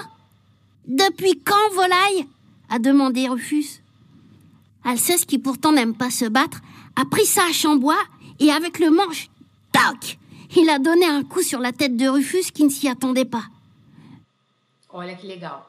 Depuis 0.87 1.43
quand, 1.45 1.75
volaille? 1.75 2.29
a 2.71 2.79
demandé 2.79 3.27
Rufus. 3.27 3.83
Alceste, 4.85 5.27
qui 5.27 5.39
pourtant 5.39 5.73
n'aime 5.73 5.95
pas 5.95 6.11
se 6.11 6.27
battre, 6.27 6.61
a 6.95 7.05
pris 7.05 7.27
ça 7.27 7.43
à 7.49 7.53
Chambois 7.53 7.99
et 8.39 8.53
avec 8.53 8.79
le 8.79 8.91
manche, 8.91 9.31
tac, 9.73 10.19
il 10.57 10.69
a 10.71 10.79
donné 10.79 11.07
un 11.07 11.23
coup 11.25 11.43
sur 11.43 11.61
la 11.61 11.73
tête 11.73 11.97
de 11.97 12.09
Rufus 12.09 12.51
qui 12.53 12.65
ne 12.65 12.71
s'y 12.71 12.89
attendait 12.89 13.25
pas. 13.25 13.45
Olha 14.91 15.15
que 15.17 15.27
legal. 15.27 15.67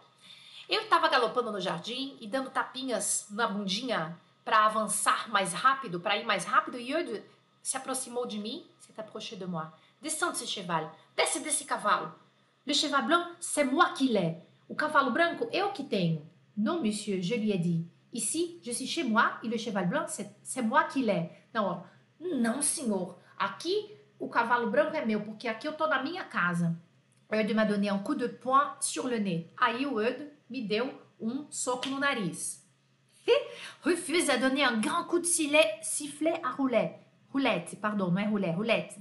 Eu 0.69 0.81
estava 0.81 1.09
galopando 1.09 1.51
no 1.51 1.59
jardim 1.59 2.15
e 2.21 2.27
dando 2.27 2.51
tapinhas 2.51 3.25
na 3.31 3.47
bundinha 3.47 4.15
para 4.45 4.65
avançar 4.65 5.29
mais 5.29 5.51
rápido, 5.51 5.99
para 5.99 6.17
ir 6.17 6.25
mais 6.25 6.45
rápido, 6.45 6.77
e 6.77 6.91
Eudes 6.91 7.21
se 7.61 7.75
aproximou 7.75 8.25
de 8.25 8.37
mim, 8.37 8.63
s'est 8.79 8.99
approché 8.99 9.35
de 9.35 9.45
moi. 9.45 9.71
Descends 10.01 10.31
de 10.31 10.37
ce 10.37 10.45
cheval, 10.45 10.89
desce 11.17 11.39
desse 11.39 11.65
cavalo. 11.65 12.11
Le 12.65 12.73
cheval 12.73 13.05
blanc, 13.05 13.25
c'est 13.39 13.63
moi 13.63 13.89
qui 13.95 14.09
l'ai. 14.09 14.37
O 14.69 14.75
cavalo 14.75 15.11
branco, 15.11 15.49
eu 15.51 15.71
que 15.73 15.83
tenho. 15.83 16.21
Non, 16.55 16.81
monsieur, 16.81 17.19
je 17.21 17.35
lui 17.35 17.51
ai 17.51 17.57
dit. 17.57 17.83
Ici, 18.13 18.59
je 18.63 18.71
suis 18.71 18.87
chez 18.87 19.03
moi 19.03 19.39
e 19.43 19.47
le 19.47 19.57
cheval 19.57 19.87
blanc, 19.87 20.05
c'est 20.07 20.61
moi 20.61 20.83
qui 20.85 21.01
l'ai. 21.01 21.29
Não. 21.53 21.83
Não, 22.19 22.61
senhor. 22.61 23.17
Aqui, 23.37 23.89
o 24.19 24.27
cavalo 24.27 24.69
branco 24.69 24.95
é 24.95 25.05
meu, 25.05 25.21
porque 25.21 25.47
aqui 25.47 25.67
eu 25.67 25.73
tô 25.73 25.87
na 25.87 26.03
minha 26.03 26.23
casa. 26.25 26.75
Eudes 27.31 27.55
m'a 27.55 27.65
donné 27.65 27.89
un 27.89 27.99
coup 27.99 28.15
de 28.15 28.27
poing 28.27 28.75
sur 28.81 29.07
le 29.07 29.19
nez. 29.19 29.47
Aí 29.57 29.85
o 29.85 30.01
Eudes 30.01 30.27
me 30.49 30.61
deu 30.61 30.91
um 31.19 31.45
soco 31.51 31.87
no 31.89 31.99
nariz. 31.99 32.59
Rufus 33.83 34.29
a 34.29 34.37
donné 34.37 34.63
un 34.63 34.79
grand 34.79 35.05
coup 35.05 35.19
de 35.19 35.27
sifflet, 35.27 35.79
sifflet 35.81 36.41
à 36.43 36.49
roulette. 36.49 36.99
Roulette, 37.31 37.75
pardon, 37.75 38.09
não 38.09 38.19
é 38.19 38.25
roulette, 38.25 38.55
roulette. 38.55 38.99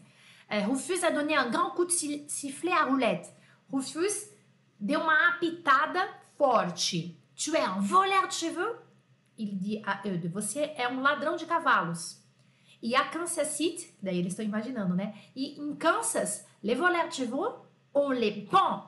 Euh, 0.52 0.66
Rufus 0.66 1.02
a 1.02 1.10
donné 1.10 1.36
un 1.36 1.48
grand 1.48 1.70
coup 1.70 1.86
de 1.86 1.92
sifflet 1.92 2.72
à 2.72 2.84
roulette. 2.84 3.32
Rufus 3.72 4.30
deu 4.78 5.00
uma 5.00 5.30
apitada 5.30 6.06
forte. 6.36 7.16
Tu 7.34 7.54
es 7.54 7.60
un 7.60 7.80
voleur 7.80 8.28
de 8.28 8.32
cheveux? 8.32 8.76
Il 9.38 9.58
dit 9.58 9.82
a 9.86 10.06
Eudes, 10.06 10.30
você 10.30 10.72
é 10.76 10.88
um 10.88 11.00
ladrão 11.00 11.36
de 11.36 11.46
cavalos. 11.46 12.17
E 12.82 12.94
a 12.94 13.04
Kansas 13.04 13.48
City, 13.48 13.92
daí 14.00 14.18
eles 14.18 14.32
estão 14.32 14.44
imaginando, 14.44 14.94
né? 14.94 15.14
E 15.34 15.60
em 15.60 15.74
Kansas, 15.74 16.46
les 16.62 16.76
voleurs 16.76 17.08
de 17.10 17.16
chevaux, 17.16 17.66
on 17.94 18.10
les 18.10 18.46
pend. 18.48 18.84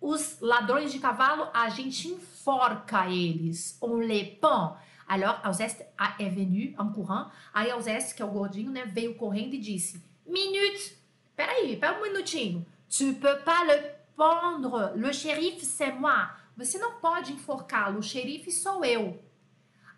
Os 0.00 0.38
ladrões 0.40 0.92
de 0.92 0.98
cavalo, 0.98 1.48
a 1.52 1.68
gente 1.68 2.08
enforca 2.08 3.08
eles. 3.08 3.76
On 3.80 3.96
les 3.96 4.24
pend. 4.40 4.76
Alors, 5.06 5.40
Alceste 5.42 5.84
est 6.18 6.30
venu 6.30 6.74
en 6.78 6.92
courant. 6.92 7.30
Aí 7.52 7.70
Alceste, 7.70 8.14
que 8.14 8.22
é 8.22 8.24
o 8.24 8.30
gordinho, 8.30 8.70
né, 8.70 8.84
veio 8.84 9.14
correndo 9.14 9.54
e 9.54 9.58
disse: 9.58 10.02
Minute! 10.26 10.96
Peraí, 11.34 11.76
pera 11.76 11.98
um 11.98 12.02
minutinho. 12.02 12.66
Tu 12.88 13.14
peux 13.14 13.38
pas 13.44 13.64
le 13.64 13.82
pendre. 14.16 14.94
Le 14.96 15.12
shérif, 15.12 15.64
c'est 15.64 15.92
moi. 15.92 16.30
Você 16.56 16.78
não 16.78 17.00
pode 17.00 17.32
enforcá-lo. 17.32 17.98
O 17.98 18.02
xerife 18.02 18.52
sou 18.52 18.84
eu. 18.84 19.22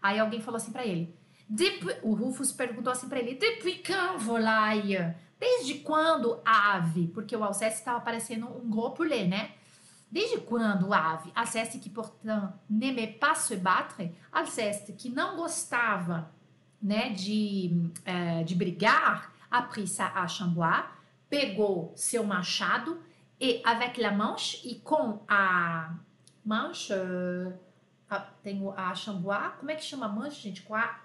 Aí 0.00 0.18
alguém 0.18 0.40
falou 0.40 0.56
assim 0.56 0.72
para 0.72 0.86
ele. 0.86 1.14
O 2.02 2.14
Rufus 2.14 2.52
perguntou 2.52 2.92
assim 2.92 3.08
para 3.08 3.18
ele: 3.18 3.34
Depuis 3.34 3.82
quand, 3.86 4.18
volaille? 4.18 5.14
Desde 5.38 5.74
quando, 5.80 6.40
ave? 6.44 7.08
Porque 7.08 7.36
o 7.36 7.42
Alceste 7.42 7.80
estava 7.80 8.00
parecendo 8.00 8.46
um 8.46 8.70
gros 8.70 8.96
né? 9.28 9.52
Desde 10.10 10.38
quando, 10.38 10.92
ave? 10.92 11.32
Alceste 11.34 11.78
que, 11.78 11.90
portanto, 11.90 12.54
n'aimait 12.68 13.18
pas 13.18 13.38
se 13.38 13.56
battre, 13.56 14.14
Alceste 14.30 14.92
que 14.92 15.08
não 15.08 15.36
gostava 15.36 16.30
né, 16.80 17.10
de, 17.10 17.90
é, 18.04 18.42
de 18.42 18.54
brigar, 18.54 19.32
a 19.50 19.68
ça 19.86 20.12
à 20.14 20.26
Chambois, 20.26 20.84
pegou 21.28 21.92
seu 21.94 22.24
machado 22.24 22.98
e 23.38 23.60
avec 23.64 24.00
la 24.00 24.10
manche, 24.10 24.66
e 24.66 24.76
com 24.76 25.20
a 25.28 25.94
manche, 26.44 26.94
a, 28.08 28.20
tem 28.42 28.62
a 28.76 28.94
Chambois, 28.94 29.52
como 29.58 29.70
é 29.70 29.76
que 29.76 29.84
chama 29.84 30.06
a 30.06 30.08
manche, 30.08 30.40
gente? 30.42 30.62
Com 30.62 30.74
a... 30.74 31.00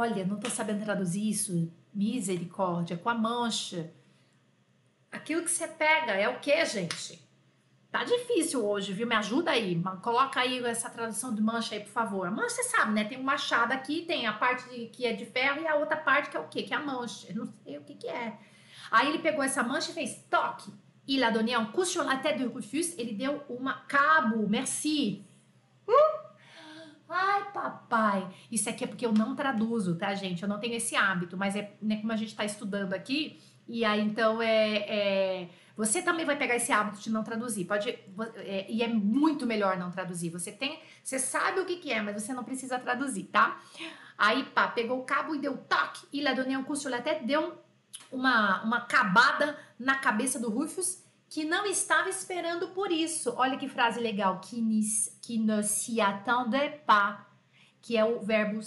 Olha, 0.00 0.24
não 0.24 0.38
tô 0.38 0.48
sabendo 0.48 0.84
traduzir 0.84 1.28
isso, 1.28 1.72
misericórdia, 1.92 2.96
com 2.96 3.10
a 3.10 3.14
mancha. 3.14 3.92
Aquilo 5.10 5.42
que 5.42 5.50
você 5.50 5.66
pega 5.66 6.12
é 6.12 6.28
o 6.28 6.38
que, 6.38 6.64
gente? 6.66 7.20
Tá 7.90 8.04
difícil 8.04 8.64
hoje, 8.64 8.92
viu? 8.92 9.08
Me 9.08 9.16
ajuda 9.16 9.50
aí. 9.50 9.82
Coloca 10.00 10.38
aí 10.38 10.64
essa 10.64 10.88
tradução 10.88 11.34
de 11.34 11.42
mancha 11.42 11.74
aí, 11.74 11.80
por 11.80 11.90
favor. 11.90 12.30
Mancha, 12.30 12.50
você 12.50 12.62
sabe, 12.62 12.92
né? 12.92 13.02
Tem 13.02 13.18
um 13.18 13.24
machado 13.24 13.72
aqui, 13.72 14.02
tem 14.02 14.24
a 14.24 14.32
parte 14.32 14.70
de, 14.70 14.86
que 14.86 15.04
é 15.04 15.12
de 15.12 15.26
ferro 15.26 15.62
e 15.62 15.66
a 15.66 15.74
outra 15.74 15.96
parte 15.96 16.30
que 16.30 16.36
é 16.36 16.40
o 16.40 16.46
quê? 16.46 16.62
Que 16.62 16.72
é 16.72 16.76
a 16.76 16.80
mancha. 16.80 17.26
Eu 17.30 17.34
não 17.34 17.52
sei 17.64 17.76
o 17.78 17.82
que 17.82 17.96
que 17.96 18.06
é. 18.06 18.38
Aí 18.92 19.08
ele 19.08 19.18
pegou 19.18 19.42
essa 19.42 19.64
mancha 19.64 19.90
e 19.90 19.94
fez 19.94 20.24
toque. 20.30 20.72
Il 21.08 21.24
a 21.24 21.30
donné 21.30 21.56
un 21.56 21.72
coup 21.72 21.84
sur 21.84 22.04
la 22.04 22.18
tête 22.18 22.38
de 22.38 22.44
Rufus. 22.44 22.96
Ele 22.96 23.14
deu 23.14 23.42
uma 23.48 23.80
cabo. 23.88 24.46
Merci. 24.48 25.26
Uh! 25.88 26.27
Ai, 27.08 27.50
papai. 27.52 28.28
Isso 28.50 28.68
aqui 28.68 28.84
é 28.84 28.86
porque 28.86 29.06
eu 29.06 29.12
não 29.12 29.34
traduzo, 29.34 29.96
tá, 29.96 30.14
gente? 30.14 30.42
Eu 30.42 30.48
não 30.48 30.60
tenho 30.60 30.74
esse 30.74 30.94
hábito, 30.94 31.36
mas 31.36 31.56
é 31.56 31.74
né, 31.80 31.96
como 31.96 32.12
a 32.12 32.16
gente 32.16 32.34
tá 32.34 32.44
estudando 32.44 32.92
aqui. 32.92 33.40
E 33.66 33.84
aí, 33.84 34.00
então, 34.00 34.42
é... 34.42 34.76
é 34.88 35.48
você 35.78 36.02
também 36.02 36.26
vai 36.26 36.36
pegar 36.36 36.56
esse 36.56 36.72
hábito 36.72 37.00
de 37.00 37.08
não 37.08 37.22
traduzir. 37.22 37.64
Pode 37.64 37.88
é, 37.88 38.66
e 38.68 38.82
é 38.82 38.88
muito 38.88 39.46
melhor 39.46 39.76
não 39.76 39.92
traduzir. 39.92 40.28
Você 40.30 40.50
tem, 40.50 40.80
você 41.04 41.20
sabe 41.20 41.60
o 41.60 41.64
que, 41.64 41.76
que 41.76 41.92
é, 41.92 42.02
mas 42.02 42.20
você 42.20 42.34
não 42.34 42.42
precisa 42.42 42.80
traduzir, 42.80 43.24
tá? 43.26 43.60
Aí, 44.18 44.42
pá, 44.42 44.66
pegou 44.66 44.98
o 44.98 45.04
cabo 45.04 45.36
e 45.36 45.38
deu 45.38 45.56
toque. 45.56 46.04
E 46.12 46.20
un 46.56 46.64
coup 46.64 46.74
sur 46.74 46.90
la 46.90 47.00
tête, 47.00 47.24
deu 47.24 47.56
uma 48.10 48.60
uma 48.64 48.80
cabada 48.80 49.56
na 49.78 49.94
cabeça 49.94 50.40
do 50.40 50.50
Rufus 50.50 51.04
que 51.30 51.44
não 51.44 51.64
estava 51.64 52.08
esperando 52.08 52.68
por 52.70 52.90
isso. 52.90 53.32
Olha 53.36 53.56
que 53.56 53.68
frase 53.68 54.00
legal, 54.00 54.40
que, 54.40 54.60
que 55.28 55.36
ne 55.36 55.60
s'y 55.60 56.00
attendait 56.00 56.80
pas, 56.86 57.26
que 57.82 57.98
é 57.98 58.04
o 58.04 58.18
verbo 58.20 58.60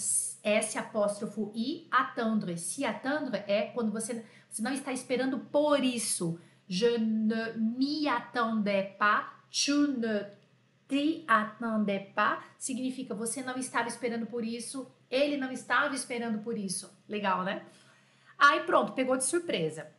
S 0.43 0.77
apóstrofo 0.77 1.51
I, 1.55 1.87
attendre. 1.89 2.55
Se 2.55 2.85
attendre 2.85 3.43
é 3.47 3.71
quando 3.73 3.91
você, 3.91 4.23
você 4.47 4.61
não 4.61 4.71
está 4.71 4.93
esperando 4.93 5.39
por 5.39 5.83
isso. 5.83 6.39
Je 6.67 6.99
ne 6.99 7.53
m'y 7.57 8.07
attendais 8.07 8.95
pas. 8.99 9.25
Tu 9.49 9.87
ne 9.87 10.23
t'y 10.87 11.25
attendais 11.27 12.13
pas. 12.13 12.43
Significa 12.59 13.15
você 13.15 13.41
não 13.41 13.57
estava 13.57 13.87
esperando 13.87 14.27
por 14.27 14.45
isso. 14.45 14.87
Ele 15.09 15.37
não 15.37 15.51
estava 15.51 15.95
esperando 15.95 16.43
por 16.43 16.55
isso. 16.55 16.95
Legal, 17.09 17.43
né? 17.43 17.65
Aí 18.37 18.59
pronto, 18.61 18.93
pegou 18.93 19.17
de 19.17 19.25
surpresa. 19.25 19.91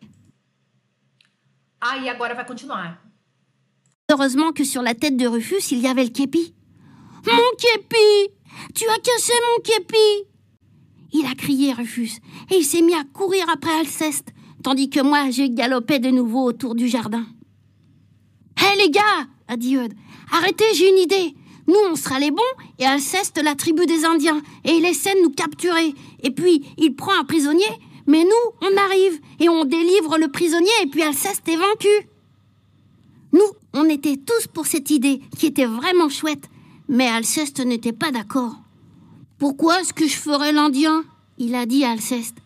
Aí 1.81 2.09
agora 2.09 2.37
vai 2.37 2.47
continuar. 2.47 3.03
Heureusement 4.09 4.53
que 4.53 4.65
sur 4.65 4.83
la 4.83 4.95
tête 4.95 5.17
de 5.17 5.27
Rufus, 5.27 5.73
il 5.73 5.81
y 5.81 5.87
avait 5.87 6.05
le 6.05 6.11
képi. 6.11 6.55
Mon 7.27 7.57
képi 7.59 8.33
Tu 8.75 8.85
as 8.89 8.99
cassé 8.99 9.33
mon 9.49 9.63
képi 9.63 10.27
Il 11.13 11.27
a 11.27 11.35
crié 11.35 11.73
Rufus 11.73 12.21
et 12.51 12.57
il 12.57 12.65
s'est 12.65 12.83
mis 12.83 12.95
à 12.95 13.05
courir 13.13 13.49
après 13.49 13.73
Alceste 13.73 14.33
tandis 14.63 14.89
que 14.89 15.01
moi, 15.01 15.31
je 15.31 15.47
galopais 15.47 15.99
de 15.99 16.11
nouveau 16.11 16.45
autour 16.45 16.75
du 16.75 16.89
jardin. 16.89 17.27
Hé 18.59 18.79
les 18.79 18.91
gars 18.91 19.27
a 19.49 19.57
dit 19.57 19.77
Eudes, 19.77 19.95
arrêtez, 20.33 20.65
j'ai 20.75 20.89
une 20.89 20.99
idée. 20.99 21.35
Nous, 21.67 21.79
on 21.91 21.97
sera 21.97 22.19
les 22.19 22.31
bons 22.31 22.43
et 22.79 22.87
Alceste 22.87 23.41
la 23.43 23.55
tribu 23.55 23.87
des 23.87 24.05
Indiens 24.05 24.41
et 24.65 24.73
il 24.73 24.85
essaie 24.85 25.15
de 25.15 25.23
nous 25.23 25.31
capturer. 25.31 25.95
Et 26.23 26.31
puis, 26.31 26.65
il 26.79 26.95
prend 26.95 27.13
un 27.19 27.25
prisonnier, 27.25 27.65
mais 28.07 28.25
nous, 28.25 28.31
on 28.69 28.77
arrive 28.77 29.21
et 29.41 29.49
on 29.49 29.65
délivre 29.65 30.19
le 30.19 30.29
prisonnier 30.29 30.71
et 30.83 30.87
puis 30.87 31.03
Alceste 31.03 31.49
est 31.49 31.57
vaincu. 31.57 32.09
Nous, 33.33 33.41
on 33.75 33.89
était 33.89 34.17
tous 34.17 34.47
pour 34.49 34.67
cette 34.67 34.91
idée 34.91 35.21
qui 35.39 35.47
était 35.47 35.65
vraiment 35.65 36.09
chouette, 36.09 36.51
mais 36.93 37.09
Alceste 37.09 37.61
n'était 37.61 37.95
pas 37.95 38.11
d'accord. 38.11 38.55
Pourquoi 39.39 39.81
est-ce 39.81 39.95
que 39.95 40.07
je 40.07 40.17
ferais 40.17 40.53
l'Indien? 40.53 41.05
Il 41.39 41.55
a 41.55 41.65
dit 41.65 41.85
à 41.85 41.93
Alceste. 41.93 42.37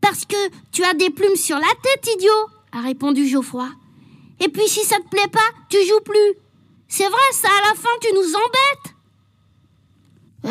Parce 0.00 0.24
que 0.24 0.36
tu 0.72 0.82
as 0.82 0.94
des 0.94 1.10
plumes 1.10 1.36
sur 1.36 1.56
la 1.56 1.74
tête, 1.82 2.08
idiot, 2.16 2.30
a 2.72 2.80
répondu 2.80 3.28
Geoffroy. 3.28 3.68
Et 4.40 4.48
puis 4.48 4.66
si 4.66 4.80
ça 4.80 4.96
te 4.96 5.08
plaît 5.10 5.28
pas, 5.30 5.50
tu 5.68 5.76
joues 5.86 6.00
plus. 6.02 6.40
C'est 6.88 7.06
vrai, 7.06 7.32
ça, 7.32 7.48
à 7.48 7.68
la 7.68 7.74
fin, 7.74 7.90
tu 8.00 8.08
nous 8.14 8.34
embêtes. 8.34 8.94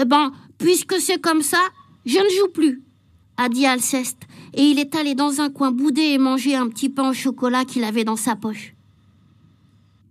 Eh 0.02 0.06
ben, 0.06 0.32
puisque 0.60 1.02
c'est 1.02 1.20
comme 1.20 1.42
ça, 1.42 1.62
je 2.06 2.20
ne 2.20 2.30
joue 2.30 2.52
plus, 2.54 2.84
a 3.38 3.50
dit 3.50 3.66
Alceste, 3.66 4.22
et 4.54 4.62
il 4.62 4.78
est 4.78 4.94
allé 4.94 5.16
dans 5.16 5.42
un 5.42 5.50
coin 5.50 5.72
bouder 5.72 6.02
et 6.02 6.20
manger 6.20 6.54
un 6.56 6.68
petit 6.68 6.90
pain 6.90 7.10
au 7.10 7.14
chocolat 7.14 7.66
qu'il 7.66 7.86
avait 7.86 8.04
dans 8.04 8.18
sa 8.18 8.36
poche. 8.36 8.76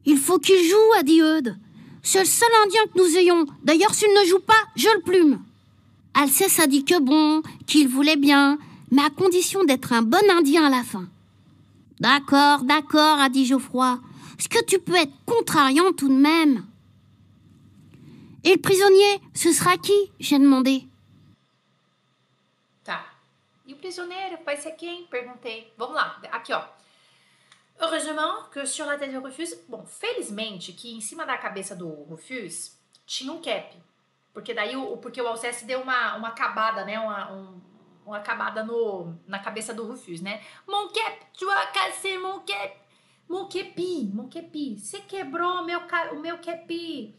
Il 0.05 0.19
faut 0.19 0.41
qu'il 0.41 0.69
joue, 0.69 0.99
a 0.99 1.05
dit 1.05 1.21
Eudes. 1.21 1.57
C'est 2.05 2.21
le 2.21 2.27
seul 2.27 2.51
indien 2.65 2.83
que 2.85 2.99
nous 2.99 3.17
ayons. 3.17 3.47
D'ailleurs, 3.63 3.95
s'il 3.95 4.13
ne 4.13 4.27
joue 4.27 4.39
pas, 4.39 4.63
je 4.77 4.89
le 4.95 5.01
plume. 5.01 5.43
Alceste 6.13 6.61
a 6.61 6.67
dit 6.67 6.85
que 6.85 7.01
bon, 7.01 7.43
qu'il 7.67 7.89
voulait 7.89 8.17
bien, 8.17 8.59
mais 8.93 9.03
à 9.03 9.09
condition 9.09 9.65
d'être 9.65 9.93
un 9.95 10.03
bon 10.03 10.31
indien 10.31 10.67
à 10.67 10.71
la 10.71 10.85
fin. 10.85 11.09
D'accord, 11.99 12.63
d'accord, 12.65 13.19
a 13.19 13.31
dit 13.31 13.47
Geoffroy. 13.47 13.99
Est-ce 14.39 14.51
que 14.51 14.63
tu 14.67 14.79
peux 14.79 14.95
être 14.95 15.15
contrariant 15.25 15.93
tout 15.93 16.09
de 16.09 16.15
même? 16.15 16.67
Et 18.45 18.53
le 18.53 18.61
prisonnier, 18.61 19.21
ce 19.33 19.53
sera 19.53 19.79
qui? 19.79 20.13
J'ai 20.21 20.39
demandé. 20.39 20.87
Tá. 22.85 23.07
E 23.67 23.73
o 23.73 23.77
prisioneiro? 23.77 24.37
Perguntei. 25.11 25.73
Vamos 25.79 25.95
lá, 25.95 26.21
aqui 26.31 26.53
ó. 26.53 26.61
Heureusement 27.81 28.45
que 28.53 28.65
sur 28.67 28.87
la 28.87 28.97
tête 28.97 29.13
de 29.13 29.19
Rufus, 29.19 29.55
bom, 29.69 29.85
felizmente 29.85 30.73
que 30.73 30.95
em 30.95 31.01
cima 31.01 31.27
da 31.27 31.37
cabeça 31.37 31.75
do 31.75 31.89
Rufus 31.89 32.79
tinha 33.05 33.33
um 33.33 33.43
cap. 33.43 33.77
Porque 34.33 34.55
daí 34.55 34.77
o, 34.77 34.97
porque 34.97 35.21
o 35.21 35.27
Alceste 35.27 35.65
deu 35.65 35.81
uma, 35.81 36.17
uma 36.17 36.29
acabada, 36.29 36.85
né? 36.85 36.99
Uma, 36.99 37.33
um, 37.33 37.61
uma 38.07 38.19
acabada 38.19 38.63
no, 38.63 39.17
na 39.27 39.39
cabeça 39.39 39.75
do 39.75 39.87
Rufus, 39.87 40.21
né? 40.21 40.41
Mon 40.67 40.89
cap, 40.89 41.27
tu 41.39 41.49
as 41.51 42.03
mon 42.21 42.41
cap. 42.41 42.85
Mon 43.29 43.49
kepi, 43.49 44.11
mon 44.13 44.29
kepi, 44.29 44.79
você 44.79 45.01
quebrou 45.01 45.65
meu, 45.65 45.81
o 46.13 46.21
meu 46.21 46.39
kepi. 46.39 47.17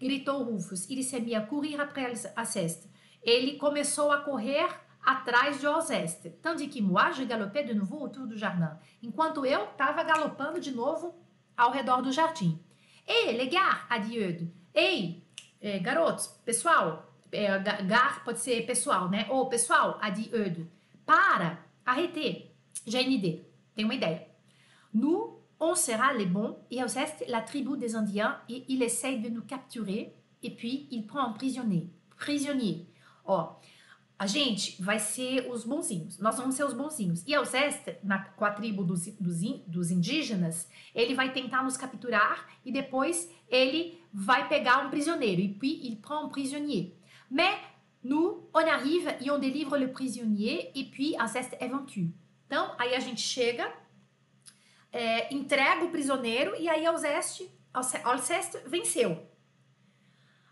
Gritou 0.00 0.42
Rufus. 0.42 0.88
Ele 0.90 1.02
se 1.02 1.34
a 1.34 1.40
courir 1.46 1.80
après 1.80 2.12
Alceste. 2.36 2.88
Ele 3.22 3.56
começou 3.56 4.12
a 4.12 4.20
correr 4.20 4.68
atrás 5.04 5.60
de 5.60 5.66
Alceste. 5.66 6.30
Tandis 6.42 6.68
que 6.68 6.80
moi, 6.80 7.10
je 7.12 7.24
galopais 7.24 7.64
de 7.64 7.74
nouveau 7.74 8.00
autour 8.00 8.26
du 8.26 8.36
jardin. 8.36 8.78
Enquanto 9.02 9.44
eu 9.44 9.64
estava 9.64 10.02
galopando 10.02 10.60
de 10.60 10.70
novo 10.70 11.14
ao 11.56 11.70
redor 11.70 12.02
do 12.02 12.12
jardim. 12.12 12.58
Ei, 13.06 13.36
les 13.36 13.48
gars, 13.48 13.86
a 13.88 13.98
dit 13.98 14.16
Eudes. 14.16 14.48
Ei, 14.74 15.24
é, 15.60 15.78
garotos, 15.78 16.26
pessoal, 16.44 17.12
é, 17.32 17.58
gar 17.58 18.22
pode 18.24 18.38
ser 18.38 18.66
pessoal, 18.66 19.08
né? 19.08 19.26
Ou 19.30 19.48
pessoal, 19.48 19.98
a 20.00 20.10
dit 20.10 20.30
Eudes. 20.32 20.66
Para, 21.06 21.58
arrêtez. 21.84 22.48
Idée. 22.86 23.46
Tem 23.74 23.84
uma 23.84 23.94
ideia. 23.94 24.26
Nous, 24.94 25.38
on 25.60 25.74
sera 25.74 26.12
les 26.12 26.26
bons 26.26 26.58
et 26.70 26.80
Alceste, 26.80 27.24
la 27.28 27.42
tribu 27.42 27.76
des 27.76 27.94
Indiens, 27.94 28.40
et 28.48 28.64
il 28.68 28.82
essaye 28.82 29.20
de 29.20 29.28
nous 29.28 29.42
capturer 29.42 30.14
et 30.42 30.50
puis 30.50 30.88
il 30.90 31.06
prend 31.06 31.20
un 31.20 31.32
prisonnier. 31.32 31.88
Prisonnier. 32.16 32.86
Ó, 33.26 33.56
a 34.18 34.26
gente 34.26 34.82
vai 34.82 34.98
ser 34.98 35.48
os 35.48 35.64
bonzinhos. 35.64 36.18
Nós 36.18 36.36
vamos 36.36 36.56
ser 36.56 36.64
os 36.64 36.74
bonzinhos. 36.74 37.22
E 37.24 37.34
Alceste, 37.34 37.96
na, 38.02 38.18
com 38.18 38.44
a 38.44 38.50
tribo 38.50 38.82
dos, 38.82 39.06
dos, 39.06 39.40
dos 39.64 39.90
indígenas, 39.92 40.68
ele 40.92 41.14
vai 41.14 41.32
tentar 41.32 41.62
nos 41.62 41.76
capturar 41.76 42.48
e 42.64 42.72
depois 42.72 43.30
ele 43.48 44.02
vai 44.12 44.48
pegar 44.48 44.84
um 44.84 44.90
prisioneiro. 44.90 45.40
E 45.40 45.54
puis 45.54 45.86
il 45.86 45.96
prend 45.96 46.24
un 46.24 46.30
prisonnier. 46.30 46.96
Mais 47.30 47.60
nous, 48.02 48.48
on 48.52 48.66
arrive 48.66 49.08
et 49.20 49.30
on 49.30 49.38
délivre 49.38 49.76
le 49.76 49.92
prisonnier 49.92 50.72
et 50.74 50.84
puis 50.84 51.16
Alceste 51.16 51.56
est 51.60 51.68
vaincu. 51.68 52.12
Então, 52.46 52.74
aí 52.76 52.94
a 52.96 53.00
gente 53.00 53.20
chega, 53.20 53.72
é, 54.90 55.32
entrega 55.32 55.84
o 55.84 55.90
prisioneiro 55.90 56.56
e 56.56 56.68
aí 56.68 56.84
Alceste, 56.84 57.48
Alceste 58.02 58.58
venceu. 58.66 59.12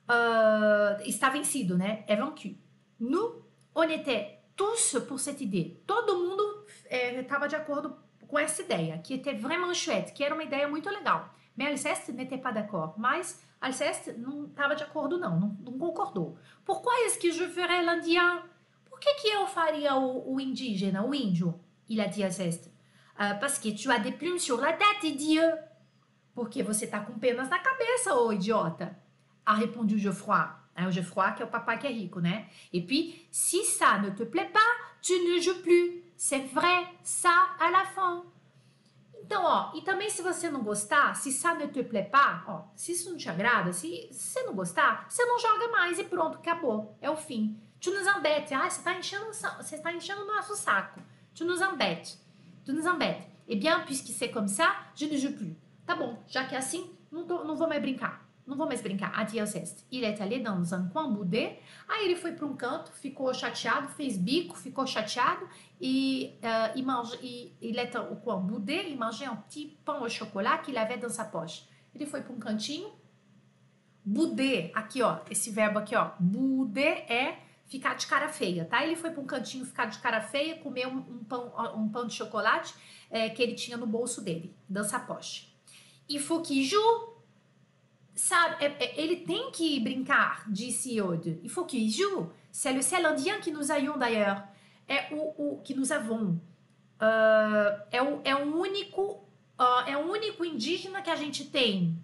Uh, 0.09 1.03
está 1.05 1.31
vencido, 1.31 1.77
né? 1.77 2.05
É 2.07 2.15
vaincu. 2.15 2.57
Nous, 3.01 3.46
on 3.77 3.83
était 3.83 4.39
tous 4.57 4.97
pour 5.07 5.21
cette 5.21 5.41
idée. 5.43 5.83
Todo 5.87 6.19
mundo 6.19 6.65
estava 6.91 7.45
é, 7.45 7.49
de 7.49 7.57
acordo 7.57 7.95
com 8.27 8.39
essa 8.39 8.63
ideia, 8.63 8.99
que 8.99 9.15
était 9.15 9.35
vraiment 9.35 9.73
chouette, 9.75 10.13
que 10.13 10.25
era 10.25 10.35
uma 10.35 10.43
ideia 10.43 10.67
muito 10.67 10.89
legal. 10.89 11.29
Mais 11.57 11.71
Alceste 11.71 12.13
n'était 12.13 12.39
pas 12.39 12.53
d'accord. 12.53 12.95
Mas 12.97 13.41
Alceste 13.61 14.13
não 14.13 14.47
estava 14.47 14.75
de 14.75 14.83
acordo, 14.83 15.19
não, 15.19 15.39
não, 15.39 15.57
não 15.61 15.79
concordou. 15.79 16.37
Pourquoi 16.65 16.93
est-ce 17.05 17.19
que 17.19 17.31
je 17.31 17.47
ferais 17.49 17.85
l'indien? 17.85 18.43
Por 18.89 18.99
que, 18.99 19.15
que 19.15 19.29
eu 19.29 19.47
faria 19.47 19.95
o, 19.95 20.35
o 20.35 20.41
indígena, 20.41 21.05
o 21.05 21.15
índio? 21.15 21.61
Il 21.89 22.01
a 22.01 22.07
dit 22.07 22.25
Alceste. 22.25 22.69
Uh, 23.15 23.39
parce 23.41 23.59
que 23.59 23.73
tu 23.73 23.91
as 23.91 23.99
des 23.99 24.13
plumes 24.13 24.39
sur 24.39 24.61
la 24.61 24.73
tête, 24.73 25.05
idiot. 25.05 25.57
Porque 26.35 26.63
você 26.63 26.87
tá 26.87 27.01
com 27.01 27.19
penas 27.19 27.49
na 27.49 27.59
cabeça, 27.59 28.15
ô 28.15 28.33
idiota. 28.33 28.97
A 29.45 29.55
répondu 29.55 29.99
Geoffroy. 29.99 30.66
Hein, 30.77 30.91
Geoffroy, 30.91 31.35
que 31.35 31.43
é 31.43 31.47
o 31.47 31.49
papai 31.49 31.79
que 31.79 31.87
é 31.87 31.91
rico, 31.91 32.21
né? 32.21 32.49
Et 32.73 32.83
puis, 32.83 33.27
si 33.31 33.65
ça 33.65 33.99
ne 33.99 34.11
te 34.11 34.25
plaît 34.25 34.51
pas, 34.53 34.61
tu 35.01 35.13
ne 35.13 35.41
joues 35.41 35.63
plus. 35.63 36.03
C'est 36.17 36.47
vrai, 36.53 36.87
ça 37.03 37.49
à 37.59 37.71
la 37.71 37.85
fin. 37.85 38.25
Então, 39.23 39.43
ó, 39.43 39.73
e 39.75 39.83
também 39.83 40.09
se 40.09 40.23
você 40.23 40.49
não 40.49 40.63
gostar, 40.63 41.17
se 41.17 41.33
ça 41.33 41.55
ne 41.55 41.67
te 41.67 41.83
plaît 41.83 42.09
pas, 42.09 42.45
ó, 42.47 42.69
se 42.77 42.93
isso 42.93 43.11
não 43.11 43.17
te 43.17 43.29
agrada, 43.29 43.73
se, 43.73 44.09
você 44.13 44.43
não 44.45 44.55
gostar, 44.55 45.07
você 45.09 45.25
não 45.25 45.39
joga 45.39 45.69
mais 45.69 45.99
e 45.99 46.05
pronto, 46.05 46.39
acabou. 46.39 46.97
É 47.01 47.11
o 47.11 47.17
fim. 47.17 47.59
Tu 47.81 47.91
nos 47.91 48.07
embête. 48.07 48.55
Ah, 48.55 48.69
você 48.69 48.83
tá 48.83 48.95
enchendo, 48.95 49.27
você 49.27 49.79
tá 49.79 49.93
enchendo 49.93 50.23
o 50.23 50.27
nosso 50.27 50.55
saco. 50.55 51.01
Tu 51.35 51.45
nos 51.45 51.61
embête. 51.61 52.19
Tu 52.65 52.73
nos 52.73 52.87
embête. 52.87 53.29
Eh 53.49 53.57
bien, 53.57 53.85
puisque 53.85 54.09
c'est 54.09 54.31
comme 54.31 54.49
ça, 54.49 54.75
je 54.95 55.07
ne 55.07 55.17
joue 55.17 55.33
plus. 55.33 55.57
Tá 55.87 55.95
bom, 55.95 56.23
já 56.27 56.45
que 56.45 56.55
é 56.55 56.59
assim, 56.59 56.91
não, 57.13 57.27
tô, 57.27 57.45
não 57.45 57.55
vou 57.55 57.69
mais 57.69 57.81
brincar. 57.81 58.26
Não 58.47 58.57
vou 58.57 58.67
mais 58.67 58.81
brincar. 58.81 59.13
A 59.13 59.23
Alceste. 59.41 59.85
Il 59.91 60.05
est 60.05 60.21
allé 60.21 60.39
dans 60.39 60.73
un 60.73 60.89
coin 60.89 61.09
boudé. 61.09 61.59
Aí 61.89 62.05
ele 62.05 62.15
foi 62.15 62.33
para 62.33 62.47
um 62.47 62.57
canto, 62.57 62.93
ficou 62.93 63.35
chateado, 63.35 63.89
fez 63.89 64.17
bico, 64.17 64.57
ficou 64.57 64.87
chateado. 64.87 65.49
E, 65.81 66.39
uh, 66.43 66.79
il, 66.79 66.85
mange, 66.85 67.19
il, 67.23 67.53
il 67.61 67.79
est 67.79 67.97
au 67.97 68.17
coin 68.17 68.37
boudé, 68.37 68.85
il 68.89 68.97
mangeait 68.97 69.27
un 69.27 69.35
petit 69.35 69.77
pain 69.85 69.99
au 70.01 70.09
chocolat 70.09 70.59
qu'il 70.59 70.79
avait 70.79 70.97
dans 70.97 71.09
sa 71.09 71.25
poche. 71.25 71.65
Ele 71.95 72.07
foi 72.07 72.21
para 72.21 72.33
um 72.33 72.39
cantinho. 72.39 72.93
Boudé, 74.05 74.71
aqui 74.73 75.03
ó, 75.03 75.19
esse 75.29 75.51
verbo 75.51 75.81
aqui 75.81 75.97
ó. 75.97 76.11
Boudé 76.21 77.05
é 77.09 77.39
ficar 77.67 77.95
de 77.95 78.07
cara 78.07 78.29
feia, 78.29 78.65
tá? 78.65 78.85
Ele 78.85 78.95
foi 78.95 79.11
para 79.11 79.21
um 79.21 79.27
cantinho 79.27 79.65
ficar 79.65 79.87
de 79.87 79.99
cara 79.99 80.21
feia, 80.21 80.57
comer 80.59 80.87
um, 80.87 80.99
um, 80.99 81.25
pão, 81.25 81.53
um 81.75 81.89
pão 81.89 82.07
de 82.07 82.15
chocolate 82.15 82.73
é, 83.11 83.29
que 83.29 83.43
ele 83.43 83.55
tinha 83.55 83.77
no 83.77 83.87
bolso 83.87 84.23
dele, 84.23 84.55
dans 84.69 84.87
sa 84.87 85.01
poche. 85.01 85.53
Qu'il 86.07 86.65
joue 86.65 87.16
sabe, 88.17 88.65
é, 88.65 88.85
é, 88.85 89.01
ele 89.01 89.17
tem 89.17 89.51
que 89.51 89.79
brincar, 89.79 90.45
disse 90.51 90.95
Yod. 90.95 91.39
Il 91.43 91.51
faut 91.51 91.67
qu'il 91.67 91.91
joue. 91.91 92.31
C'est 92.51 92.73
le 92.73 92.83
seul 92.83 93.05
indien 93.05 93.39
que 93.41 93.51
nous 93.51 93.71
ayons 93.71 93.99
d'ailleurs. 93.99 94.43
É 94.89 95.13
o, 95.13 95.35
o 95.37 95.63
que 95.63 95.75
nos 95.75 95.93
avons. 95.93 96.39
Uh, 96.99 97.83
é, 97.91 98.03
o, 98.03 98.21
é 98.25 98.35
o 98.35 98.57
único 98.57 99.27
uh, 99.59 99.85
é 99.87 99.97
o 99.97 100.11
único 100.11 100.45
indígena 100.45 101.03
que 101.03 101.11
a 101.11 101.17
gente 101.17 101.45
tem. 101.45 101.97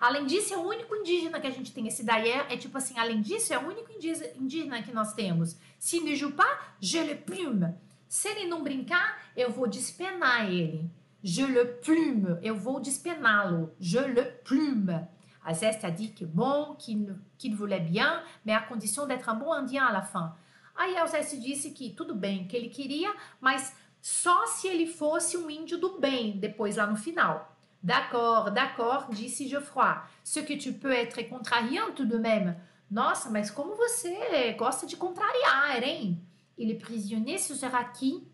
Além 0.00 0.26
disso, 0.26 0.54
é 0.54 0.56
o 0.56 0.62
único 0.62 0.94
indígena 0.94 1.40
que 1.40 1.46
a 1.46 1.50
gente 1.50 1.72
tem. 1.72 1.88
Esse 1.88 2.04
daí 2.04 2.28
é, 2.28 2.52
é 2.52 2.56
tipo 2.56 2.76
assim, 2.78 2.98
além 2.98 3.20
disso, 3.20 3.52
é 3.52 3.58
o 3.58 3.66
único 3.66 3.90
indígena 3.92 4.82
que 4.82 4.92
nós 4.92 5.12
temos. 5.12 5.56
Se 5.78 6.00
ne 6.00 6.14
joue 6.14 6.32
pas, 6.32 6.58
je 6.80 7.02
le 7.02 7.16
plume. 7.16 7.74
Se 8.08 8.28
ele 8.28 8.46
não 8.46 8.62
brincar, 8.62 9.30
eu 9.36 9.50
vou 9.50 9.66
despenar 9.66 10.48
ele. 10.50 10.88
Je 11.22 11.42
le 11.42 11.78
plume. 11.80 12.38
Eu 12.42 12.54
vou 12.54 12.80
despená-lo. 12.80 13.70
Je 13.80 13.98
le 13.98 14.24
plume. 14.44 15.06
A 15.44 15.90
dit 15.90 16.12
que 16.12 16.26
bon, 16.26 16.74
qu'il 16.78 17.16
qu 17.38 17.50
voulait 17.50 17.80
bien, 17.80 18.22
mais 18.44 18.52
à 18.52 18.60
condition 18.60 19.06
d'être 19.06 19.30
un 19.30 19.34
bon 19.34 19.52
indien 19.52 19.86
à 19.86 19.92
la 19.92 20.02
fin. 20.02 20.34
Aí 20.76 20.94
Alceste 20.96 21.40
disse 21.40 21.72
que 21.72 21.90
tudo 21.90 22.14
bem, 22.14 22.46
que 22.46 22.54
ele 22.54 22.68
queria, 22.68 23.08
mas 23.40 23.74
só 24.02 24.46
se 24.46 24.68
ele 24.68 24.86
fosse 24.86 25.36
um 25.38 25.48
índio 25.48 25.78
do 25.78 25.98
bem, 25.98 26.38
depois 26.38 26.76
lá 26.76 26.86
no 26.86 26.96
final. 26.96 27.56
D'accord, 27.82 28.50
d'accord, 28.50 29.08
disse 29.10 29.48
Geoffroy. 29.48 29.96
Ce 30.22 30.40
que 30.40 30.56
tu 30.56 30.74
peux 30.74 30.92
être 30.92 31.22
contrariant 31.28 31.92
tout 31.94 32.04
de 32.04 32.18
même. 32.18 32.54
Nossa, 32.90 33.30
mas 33.30 33.50
como 33.50 33.74
você 33.74 34.54
gosta 34.58 34.86
de 34.86 34.96
contrariar, 34.96 35.82
hein? 35.82 36.20
E 36.58 36.64
le 36.66 36.74
prisonnier 36.74 37.38
sera 37.38 37.84
qui? 37.84 38.26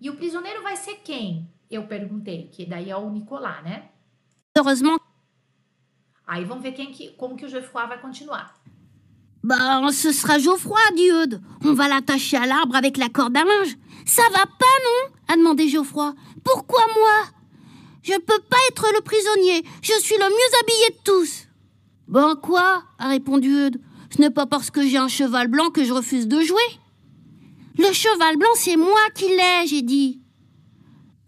E 0.00 0.08
o 0.08 0.16
prisioneiro 0.16 0.62
vai 0.62 0.76
ser 0.76 0.96
quem? 0.96 1.50
Eu 1.70 1.86
perguntei, 1.86 2.48
que 2.48 2.64
daí 2.66 2.90
é 2.90 2.96
o 2.96 3.10
Nicolas, 3.10 3.62
né? 3.64 3.90
Heureusement. 4.56 4.98
Aí 6.26 6.44
vamos 6.44 6.62
ver 6.62 6.72
quem 6.72 6.92
que, 6.92 7.10
como 7.10 7.36
que 7.36 7.44
o 7.44 7.48
Geoffroy 7.48 7.86
vai 7.86 8.00
continuar. 8.00 8.54
Bah, 9.42 9.92
ce 9.92 10.12
sera 10.12 10.38
Geoffroy, 10.38 10.80
dit 10.96 11.08
Eudes. 11.08 11.40
On 11.64 11.72
va 11.72 11.88
l'attacher 11.88 12.36
à 12.36 12.46
l'arbre 12.46 12.74
avec 12.74 12.96
la 12.96 13.08
corde 13.08 13.36
à 13.36 13.44
linge. 13.44 13.76
Ça 14.04 14.22
va 14.32 14.44
pas, 14.46 14.76
non? 14.84 15.12
A 15.28 15.36
demandé 15.36 15.68
Geoffroy. 15.68 16.14
Pourquoi 16.42 16.84
moi? 16.94 17.30
Je 18.02 18.12
ne 18.12 18.18
peux 18.18 18.40
pas 18.40 18.56
être 18.70 18.86
le 18.94 19.00
prisonnier. 19.02 19.64
Je 19.82 19.92
suis 20.00 20.16
le 20.16 20.24
mieux 20.24 20.58
habillé 20.60 20.90
de 20.90 21.02
tous. 21.04 21.48
Ben 22.08 22.34
quoi? 22.36 22.84
A 22.98 23.08
répondu 23.08 23.50
Eudes. 23.50 23.80
Ce 24.10 24.20
n'est 24.20 24.30
pas 24.30 24.46
parce 24.46 24.70
que 24.70 24.82
j'ai 24.86 24.98
un 24.98 25.08
cheval 25.08 25.48
blanc 25.48 25.70
que 25.70 25.84
je 25.84 25.92
refuse 25.92 26.28
de 26.28 26.40
jouer. 26.40 26.68
Le 27.78 27.92
cheval 27.92 28.36
blanc, 28.36 28.54
c'est 28.54 28.76
moi 28.76 29.00
qui 29.14 29.28
l'ai, 29.28 29.66
j'ai 29.66 29.82
dit. 29.82 30.22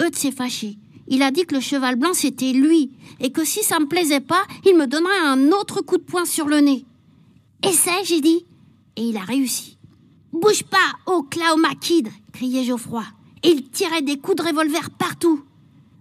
Eudes 0.01 0.15
s'est 0.15 0.33
fâché. 0.33 0.79
Il 1.09 1.23
a 1.23 1.31
dit 1.31 1.47
que 1.47 1.55
le 1.55 1.61
cheval 1.61 1.97
blanc 1.97 2.13
c'était 2.13 2.53
lui, 2.53 2.93
et 3.21 3.33
que 3.33 3.45
si 3.45 3.63
ça 3.63 3.81
me 3.81 3.87
plaisait 3.87 4.21
pas, 4.21 4.43
il 4.67 4.77
me 4.77 4.87
donnerait 4.87 5.27
un 5.27 5.51
autre 5.53 5.81
coup 5.81 5.97
de 5.97 6.03
poing 6.03 6.27
sur 6.27 6.47
le 6.47 6.61
nez. 6.61 6.85
Essaie, 7.63 8.05
j'ai 8.05 8.21
dit. 8.21 8.45
Et 8.97 9.03
il 9.03 9.17
a 9.17 9.23
réussi. 9.23 9.79
Bouge 10.33 10.65
pas, 10.65 10.77
oh 11.07 11.23
Klaoma 11.23 11.75
Kid 11.81 12.09
criait 12.33 12.65
Geoffroy. 12.65 13.05
Et 13.43 13.49
il 13.51 13.71
tirait 13.71 14.03
des 14.03 14.19
coups 14.19 14.37
de 14.37 14.43
revolver 14.43 14.91
partout. 14.91 15.43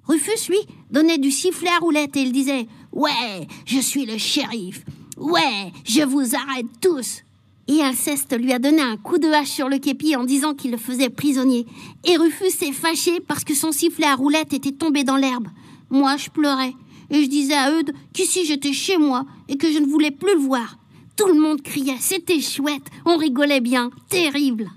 Rufus, 0.05 0.49
lui, 0.49 0.59
donnait 0.91 1.17
du 1.17 1.31
sifflet 1.31 1.69
à 1.69 1.79
roulette 1.79 2.15
et 2.17 2.21
il 2.21 2.31
disait 2.31 2.67
Ouais, 2.91 3.47
je 3.65 3.79
suis 3.79 4.05
le 4.05 4.17
shérif. 4.17 4.83
Ouais, 5.17 5.71
je 5.85 6.03
vous 6.03 6.35
arrête 6.35 6.67
tous. 6.81 7.23
Et 7.67 7.81
Alceste 7.81 8.37
lui 8.37 8.53
a 8.53 8.59
donné 8.59 8.81
un 8.81 8.97
coup 8.97 9.17
de 9.17 9.27
hache 9.27 9.49
sur 9.49 9.67
le 9.67 9.77
képi 9.77 10.15
en 10.15 10.23
disant 10.23 10.53
qu'il 10.53 10.71
le 10.71 10.77
faisait 10.77 11.09
prisonnier. 11.09 11.65
Et 12.05 12.15
Rufus 12.15 12.51
s'est 12.51 12.71
fâché 12.71 13.19
parce 13.19 13.43
que 13.43 13.53
son 13.53 13.71
sifflet 13.71 14.07
à 14.07 14.15
roulette 14.15 14.53
était 14.53 14.71
tombé 14.71 15.03
dans 15.03 15.17
l'herbe. 15.17 15.47
Moi, 15.89 16.15
je 16.17 16.29
pleurais. 16.29 16.73
Et 17.09 17.23
je 17.23 17.29
disais 17.29 17.55
à 17.55 17.71
Eudes 17.71 17.93
qu'ici 18.13 18.45
j'étais 18.45 18.73
chez 18.73 18.97
moi 18.97 19.25
et 19.47 19.57
que 19.57 19.71
je 19.71 19.79
ne 19.79 19.85
voulais 19.85 20.11
plus 20.11 20.33
le 20.33 20.41
voir. 20.41 20.77
Tout 21.15 21.27
le 21.27 21.39
monde 21.39 21.61
criait, 21.61 21.97
c'était 21.99 22.39
chouette, 22.39 22.85
on 23.05 23.17
rigolait 23.17 23.61
bien, 23.61 23.89
terrible. 24.09 24.69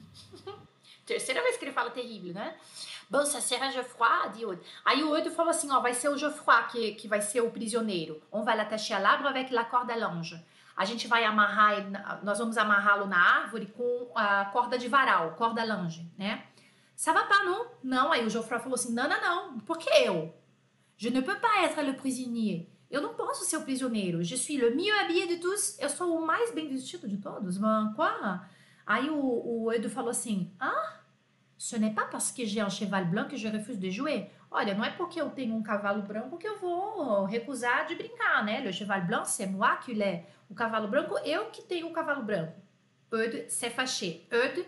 Terceira 1.04 1.40
vez 1.40 1.58
que 1.58 1.64
ele 1.64 1.72
fala 1.72 1.90
terrible, 1.90 2.32
né? 2.32 2.54
Bom, 3.10 3.26
se 3.26 3.40
será 3.40 3.68
Geoffroy, 3.70 4.30
dit 4.32 4.44
Eudes. 4.44 4.60
Aí 4.84 5.02
o 5.02 5.16
Eudes 5.16 5.34
falou 5.34 5.50
assim, 5.50 5.68
ó, 5.72 5.80
vai 5.80 5.92
ser 5.92 6.08
o 6.08 6.16
Geoffroy 6.16 6.68
que, 6.70 6.92
que 6.92 7.08
vai 7.08 7.20
ser 7.20 7.40
o. 7.40 7.50
On 8.30 8.44
va 8.44 8.54
l'attacher 8.54 8.94
à 8.94 9.00
l'arbre 9.00 9.26
avec 9.26 9.50
la 9.50 9.64
corde 9.64 9.90
à 9.90 9.96
l'ange. 9.96 10.36
A 10.80 10.86
gente 10.86 11.06
vai 11.06 11.24
amarrar, 11.24 11.74
nós 12.22 12.38
vamos 12.38 12.56
amarrá-lo 12.56 13.06
na 13.06 13.18
árvore 13.18 13.66
com 13.66 14.12
a 14.14 14.46
corda 14.46 14.78
de 14.78 14.88
varal, 14.88 15.34
corda 15.34 15.62
lange, 15.62 16.10
né? 16.16 16.44
Ça 16.96 17.12
va 17.12 17.24
pas, 17.24 17.44
non? 17.44 17.66
Não, 17.84 18.10
aí 18.10 18.24
o 18.24 18.30
Geoffroy 18.30 18.58
falou 18.60 18.76
assim, 18.76 18.94
não, 18.94 19.06
não, 19.06 19.20
não, 19.20 19.60
por 19.60 19.76
que 19.76 19.90
eu? 19.90 20.34
Je 20.96 21.10
ne 21.10 21.20
peux 21.20 21.38
pas 21.38 21.64
être 21.64 21.82
le 21.82 21.92
prisonnier. 21.92 22.66
Eu 22.90 23.02
não 23.02 23.12
posso 23.12 23.44
ser 23.44 23.58
o 23.58 23.62
prisioneiro. 23.62 24.22
Je 24.22 24.34
suis 24.38 24.56
le 24.56 24.74
mieux 24.74 24.98
habillé 25.00 25.26
de 25.26 25.36
tous. 25.36 25.78
Eu 25.78 25.90
sou 25.90 26.16
o 26.16 26.26
mais 26.26 26.50
bem 26.54 26.66
vestido 26.66 27.06
de 27.06 27.18
todos. 27.18 27.58
Mas 27.58 27.94
quoi? 27.94 28.40
Aí 28.86 29.10
o, 29.10 29.64
o 29.64 29.70
Edu 29.74 29.90
falou 29.90 30.08
assim, 30.08 30.50
ah, 30.58 30.94
ce 31.58 31.76
n'est 31.76 31.94
pas 31.94 32.06
parce 32.06 32.32
que 32.32 32.46
j'ai 32.46 32.62
un 32.62 32.70
cheval 32.70 33.04
blanc 33.04 33.28
que 33.28 33.36
je 33.36 33.48
refuse 33.48 33.78
de 33.78 33.90
jouer. 33.90 34.30
Olha, 34.50 34.74
não 34.74 34.82
é 34.82 34.90
porque 34.90 35.20
eu 35.20 35.28
tenho 35.28 35.54
um 35.54 35.62
cavalo 35.62 36.00
branco 36.00 36.38
que 36.38 36.48
eu 36.48 36.58
vou 36.58 37.26
recusar 37.26 37.86
de 37.86 37.96
brincar, 37.96 38.42
né? 38.46 38.60
Le 38.60 38.72
cheval 38.72 39.06
blanc, 39.06 39.26
c'est 39.26 39.46
moi 39.46 39.76
qui 39.76 39.92
l'ai. 39.92 40.24
O 40.50 40.54
cavalo 40.54 40.88
branco, 40.88 41.16
eu 41.24 41.46
que 41.46 41.62
tenho 41.62 41.88
o 41.88 41.92
cavalo 41.92 42.24
branco. 42.24 42.60
Eudes 43.12 43.52
s'est 43.52 43.70
fâché. 43.70 44.26
Eudes 44.30 44.66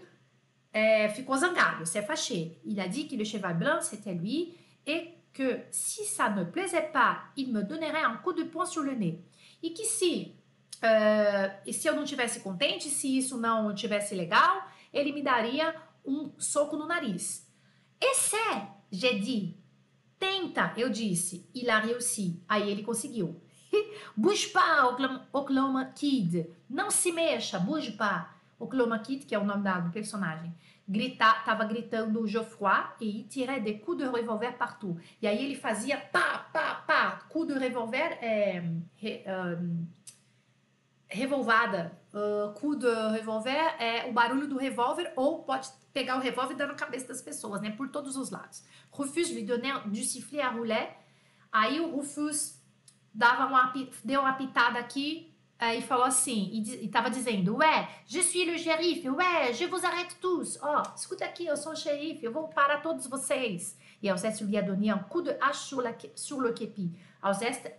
é, 0.73 1.09
ficou 1.09 1.37
zangado, 1.37 1.85
s'est 1.85 2.03
fâché. 2.03 2.59
Il 2.65 2.79
a 2.81 2.87
dit 2.87 3.09
que 3.09 3.17
le 3.17 3.25
cheval 3.25 3.55
blanc, 3.55 3.81
c'était 3.81 4.15
lui 4.15 4.57
et 4.87 5.15
que 5.33 5.65
si 5.71 6.05
ça 6.05 6.31
ne 6.31 6.45
plaisait 6.45 6.91
pas, 6.93 7.25
il 7.37 7.53
me 7.53 7.63
donnerait 7.63 8.03
un 8.03 8.17
coup 8.19 8.33
de 8.33 8.45
poing 8.45 8.67
sur 8.67 8.83
le 8.83 8.95
nez. 8.95 9.19
E 9.63 9.71
que 9.71 9.85
se, 9.85 10.35
uh, 10.83 11.53
e 11.67 11.73
se 11.73 11.89
eu 11.89 11.95
não 11.95 12.05
tivesse 12.05 12.41
contente, 12.41 12.89
se 12.89 13.19
isso 13.19 13.37
não 13.37 13.75
tivesse 13.75 14.15
legal, 14.15 14.69
ele 14.93 15.13
me 15.13 15.23
daria 15.23 15.75
um 16.05 16.33
soco 16.39 16.77
no 16.77 16.87
nariz. 16.87 17.47
Essaie, 18.01 18.69
j'ai 18.91 19.19
dit. 19.19 19.57
Tenta, 20.19 20.73
eu 20.77 20.89
disse. 20.89 21.49
Il 21.55 21.69
a 21.69 21.81
réussi. 21.81 22.41
Aí 22.49 22.71
ele 22.71 22.83
conseguiu. 22.83 23.41
Bouge 24.17 24.49
pas, 24.49 24.85
Oklahoma 25.33 25.85
Kid. 25.87 26.47
Não 26.69 26.91
se 26.91 27.13
mexa, 27.13 27.59
bouge 27.59 27.93
pas. 27.93 28.29
Oklahoma 28.59 28.99
Kid, 28.99 29.27
que 29.27 29.35
é 29.35 29.39
o 29.39 29.45
nome 29.45 29.69
do 29.81 29.91
personagem, 29.91 30.55
grita, 30.89 31.33
tava 31.45 31.65
gritando 31.65 32.27
Geoffroy 32.27 32.85
e 33.01 33.21
il 33.21 33.25
tirait 33.25 33.61
des 33.61 33.79
coups 33.79 33.99
de 33.99 34.09
revolver 34.09 34.57
partout. 34.57 34.97
E 35.21 35.27
aí 35.27 35.45
ele 35.45 35.57
fazia 35.57 35.97
pá, 35.99 36.47
pá, 36.53 36.75
pá. 36.87 37.23
Coup 37.29 37.47
de 37.47 37.55
revolver 37.55 38.19
é... 38.23 38.63
Re, 38.97 39.25
um, 39.27 39.87
revolvada. 41.09 41.93
Uh, 42.13 42.53
coup 42.55 42.77
de 42.77 42.89
revolver 43.11 43.75
é 43.79 44.07
o 44.09 44.13
barulho 44.13 44.47
do 44.47 44.57
revólver 44.57 45.13
ou 45.17 45.43
pode 45.43 45.69
pegar 45.93 46.17
o 46.17 46.21
revólver 46.21 46.55
e 46.55 46.57
dar 46.57 46.67
na 46.67 46.75
cabeça 46.75 47.09
das 47.09 47.21
pessoas, 47.21 47.61
né? 47.61 47.71
Por 47.71 47.89
todos 47.89 48.17
os 48.17 48.31
lados. 48.31 48.63
Rufus 48.91 49.31
lui 49.31 49.45
donnait 49.45 49.79
du 49.87 50.03
sifflet 50.03 50.41
à 50.41 50.51
roulet. 50.51 50.91
Aí 51.51 51.81
o 51.81 51.91
Rufus 51.91 52.62
dava 53.15 53.47
uma, 53.47 53.73
deu 54.05 54.21
uma 54.21 54.33
pitada 54.35 54.79
aqui 54.79 55.33
uh, 55.61 55.77
e 55.77 55.83
falou 55.83 56.05
assim, 56.05 56.51
e 56.53 56.85
estava 56.87 57.11
dizendo, 57.11 57.57
ué, 57.57 57.89
je 58.07 58.21
suis 58.21 58.45
le 58.45 58.57
shérif, 58.57 59.05
ué, 59.05 59.53
je 59.53 59.67
vous 59.67 59.85
arrête 59.85 60.17
tous. 60.21 60.59
Ó, 60.63 60.79
oh, 60.79 60.95
escuta 60.97 61.25
aqui, 61.25 61.47
eu 61.47 61.57
sou 61.57 61.73
o 61.73 61.77
xerife, 61.77 62.25
eu 62.25 62.33
vou 62.33 62.49
parar 62.49 62.81
todos 62.83 63.07
vocês. 63.07 63.77
E 64.03 64.09
Alceste 64.09 64.43
lui 64.45 64.57
a 64.57 64.63
donné 64.63 64.91
un 64.91 64.99
coup 64.99 65.23
de 65.23 65.31
hache 65.41 65.59
sur, 65.59 65.83
sur 66.15 66.41
le 66.41 66.53
képi. 66.53 66.91
Alceste 67.23 67.73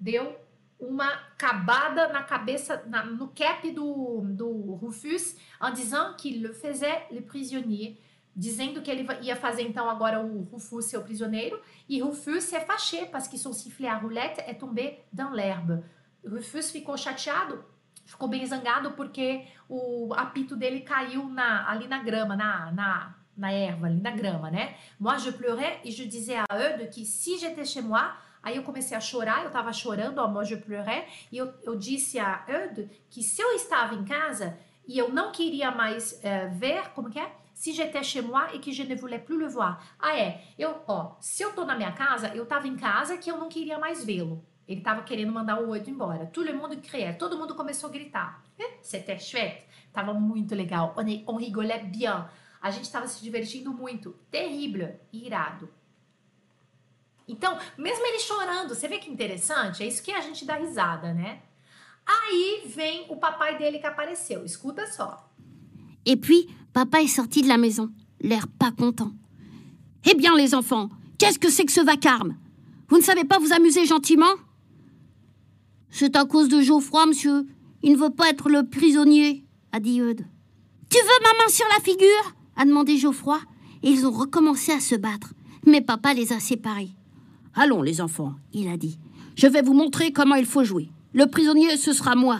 deu 0.00 0.36
uma 0.80 1.10
cabada 1.36 2.08
na 2.12 2.22
cabeça, 2.22 2.84
na, 2.86 3.04
no 3.04 3.28
cap 3.28 3.62
do, 3.72 4.22
do 4.22 4.74
Rufus, 4.76 5.36
en 5.60 5.70
disant 5.70 6.14
qu'il 6.16 6.42
le 6.42 6.52
faisait 6.52 7.06
le 7.10 7.20
prisonnier, 7.20 8.00
dizendo 8.38 8.80
que 8.80 8.88
ele 8.88 9.04
ia 9.20 9.34
fazer 9.34 9.62
então 9.62 9.90
agora 9.90 10.20
o 10.20 10.44
Rufus 10.44 10.84
ser 10.84 10.96
o 10.96 11.02
prisioneiro, 11.02 11.60
e 11.88 12.00
Rufus 12.00 12.44
s'est 12.44 12.60
fâché 12.60 13.06
parce 13.06 13.26
que 13.26 13.36
son 13.36 13.52
sifflet 13.52 13.88
à 13.88 13.98
roulette 13.98 14.44
est 14.46 14.54
tombé 14.54 15.00
dans 15.12 15.32
l'herbe. 15.32 15.82
Rufus 16.24 16.70
ficou 16.70 16.96
chateado, 16.96 17.64
ficou 18.06 18.28
bem 18.28 18.46
zangado 18.46 18.92
porque 18.92 19.44
o 19.68 20.14
apito 20.14 20.54
dele 20.54 20.82
caiu 20.82 21.28
na, 21.28 21.68
ali 21.68 21.88
na 21.88 22.00
grama, 22.00 22.36
na, 22.36 22.70
na, 22.70 23.16
na 23.36 23.52
erva, 23.52 23.88
ali 23.88 24.00
na 24.00 24.12
grama, 24.12 24.52
né? 24.52 24.76
Moi, 25.00 25.18
je 25.18 25.32
pleurais 25.32 25.80
et 25.84 25.90
je 25.90 26.04
disais 26.04 26.36
à 26.36 26.46
Eudes 26.54 26.90
que 26.90 27.04
si 27.04 27.38
j'étais 27.38 27.64
chez 27.64 27.82
moi, 27.82 28.14
Aí 28.40 28.56
eu 28.56 28.62
comecei 28.62 28.96
a 28.96 29.00
chorar, 29.00 29.42
eu 29.42 29.48
estava 29.48 29.72
chorando, 29.72 30.20
ó, 30.20 30.44
je 30.44 30.56
pleurais, 30.56 31.04
e 31.30 31.36
eu, 31.36 31.52
eu 31.64 31.74
disse 31.76 32.20
a 32.20 32.44
Eudes 32.46 32.88
que 33.10 33.20
se 33.20 33.42
eu 33.42 33.50
estava 33.52 33.96
em 33.96 34.04
casa 34.04 34.56
e 34.86 34.96
eu 34.96 35.12
não 35.12 35.32
queria 35.32 35.72
mais 35.72 36.24
é, 36.24 36.46
ver, 36.46 36.90
como 36.90 37.10
que 37.10 37.18
é? 37.18 37.30
Si 37.58 37.74
j'étais 37.74 38.04
chez 38.04 38.22
moi 38.22 38.54
et 38.54 38.60
que 38.60 38.70
je 38.70 38.84
ne 38.84 38.94
voulais 38.94 39.18
plus 39.18 39.36
le 39.36 39.48
voir. 39.48 39.82
Ah, 39.98 40.16
é, 40.16 40.44
eu, 40.56 40.76
ó, 40.86 41.16
se 41.18 41.42
eu 41.42 41.52
tô 41.52 41.64
na 41.64 41.74
minha 41.74 41.90
casa, 41.90 42.28
eu 42.32 42.44
estava 42.44 42.68
em 42.68 42.76
casa 42.76 43.18
que 43.18 43.28
eu 43.28 43.36
não 43.36 43.48
queria 43.48 43.80
mais 43.80 44.04
vê-lo. 44.04 44.44
Ele 44.68 44.78
estava 44.78 45.02
querendo 45.02 45.32
mandar 45.32 45.60
o 45.60 45.70
oito 45.70 45.90
embora. 45.90 46.26
Tout 46.26 46.44
le 46.44 46.52
monde 46.52 46.76
criait, 46.76 47.18
todo 47.18 47.36
mundo 47.36 47.56
começou 47.56 47.88
a 47.88 47.92
gritar. 47.92 48.44
C'était 48.80 49.18
chouette, 49.18 49.64
tava 49.92 50.14
muito 50.14 50.54
legal, 50.54 50.94
on, 51.26 51.36
rigolait 51.36 51.82
bien. 51.82 52.28
A 52.62 52.70
gente 52.70 52.84
estava 52.84 53.08
se 53.08 53.20
divertindo 53.20 53.72
muito. 53.72 54.14
Terrível, 54.30 54.94
irado. 55.12 55.68
Então, 57.26 57.58
mesmo 57.76 58.06
ele 58.06 58.20
chorando, 58.20 58.72
você 58.72 58.86
vê 58.86 58.98
que 58.98 59.10
interessante? 59.10 59.82
É 59.82 59.86
isso 59.88 60.00
que 60.00 60.12
a 60.12 60.20
gente 60.20 60.44
dá 60.44 60.54
risada, 60.54 61.12
né? 61.12 61.42
Aí 62.06 62.62
vem 62.66 63.06
o 63.08 63.16
papai 63.16 63.58
dele 63.58 63.80
que 63.80 63.86
apareceu. 63.86 64.44
Escuta 64.44 64.86
só. 64.86 65.28
Et 66.06 66.16
puis, 66.16 66.48
papa 66.78 67.02
est 67.02 67.08
sorti 67.08 67.42
de 67.42 67.48
la 67.48 67.58
maison, 67.58 67.90
l'air 68.20 68.46
pas 68.46 68.70
content. 68.70 69.10
Eh 70.08 70.14
bien, 70.14 70.36
les 70.36 70.54
enfants, 70.54 70.90
qu'est-ce 71.18 71.40
que 71.40 71.50
c'est 71.50 71.64
que 71.64 71.72
ce 71.72 71.80
vacarme? 71.80 72.36
Vous 72.88 72.98
ne 72.98 73.02
savez 73.02 73.24
pas 73.24 73.40
vous 73.40 73.52
amuser 73.52 73.84
gentiment? 73.84 74.30
C'est 75.90 76.14
à 76.14 76.24
cause 76.24 76.48
de 76.48 76.60
Geoffroy, 76.60 77.06
monsieur. 77.06 77.48
Il 77.82 77.94
ne 77.94 77.96
veut 77.98 78.10
pas 78.10 78.30
être 78.30 78.48
le 78.48 78.62
prisonnier, 78.62 79.44
a 79.72 79.80
dit 79.80 79.98
Eudes. 80.00 80.24
Tu 80.88 80.98
veux 80.98 81.22
ma 81.24 81.42
main 81.42 81.48
sur 81.50 81.66
la 81.76 81.82
figure? 81.82 82.36
a 82.54 82.64
demandé 82.64 82.96
Geoffroy. 82.96 83.40
Et 83.82 83.90
ils 83.90 84.06
ont 84.06 84.12
recommencé 84.12 84.70
à 84.70 84.78
se 84.78 84.94
battre. 84.94 85.34
Mais 85.66 85.80
papa 85.80 86.14
les 86.14 86.32
a 86.32 86.38
séparés. 86.38 86.90
Allons, 87.56 87.82
les 87.82 88.00
enfants, 88.00 88.34
il 88.52 88.68
a 88.68 88.76
dit. 88.76 89.00
Je 89.34 89.48
vais 89.48 89.62
vous 89.62 89.74
montrer 89.74 90.12
comment 90.12 90.36
il 90.36 90.46
faut 90.46 90.62
jouer. 90.62 90.90
Le 91.12 91.26
prisonnier, 91.26 91.76
ce 91.76 91.92
sera 91.92 92.14
moi. 92.14 92.38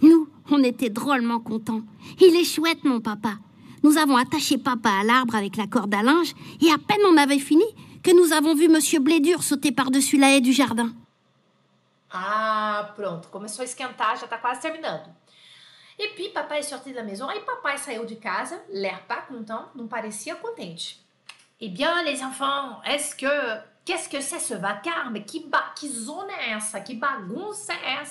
Nous, 0.00 0.28
on 0.48 0.62
était 0.62 0.90
drôlement 0.90 1.40
contents. 1.40 1.82
Il 2.20 2.36
est 2.36 2.44
chouette, 2.44 2.84
mon 2.84 3.00
papa. 3.00 3.38
Nous 3.82 3.96
avons 3.96 4.16
attaché 4.16 4.58
papa 4.58 4.90
à 4.90 5.04
l'arbre 5.04 5.34
avec 5.34 5.56
la 5.56 5.66
corde 5.66 5.94
à 5.94 6.02
linge, 6.02 6.34
et 6.60 6.70
à 6.70 6.78
peine 6.78 7.00
on 7.06 7.16
avait 7.16 7.38
fini 7.38 7.64
que 8.02 8.10
nous 8.10 8.32
avons 8.32 8.54
vu 8.54 8.68
Monsieur 8.68 9.00
Blédur 9.00 9.42
sauter 9.42 9.72
par-dessus 9.72 10.18
la 10.18 10.34
haie 10.34 10.40
du 10.40 10.52
jardin. 10.52 10.92
Ah, 12.12 12.92
pronto, 12.96 13.28
começou 13.28 13.62
a 13.62 13.64
esquentar, 13.64 14.16
já 14.16 14.26
tá 14.26 14.36
quase 14.38 14.60
terminando. 14.60 15.08
E 15.98 16.08
puis, 16.14 16.30
papai 16.30 16.62
sorti 16.62 16.90
de 16.90 16.96
la 16.96 17.04
maison. 17.04 17.28
Aí 17.28 17.40
papai 17.40 17.78
saiu 17.78 18.06
de 18.06 18.16
casa, 18.16 18.56
l'air 18.72 19.02
pas 19.06 19.22
content, 19.28 19.66
não 19.74 19.86
parecia 19.86 20.34
contente. 20.34 20.98
Eh 21.60 21.68
bien, 21.68 22.02
les 22.02 22.22
enfants, 22.22 22.80
est-ce 22.84 23.14
que 23.14 23.28
Qu'est-ce 23.84 24.08
que 24.08 24.20
c'est 24.20 24.38
ce 24.38 24.54
vacarme? 24.54 25.24
Que, 25.24 25.48
ba 25.48 25.74
que 25.74 25.88
zona 25.88 26.32
é 26.32 26.50
essa? 26.52 26.80
Que 26.80 26.94
bagunça 26.94 27.72
é? 27.72 28.02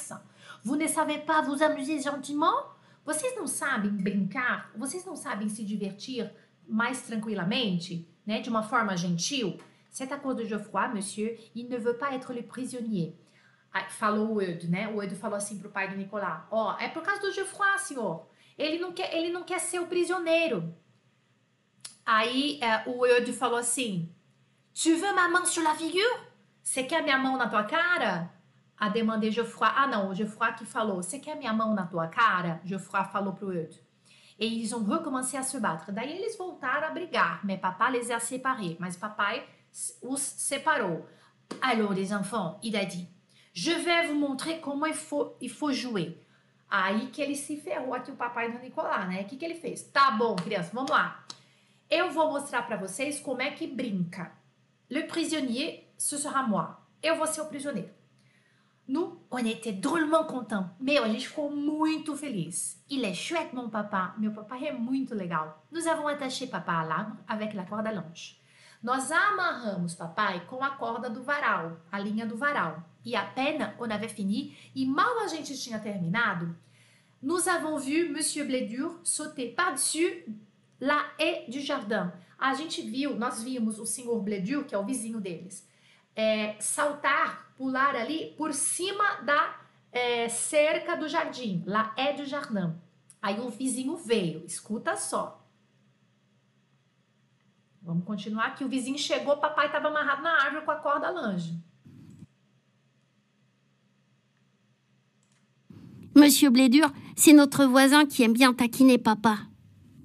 Vous 0.63 0.75
ne 0.75 0.87
savez 0.87 1.19
pas 1.19 1.41
vous 1.41 1.63
amuser 1.63 2.01
gentiment? 2.01 2.65
Vocês 3.09 3.35
não 3.35 3.47
sabem 3.47 3.89
brincar? 3.89 4.71
Vocês 4.75 5.03
não 5.03 5.15
sabem 5.15 5.49
se 5.49 5.65
divertir 5.65 6.31
mais 6.67 7.01
tranquilamente, 7.01 8.07
né? 8.23 8.39
De 8.39 8.51
uma 8.51 8.61
forma 8.61 8.95
gentil? 8.95 9.57
C'est 9.89 10.11
à 10.11 10.19
cause 10.19 10.35
de 10.35 10.45
Geoffroy, 10.45 10.89
monsieur, 10.93 11.35
il 11.55 11.67
ne 11.67 11.77
veut 11.77 11.97
pas 11.97 12.13
être 12.13 12.31
le 12.31 12.43
prisonnier. 12.43 13.15
Falou 13.89 14.35
o 14.35 14.39
Eudes, 14.39 14.69
né? 14.69 14.87
O 14.89 15.01
Eudes 15.01 15.17
falou 15.17 15.37
assim 15.37 15.57
pro 15.57 15.71
pai 15.71 15.89
do 15.89 15.97
Nicolas: 15.97 16.43
Ó, 16.51 16.75
oh, 16.75 16.79
é 16.79 16.87
por 16.87 17.01
causa 17.01 17.19
do 17.19 17.31
Geoffroy, 17.31 17.79
senhor. 17.79 18.27
Ele 18.55 18.77
não 18.77 18.93
quer, 18.93 19.11
ele 19.11 19.33
não 19.33 19.43
quer 19.43 19.59
ser 19.59 19.79
o 19.79 19.87
prisioneiro. 19.87 20.71
Aí 22.05 22.59
é, 22.61 22.87
o 22.87 23.07
Eudes 23.07 23.39
falou 23.39 23.57
assim: 23.57 24.07
Tu 24.71 24.95
veux 24.95 25.15
ma 25.15 25.27
main 25.27 25.45
sur 25.45 25.63
la 25.63 25.73
figure 25.73 26.27
Você 26.61 26.83
quer 26.83 27.01
minha 27.01 27.17
mão 27.17 27.37
na 27.37 27.49
tua 27.49 27.63
cara? 27.63 28.31
A 28.79 28.89
demandé 28.89 29.29
Geoffroy. 29.29 29.69
Ah, 29.75 29.87
não, 29.87 30.09
o 30.09 30.15
Geoffroy 30.15 30.53
que 30.53 30.65
falou. 30.65 31.03
Você 31.03 31.19
quer 31.19 31.35
minha 31.35 31.51
mão 31.51 31.73
na 31.73 31.85
tua 31.85 32.07
cara? 32.07 32.61
Geoffroy 32.63 33.03
falou 33.05 33.33
pro 33.33 33.47
outro. 33.47 33.79
E 34.39 34.45
eles 34.45 34.71
ont 34.71 34.85
recommencé 34.85 35.37
à 35.37 35.43
se 35.43 35.59
battre. 35.59 35.91
Daí 35.91 36.17
eles 36.17 36.37
voltaram 36.37 36.87
a 36.87 36.91
brigar. 36.91 37.45
Mais 37.45 37.59
papa 37.59 37.89
les 37.89 38.09
a 38.09 38.19
séparés. 38.19 38.77
Mas 38.79 38.95
papai 38.95 39.45
os 40.01 40.21
separou. 40.21 41.05
Alors, 41.61 41.93
les 41.93 42.13
enfants, 42.13 42.57
il 42.63 42.75
a 42.75 42.85
dit 42.85 43.07
Je 43.53 43.71
vais 43.71 44.07
vous 44.07 44.15
montrer 44.15 44.59
comment 44.61 44.85
il 44.85 44.93
faut, 44.93 45.35
il 45.41 45.49
faut 45.49 45.73
jouer. 45.73 46.17
Aí 46.69 47.07
que 47.07 47.21
ele 47.21 47.35
se 47.35 47.57
ferrou 47.57 47.93
aqui, 47.93 48.11
o 48.11 48.15
papai 48.15 48.51
do 48.51 48.59
Nicolás, 48.59 49.09
né? 49.09 49.23
O 49.23 49.25
que, 49.25 49.35
que 49.35 49.43
ele 49.43 49.55
fez? 49.55 49.81
Tá 49.81 50.11
bom, 50.11 50.35
criança, 50.35 50.69
vamos 50.71 50.91
lá. 50.91 51.25
Eu 51.89 52.11
vou 52.11 52.31
mostrar 52.31 52.61
para 52.61 52.77
vocês 52.77 53.19
como 53.19 53.41
é 53.41 53.49
que 53.51 53.65
brinca. 53.65 54.31
Le 54.89 55.03
prisonnier, 55.03 55.91
ce 55.97 56.17
sera 56.17 56.43
moi. 56.43 56.67
Eu 57.01 57.15
vou 57.15 57.25
ser 57.25 57.41
o 57.41 57.47
prisioneiro. 57.47 57.89
Nous, 58.89 59.19
on 59.29 59.37
était 59.45 59.71
drôlement 59.71 60.23
contents. 60.23 60.67
Meu, 60.79 61.03
a 61.03 61.07
gente 61.07 61.27
ficou 61.27 61.51
muito 61.51 62.17
feliz. 62.17 62.83
Il 62.89 63.05
est 63.05 63.13
chouette, 63.13 63.53
mon 63.53 63.69
papa. 63.69 64.15
Meu 64.17 64.31
papai 64.31 64.65
é 64.65 64.71
muito 64.71 65.13
legal. 65.13 65.63
Nous 65.71 65.87
avons 65.87 66.07
attaché 66.07 66.47
papa 66.47 66.73
à 66.73 66.83
l'arbre 66.83 67.15
avec 67.27 67.53
la 67.53 67.65
corde 67.65 67.85
à 67.85 67.91
longe. 67.91 68.41
Nós 68.81 69.11
amarramos 69.11 69.93
papai 69.93 70.43
com 70.47 70.63
a 70.63 70.71
corda 70.71 71.07
do 71.07 71.21
varal, 71.21 71.77
a 71.91 71.99
linha 71.99 72.25
do 72.25 72.35
varal. 72.35 72.83
E 73.05 73.15
a 73.15 73.23
peine, 73.23 73.75
on 73.79 73.91
avait 73.91 74.09
fini, 74.09 74.57
e 74.73 74.87
mal 74.87 75.19
a 75.19 75.27
gente 75.27 75.55
tinha 75.55 75.77
terminado, 75.77 76.55
nous 77.21 77.47
avons 77.47 77.77
vu 77.77 78.09
Monsieur 78.09 78.43
Blédur 78.43 78.99
sauter 79.03 79.49
par-dessus 79.49 80.25
la 80.81 81.05
haie 81.19 81.45
du 81.47 81.61
jardin. 81.61 82.11
A 82.39 82.55
gente 82.55 82.81
viu, 82.81 83.15
nós 83.15 83.43
vimos 83.43 83.77
o 83.77 83.85
senhor 83.85 84.19
Blédur, 84.23 84.63
que 84.63 84.73
é 84.73 84.79
o 84.79 84.85
vizinho 84.85 85.21
deles, 85.21 85.67
é, 86.15 86.55
saltar 86.59 87.48
pular 87.59 87.93
ali 87.93 88.33
por 88.37 88.53
cima 88.53 89.15
da 89.25 89.59
é, 89.91 90.29
cerca 90.29 90.95
do 90.95 91.09
jardim. 91.09 91.61
Lá 91.65 91.93
é 91.97 92.13
do 92.13 92.23
jardim. 92.23 92.73
Aí 93.21 93.37
o 93.41 93.49
vizinho 93.49 93.97
veio, 93.97 94.45
escuta 94.45 94.95
só. 94.95 95.45
Vamos 97.81 98.05
continuar 98.05 98.45
aqui. 98.45 98.63
O 98.63 98.69
vizinho 98.69 98.97
chegou, 98.97 99.35
papai 99.37 99.65
estava 99.65 99.89
amarrado 99.89 100.23
na 100.23 100.41
árvore 100.41 100.63
com 100.63 100.71
a 100.71 100.75
corda 100.77 101.09
lange. 101.09 101.53
Monsieur 106.15 106.49
Blédur, 106.49 106.89
c'est 107.15 107.33
notre 107.33 107.65
voisin 107.65 108.05
qui 108.05 108.23
aime 108.23 108.33
bien 108.33 108.53
taquiner 108.53 108.97
papa. 108.97 109.37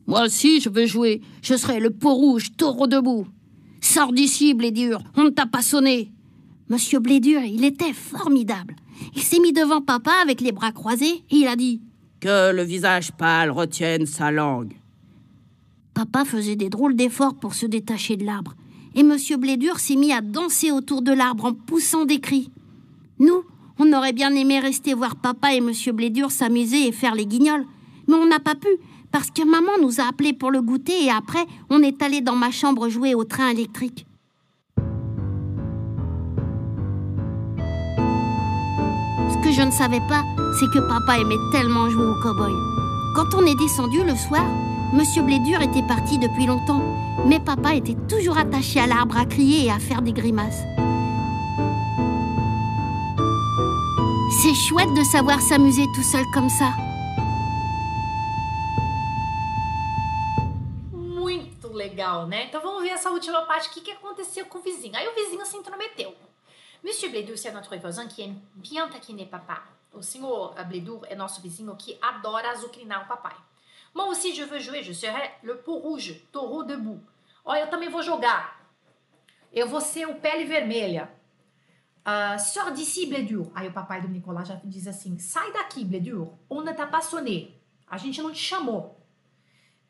Moi 0.07 0.23
aussi, 0.23 0.61
je 0.61 0.69
veux 0.69 0.87
jouer. 0.87 1.23
Je 1.41 1.55
serai 1.55 1.79
le 1.79 1.91
peau 1.91 2.15
rouge, 2.15 2.57
taureau 2.57 2.89
debout. 2.89 3.27
Sors 3.81 4.13
d'ici, 4.13 4.55
Blédur, 4.55 5.03
on 5.17 5.25
ne 5.25 5.31
t'a 5.31 5.47
pas 5.47 5.63
sonné. 5.63 6.14
Monsieur 6.71 6.99
Blédur, 6.99 7.43
il 7.43 7.63
était 7.63 7.93
formidable. 7.93 8.75
Il 9.15 9.23
s'est 9.23 9.39
mis 9.39 9.53
devant 9.53 9.83
papa 9.83 10.13
avec 10.23 10.41
les 10.41 10.53
bras 10.53 10.73
croisés 10.73 11.23
et 11.31 11.37
il 11.37 11.47
a 11.47 11.57
dit 11.57 11.83
Que 12.21 12.53
le 12.53 12.63
visage 12.63 13.13
pâle 13.13 13.51
retienne 13.51 14.07
sa 14.07 14.31
langue. 14.31 14.73
Papa 15.93 16.25
faisait 16.25 16.57
des 16.57 16.71
drôles 16.71 16.97
d'efforts 16.97 17.35
pour 17.35 17.55
se 17.55 17.67
détacher 17.67 18.17
de 18.17 18.25
l'arbre. 18.25 18.55
Et 18.95 19.03
Monsieur 19.03 19.37
Blédur 19.37 19.79
s'est 19.79 19.97
mis 19.97 20.13
à 20.13 20.23
danser 20.23 20.71
autour 20.71 21.03
de 21.03 21.13
l'arbre 21.13 21.45
en 21.45 21.53
poussant 21.53 22.07
des 22.07 22.21
cris. 22.21 22.51
Nous, 23.19 23.45
on 23.79 23.93
aurait 23.93 24.15
bien 24.15 24.35
aimé 24.35 24.59
rester 24.59 24.95
voir 24.95 25.17
papa 25.17 25.55
et 25.55 25.61
Monsieur 25.61 25.93
Blédur 25.93 26.31
s'amuser 26.31 26.89
et 26.89 26.93
faire 26.93 27.15
les 27.15 27.27
guignols. 27.27 27.67
Mais 28.09 28.15
on 28.15 28.27
n'a 28.27 28.41
pas 28.41 28.55
pu, 28.55 28.69
parce 29.13 29.31
que 29.31 29.45
maman 29.45 29.73
nous 29.83 30.01
a 30.01 30.09
appelés 30.09 30.33
pour 30.33 30.51
le 30.51 30.63
goûter 30.63 31.05
et 31.05 31.11
après, 31.11 31.45
on 31.69 31.83
est 31.83 32.01
allé 32.03 32.23
dans 32.23 32.37
ma 32.37 32.51
chambre 32.51 32.89
jouer 32.89 33.15
au 33.15 33.25
train 33.25 33.51
électrique. 33.51 34.07
Que 39.45 39.53
je 39.53 39.61
ne 39.61 39.71
savais 39.71 40.01
pas, 40.01 40.25
c'est 40.59 40.71
que 40.71 40.79
papa 40.89 41.19
aimait 41.19 41.51
tellement 41.53 41.91
jouer 41.91 42.07
au 42.07 42.15
cow-boy. 42.15 42.55
Quand 43.15 43.35
on 43.35 43.45
est 43.45 43.55
descendu 43.57 44.03
le 44.03 44.17
soir, 44.17 44.47
Monsieur 44.95 45.23
Blédur 45.23 45.61
était 45.61 45.83
parti 45.83 46.17
depuis 46.17 46.47
longtemps, 46.47 46.83
mais 47.27 47.39
papa 47.41 47.75
était 47.75 47.97
toujours 48.09 48.39
attaché 48.39 48.81
à 48.81 48.87
l'arbre 48.87 49.19
à 49.19 49.27
crier 49.27 49.67
et 49.67 49.71
à 49.71 49.79
faire 49.79 50.01
des 50.01 50.15
grimaces. 50.15 50.63
C'est 54.43 54.55
chouette 54.55 54.95
de 54.95 55.05
savoir 55.05 55.41
s'amuser 55.43 55.85
tout 55.95 56.03
seul 56.03 56.25
comme 56.33 56.49
ça. 56.49 56.71
Muito 60.93 61.69
legal, 61.75 62.27
né? 62.29 62.47
Então 62.49 62.63
vamos 62.63 62.83
ver 62.83 62.93
essa 62.93 63.11
última 63.11 63.43
parte. 63.43 63.69
O 63.69 63.73
que, 63.73 63.83
que 63.83 63.91
aconteceu 63.91 64.47
com 64.47 64.59
o 64.59 64.63
vizinho? 64.63 64.97
Aí 64.97 65.07
o 65.07 65.15
vizinho 65.15 65.45
se. 65.45 65.55
Monsieur 66.85 67.09
Blédour, 67.09 67.39
c'est 67.39 67.51
notre 67.51 67.75
voisin 67.79 68.07
qui 68.07 68.21
aime 68.21 68.39
bien 68.57 68.87
taquiner 68.89 69.25
papa. 69.25 69.63
O 69.95 70.03
senhor 70.03 70.55
Blédour 70.69 71.07
é 71.09 71.17
nosso 71.17 71.41
vizinho 71.41 71.75
que 71.77 71.97
adora 72.03 72.51
azucrinar 72.51 73.05
o 73.05 73.09
papai. 73.09 73.35
Moi 73.95 74.07
aussi, 74.09 74.35
je 74.35 74.43
veux 74.43 74.59
jouer, 74.59 74.83
je 74.83 74.93
serai 74.93 75.31
le 75.43 75.57
peau 75.57 75.79
rouge, 75.79 76.21
taureau 76.31 76.63
debout. 76.63 77.01
Ó, 77.43 77.55
eu 77.55 77.71
também 77.71 77.89
vou 77.89 78.03
jogar. 78.03 78.61
Eu 79.51 79.67
vou 79.67 79.81
ser 79.81 80.07
o 80.07 80.17
pele 80.17 80.45
vermelha. 80.45 81.11
Uh, 82.07 82.39
sors 82.39 82.75
d'ici, 82.75 83.07
Blédur. 83.07 83.51
Aí 83.55 83.67
o 83.67 83.73
papai 83.73 84.03
do 84.03 84.09
Nicolas 84.09 84.47
já 84.47 84.61
diz 84.63 84.87
assim: 84.87 85.19
sai 85.19 85.53
daqui, 85.53 85.87
Blédur. 85.87 86.35
On 86.51 86.61
ne 86.61 86.73
t'a 86.75 86.87
pas 86.87 87.01
sonné. 87.01 87.53
A 87.89 87.97
gente 87.97 88.21
não 88.21 88.31
te 88.31 88.41
chamou. 88.41 89.01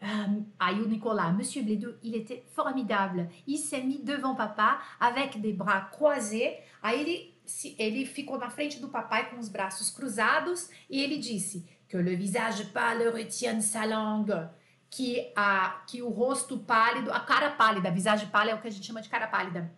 Euh, 0.04 0.42
aí 0.58 0.82
o 0.82 0.86
Nicolas, 0.86 1.32
Monsieur 1.32 1.64
Blédou, 1.64 1.94
il 2.02 2.14
était 2.14 2.44
formidable. 2.54 3.26
Il 3.46 3.56
s'est 3.56 3.82
mis 3.82 4.02
devant 4.02 4.34
papa 4.34 4.78
avec 5.00 5.40
des 5.40 5.54
bras 5.54 5.80
croisés. 5.80 6.58
Aí 6.82 7.00
ele, 7.00 7.34
ele 7.78 8.04
ficou 8.04 8.38
na 8.38 8.50
frente 8.50 8.80
do 8.80 8.88
papai 8.88 9.30
com 9.30 9.38
os 9.38 9.48
braços 9.48 9.88
cruzados 9.88 10.68
e 10.90 11.02
ele 11.02 11.16
disse 11.16 11.66
que 11.88 11.96
le 11.96 12.16
visage 12.16 12.66
pâle 12.66 13.08
retienne 13.10 13.62
sa 13.62 13.86
langue. 13.86 14.48
Que, 14.90 15.32
a, 15.34 15.82
que 15.88 16.02
o 16.02 16.08
rosto 16.08 16.58
pálido, 16.58 17.10
a 17.10 17.18
cara 17.18 17.50
pálida, 17.50 17.88
a 17.88 17.92
visagem 17.92 18.28
pálida 18.28 18.52
é 18.52 18.54
o 18.54 18.60
que 18.60 18.68
a 18.68 18.70
gente 18.70 18.86
chama 18.86 19.02
de 19.02 19.08
cara 19.08 19.26
pálida. 19.26 19.72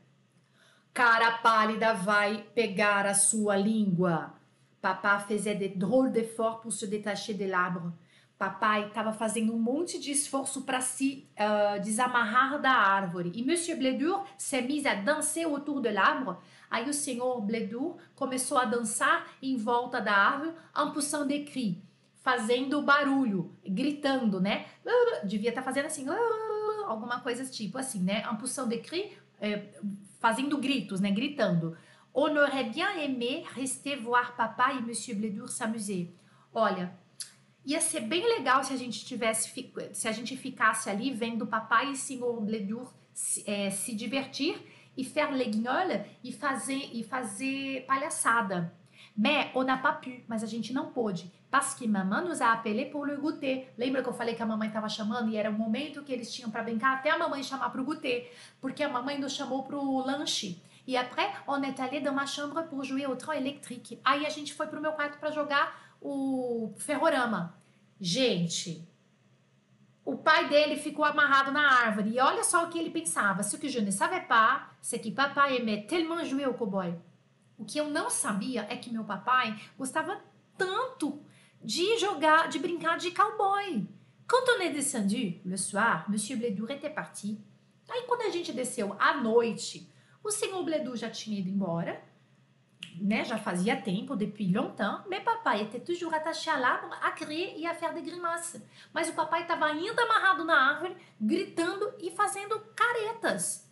Cara 0.93 1.39
pálida 1.39 1.95
vai 1.95 2.43
pegar 2.55 3.07
a 3.07 3.15
sua 3.15 3.57
língua. 3.57 4.35
Papa 4.83 5.21
faisait 5.21 5.55
des 5.55 5.71
drôles 5.71 6.13
d'efforts 6.13 6.61
pour 6.61 6.73
se 6.73 6.85
détacher 6.87 7.33
de 7.33 7.47
l'arbre. 7.47 7.95
Papai 8.39 8.89
estava 8.89 9.15
fazendo 9.15 9.55
um 9.55 9.59
monte 9.59 9.99
de 9.99 10.11
esforço 10.11 10.63
para 10.63 10.83
se 10.83 11.27
uh, 11.39 11.81
desamarrar 11.81 12.61
da 12.61 12.71
árvore. 12.71 13.33
E 13.35 13.43
Monsieur 13.43 13.79
Blédur 13.79 14.27
s'est 14.37 14.61
mis 14.61 14.85
à 14.85 14.95
danser 14.95 15.47
autour 15.47 15.81
de 15.81 15.89
l'arbre. 15.89 16.37
Aí 16.71 16.89
o 16.89 16.93
senhor 16.93 17.41
Blédur 17.41 17.97
começou 18.15 18.59
a 18.59 18.67
dançar 18.67 19.27
em 19.43 19.57
volta 19.57 20.01
da 20.01 20.13
árvore, 20.13 20.55
en 20.77 20.91
poussant 20.91 21.25
des 21.25 21.49
cris, 21.49 21.79
fazendo 22.17 22.83
barulho, 22.83 23.57
gritando, 23.67 24.39
né? 24.39 24.67
Devia 25.25 25.49
estar 25.49 25.63
tá 25.63 25.65
fazendo 25.65 25.87
assim, 25.87 26.07
alguma 26.87 27.21
coisa 27.21 27.43
tipo 27.47 27.79
assim, 27.79 28.01
né? 28.01 28.23
En 28.31 28.37
poussant 28.37 28.67
des 28.67 28.83
cris, 28.83 29.13
é, 29.41 29.63
fazendo 30.21 30.59
gritos, 30.59 31.01
né? 31.01 31.11
Gritando. 31.11 31.75
On 32.13 32.37
aurait 32.37 32.65
bien 32.65 32.99
aimé 32.99 33.45
rester 33.55 33.97
voir 33.97 34.37
papa 34.37 34.75
e 34.75 34.83
Monsieur 34.83 35.17
Blédur 35.17 35.49
s'amuser. 35.49 36.15
Olha, 36.53 36.93
Ia 37.67 37.81
ser 37.81 38.03
bem 38.03 38.25
legal 38.25 38.63
se 38.63 38.73
a 38.73 38.77
gente 38.77 39.05
tivesse, 39.05 39.53
se 39.93 40.07
a 40.07 40.13
gente 40.13 40.37
ficasse 40.37 40.89
ali 40.89 41.13
vendo 41.13 41.43
o 41.43 41.47
papai 41.49 41.91
e 41.91 41.97
senhor 41.97 42.41
Bledur 42.41 42.93
se, 43.13 43.43
é, 43.45 43.71
se 43.71 43.93
divertir 43.93 44.57
e 44.97 45.05
faire 45.05 45.33
e 46.23 46.33
fazer, 46.33 46.91
e 46.93 47.03
fazer 47.03 47.85
palhaçada. 47.87 48.73
Mais 49.17 49.51
on 49.55 49.65
n'a 49.65 49.79
pas 49.79 49.95
pu, 49.95 50.23
mas 50.29 50.45
a 50.45 50.47
gente 50.47 50.73
não 50.73 50.93
pôde. 50.93 51.33
Parce 51.51 51.75
que 51.75 51.89
maman 51.89 52.23
nous 52.23 52.43
a 52.43 52.53
appelé 52.53 52.85
pour 52.85 53.05
le 53.05 53.17
goûter. 53.17 53.73
Lembra 53.77 54.03
que 54.03 54.09
eu 54.09 54.13
falei 54.13 54.35
que 54.35 54.43
a 54.43 54.47
mamãe 54.47 54.69
estava 54.69 54.89
chamando 54.89 55.31
e 55.31 55.37
era 55.37 55.51
o 55.51 55.53
momento 55.53 56.05
que 56.05 56.13
eles 56.13 56.33
tinham 56.33 56.51
para 56.51 56.63
brincar 56.63 56.95
até 56.95 57.11
a 57.11 57.19
mamãe 57.19 57.43
chamar 57.43 57.71
para 57.71 57.81
o 57.81 57.85
goûter, 57.85 58.31
porque 58.61 58.83
a 58.83 58.89
mamãe 58.89 59.19
nos 59.19 59.33
chamou 59.33 59.63
para 59.63 59.77
o 59.77 60.05
lanche. 60.05 60.63
E 60.87 60.97
après, 60.97 61.33
on 61.49 61.63
est 61.63 61.81
allé 61.81 62.01
dans 62.01 62.15
ma 62.15 62.27
chambre 62.27 62.63
pour 62.69 62.85
jouer 62.85 63.07
au 63.07 63.17
train 63.17 63.35
électrique. 63.35 63.99
Aí 64.05 64.25
a 64.25 64.31
gente 64.31 64.55
foi 64.55 64.69
pro 64.69 64.81
meu 64.81 64.93
quarto 64.93 65.19
para 65.19 65.33
jogar 65.33 65.86
o 66.09 66.73
ferrorama. 66.77 67.61
Gente, 68.01 68.89
o 70.05 70.17
pai 70.17 70.49
dele 70.49 70.77
ficou 70.77 71.05
amarrado 71.05 71.51
na 71.51 71.69
árvore 71.69 72.11
e 72.11 72.21
olha 72.21 72.45
só 72.45 72.65
o 72.65 72.69
que 72.69 72.79
ele 72.79 72.91
pensava. 72.91 73.43
Ce 73.43 73.59
que 73.59 73.69
je 73.69 73.81
ne 73.81 73.91
savais 73.91 74.25
pas, 74.27 74.71
c'est 74.81 75.01
que 75.01 75.11
papa 75.11 75.49
aimait 75.51 75.87
tellement 75.87 76.25
jouer 76.25 76.47
au 76.47 76.55
cowboy. 76.55 76.95
O 77.59 77.65
que 77.65 77.79
eu 77.79 77.91
não 77.91 78.09
sabia 78.09 78.67
é 78.71 78.77
que 78.77 78.93
meu 78.93 79.03
papai 79.03 79.59
gostava 79.77 80.21
tanto 80.57 81.21
de 81.63 81.99
jogar, 81.99 82.49
de 82.49 82.61
brincar 82.61 82.99
de 82.99 83.11
cowboy. 83.11 83.89
Quand 84.29 84.45
on 84.57 84.61
est 84.61 84.73
descendu 84.73 85.41
le 85.45 85.57
soir, 85.57 86.09
Monsieur 86.09 86.37
Blédour 86.37 86.71
était 86.71 86.91
parti. 86.91 87.41
Aí 87.89 88.05
quando 88.07 88.23
a 88.23 88.31
gente 88.31 88.53
desceu 88.53 88.95
à 88.99 89.15
noite, 89.15 89.91
o 90.23 90.31
senhor 90.31 90.63
Blédour 90.65 90.97
já 90.97 91.11
tinha 91.11 91.39
ido 91.39 91.49
embora 91.49 92.01
né, 93.01 93.25
já 93.25 93.39
fazia 93.39 93.77
tempo, 93.77 94.17
depuis 94.17 94.51
longtemps, 94.53 95.03
mais 95.09 95.23
papai 95.23 95.63
était 95.63 95.81
toujours 95.81 96.15
attaché 96.15 96.51
à 96.51 96.57
l'arbre 96.57 96.97
a 97.03 97.11
crier 97.11 97.55
e 97.59 97.67
a 97.67 97.75
faire 97.75 97.95
des 97.95 98.03
grimaces. 98.03 98.61
Mas 98.93 99.09
o 99.09 99.13
papai 99.13 99.43
estava 99.43 99.67
ainda 99.67 100.03
amarrado 100.03 100.45
na 100.45 100.55
árvore, 100.55 100.97
gritando 101.21 101.93
e 101.99 102.11
fazendo 102.11 102.59
caretas. 102.75 103.67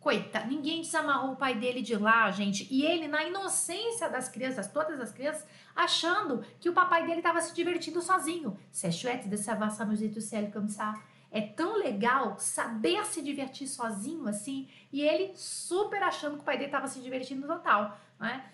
Coitado, 0.00 0.48
ninguém 0.48 0.80
desamarrou 0.80 1.32
o 1.32 1.36
pai 1.36 1.56
dele 1.56 1.82
de 1.82 1.96
lá, 1.96 2.30
gente. 2.30 2.68
E 2.70 2.84
ele, 2.86 3.08
na 3.08 3.24
inocência 3.24 4.08
das 4.08 4.28
crianças, 4.28 4.70
todas 4.70 5.00
as 5.00 5.10
crianças, 5.10 5.44
achando 5.74 6.44
que 6.60 6.70
o 6.70 6.72
papai 6.72 7.04
dele 7.04 7.18
estava 7.18 7.40
se 7.40 7.52
divertindo 7.52 8.00
sozinho. 8.00 8.56
C'est 8.70 8.92
chouette 8.92 9.28
de 9.28 9.36
savoir 9.36 9.72
s'amuser 9.72 10.10
tout 10.10 10.20
seul 10.20 10.52
comme 10.52 10.68
ça. 10.68 10.94
É 11.30 11.40
tão 11.40 11.76
legal 11.76 12.38
saber 12.38 13.04
se 13.04 13.22
divertir 13.22 13.68
sozinho 13.68 14.26
assim. 14.26 14.68
E 14.92 15.02
ele 15.02 15.32
super 15.36 16.02
achando 16.02 16.36
que 16.36 16.42
o 16.42 16.44
pai 16.44 16.56
dele 16.56 16.68
estava 16.68 16.86
se 16.86 17.00
divertindo 17.00 17.46
total, 17.46 17.98
né? 18.18 18.44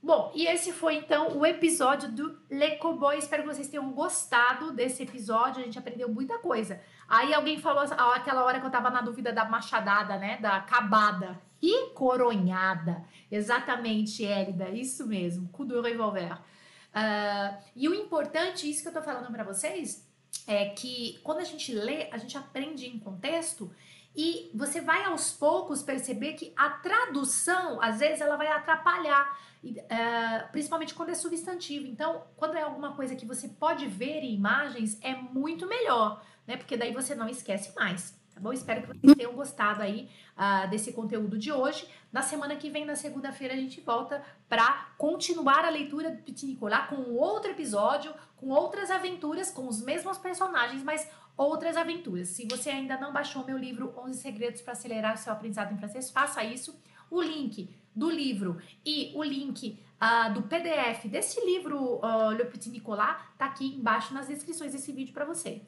Bom, 0.00 0.30
e 0.32 0.46
esse 0.46 0.72
foi 0.72 0.94
então 0.94 1.36
o 1.36 1.44
episódio 1.44 2.10
do 2.10 2.38
Le 2.48 2.76
Cowboy. 2.76 3.18
Espero 3.18 3.42
que 3.42 3.48
vocês 3.48 3.68
tenham 3.68 3.90
gostado 3.90 4.72
desse 4.72 5.02
episódio. 5.02 5.60
A 5.60 5.64
gente 5.64 5.78
aprendeu 5.78 6.08
muita 6.08 6.38
coisa. 6.38 6.80
Aí 7.08 7.34
alguém 7.34 7.58
falou 7.58 7.82
aquela 7.82 8.44
hora 8.44 8.60
que 8.60 8.66
eu 8.66 8.70
tava 8.70 8.90
na 8.90 9.00
dúvida 9.00 9.32
da 9.32 9.44
machadada, 9.44 10.16
né? 10.16 10.38
Da 10.40 10.56
acabada. 10.56 11.40
E 11.60 11.90
coronhada. 11.90 13.04
Exatamente, 13.30 14.24
Hélida. 14.24 14.70
Isso 14.70 15.04
mesmo. 15.06 15.48
Do 15.48 15.82
revolver. 15.82 16.32
Uh, 16.32 17.58
e 17.74 17.88
o 17.88 17.94
importante, 17.94 18.70
isso 18.70 18.82
que 18.82 18.88
eu 18.88 18.94
tô 18.94 19.02
falando 19.02 19.30
para 19.32 19.42
vocês, 19.42 20.07
é 20.48 20.70
que 20.70 21.20
quando 21.22 21.38
a 21.38 21.44
gente 21.44 21.72
lê, 21.72 22.08
a 22.10 22.16
gente 22.16 22.36
aprende 22.36 22.86
em 22.86 22.98
contexto 22.98 23.70
e 24.16 24.50
você 24.54 24.80
vai 24.80 25.04
aos 25.04 25.30
poucos 25.30 25.82
perceber 25.82 26.32
que 26.32 26.52
a 26.56 26.70
tradução, 26.70 27.80
às 27.80 28.00
vezes, 28.00 28.20
ela 28.20 28.36
vai 28.36 28.48
atrapalhar, 28.48 29.38
uh, 29.62 30.50
principalmente 30.50 30.94
quando 30.94 31.10
é 31.10 31.14
substantivo. 31.14 31.86
Então, 31.86 32.24
quando 32.34 32.56
é 32.56 32.62
alguma 32.62 32.96
coisa 32.96 33.14
que 33.14 33.26
você 33.26 33.46
pode 33.46 33.86
ver 33.86 34.24
em 34.24 34.34
imagens, 34.34 34.98
é 35.02 35.14
muito 35.14 35.68
melhor, 35.68 36.24
né? 36.46 36.56
Porque 36.56 36.76
daí 36.76 36.92
você 36.92 37.14
não 37.14 37.28
esquece 37.28 37.72
mais. 37.76 38.17
Tá 38.38 38.42
bom? 38.44 38.52
Espero 38.52 38.82
que 38.82 38.86
vocês 38.86 39.16
tenham 39.16 39.32
gostado 39.32 39.82
aí 39.82 40.08
uh, 40.36 40.70
desse 40.70 40.92
conteúdo 40.92 41.36
de 41.36 41.50
hoje. 41.50 41.88
Na 42.12 42.22
semana 42.22 42.54
que 42.54 42.70
vem, 42.70 42.84
na 42.84 42.94
segunda-feira, 42.94 43.52
a 43.52 43.56
gente 43.56 43.80
volta 43.80 44.22
para 44.48 44.92
continuar 44.96 45.64
a 45.64 45.68
leitura 45.68 46.12
do 46.12 46.22
Petit 46.22 46.46
Nicolas 46.46 46.86
com 46.88 47.16
outro 47.16 47.50
episódio, 47.50 48.14
com 48.36 48.50
outras 48.50 48.92
aventuras, 48.92 49.50
com 49.50 49.66
os 49.66 49.82
mesmos 49.82 50.18
personagens, 50.18 50.84
mas 50.84 51.10
outras 51.36 51.76
aventuras. 51.76 52.28
Se 52.28 52.46
você 52.46 52.70
ainda 52.70 52.96
não 52.96 53.12
baixou 53.12 53.44
meu 53.44 53.58
livro 53.58 53.92
11 53.98 54.20
Segredos 54.20 54.60
para 54.60 54.72
Acelerar 54.72 55.14
o 55.14 55.18
Seu 55.18 55.32
Aprendizado 55.32 55.74
em 55.74 55.78
Francês, 55.78 56.08
faça 56.08 56.44
isso. 56.44 56.80
O 57.10 57.20
link 57.20 57.74
do 57.92 58.08
livro 58.08 58.62
e 58.86 59.10
o 59.16 59.24
link 59.24 59.82
uh, 60.00 60.32
do 60.32 60.42
PDF 60.42 61.06
desse 61.06 61.44
livro, 61.44 61.96
uh, 61.96 62.30
Le 62.30 62.44
Petit 62.44 62.70
Nicolas, 62.70 63.16
tá 63.36 63.46
aqui 63.46 63.66
embaixo 63.66 64.14
nas 64.14 64.28
descrições 64.28 64.70
desse 64.70 64.92
vídeo 64.92 65.12
para 65.12 65.24
você. 65.24 65.66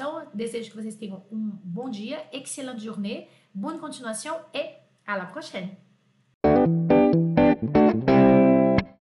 Então, 0.00 0.26
desejo 0.32 0.70
que 0.70 0.76
vocês 0.76 0.96
tenham 0.96 1.26
um 1.30 1.50
bom 1.62 1.90
dia, 1.90 2.26
excellente 2.32 2.82
journée, 2.82 3.28
bonne 3.52 3.78
continuation 3.78 4.34
et 4.54 4.70
à 5.06 5.18
la 5.18 5.26
prochaine! 5.26 5.76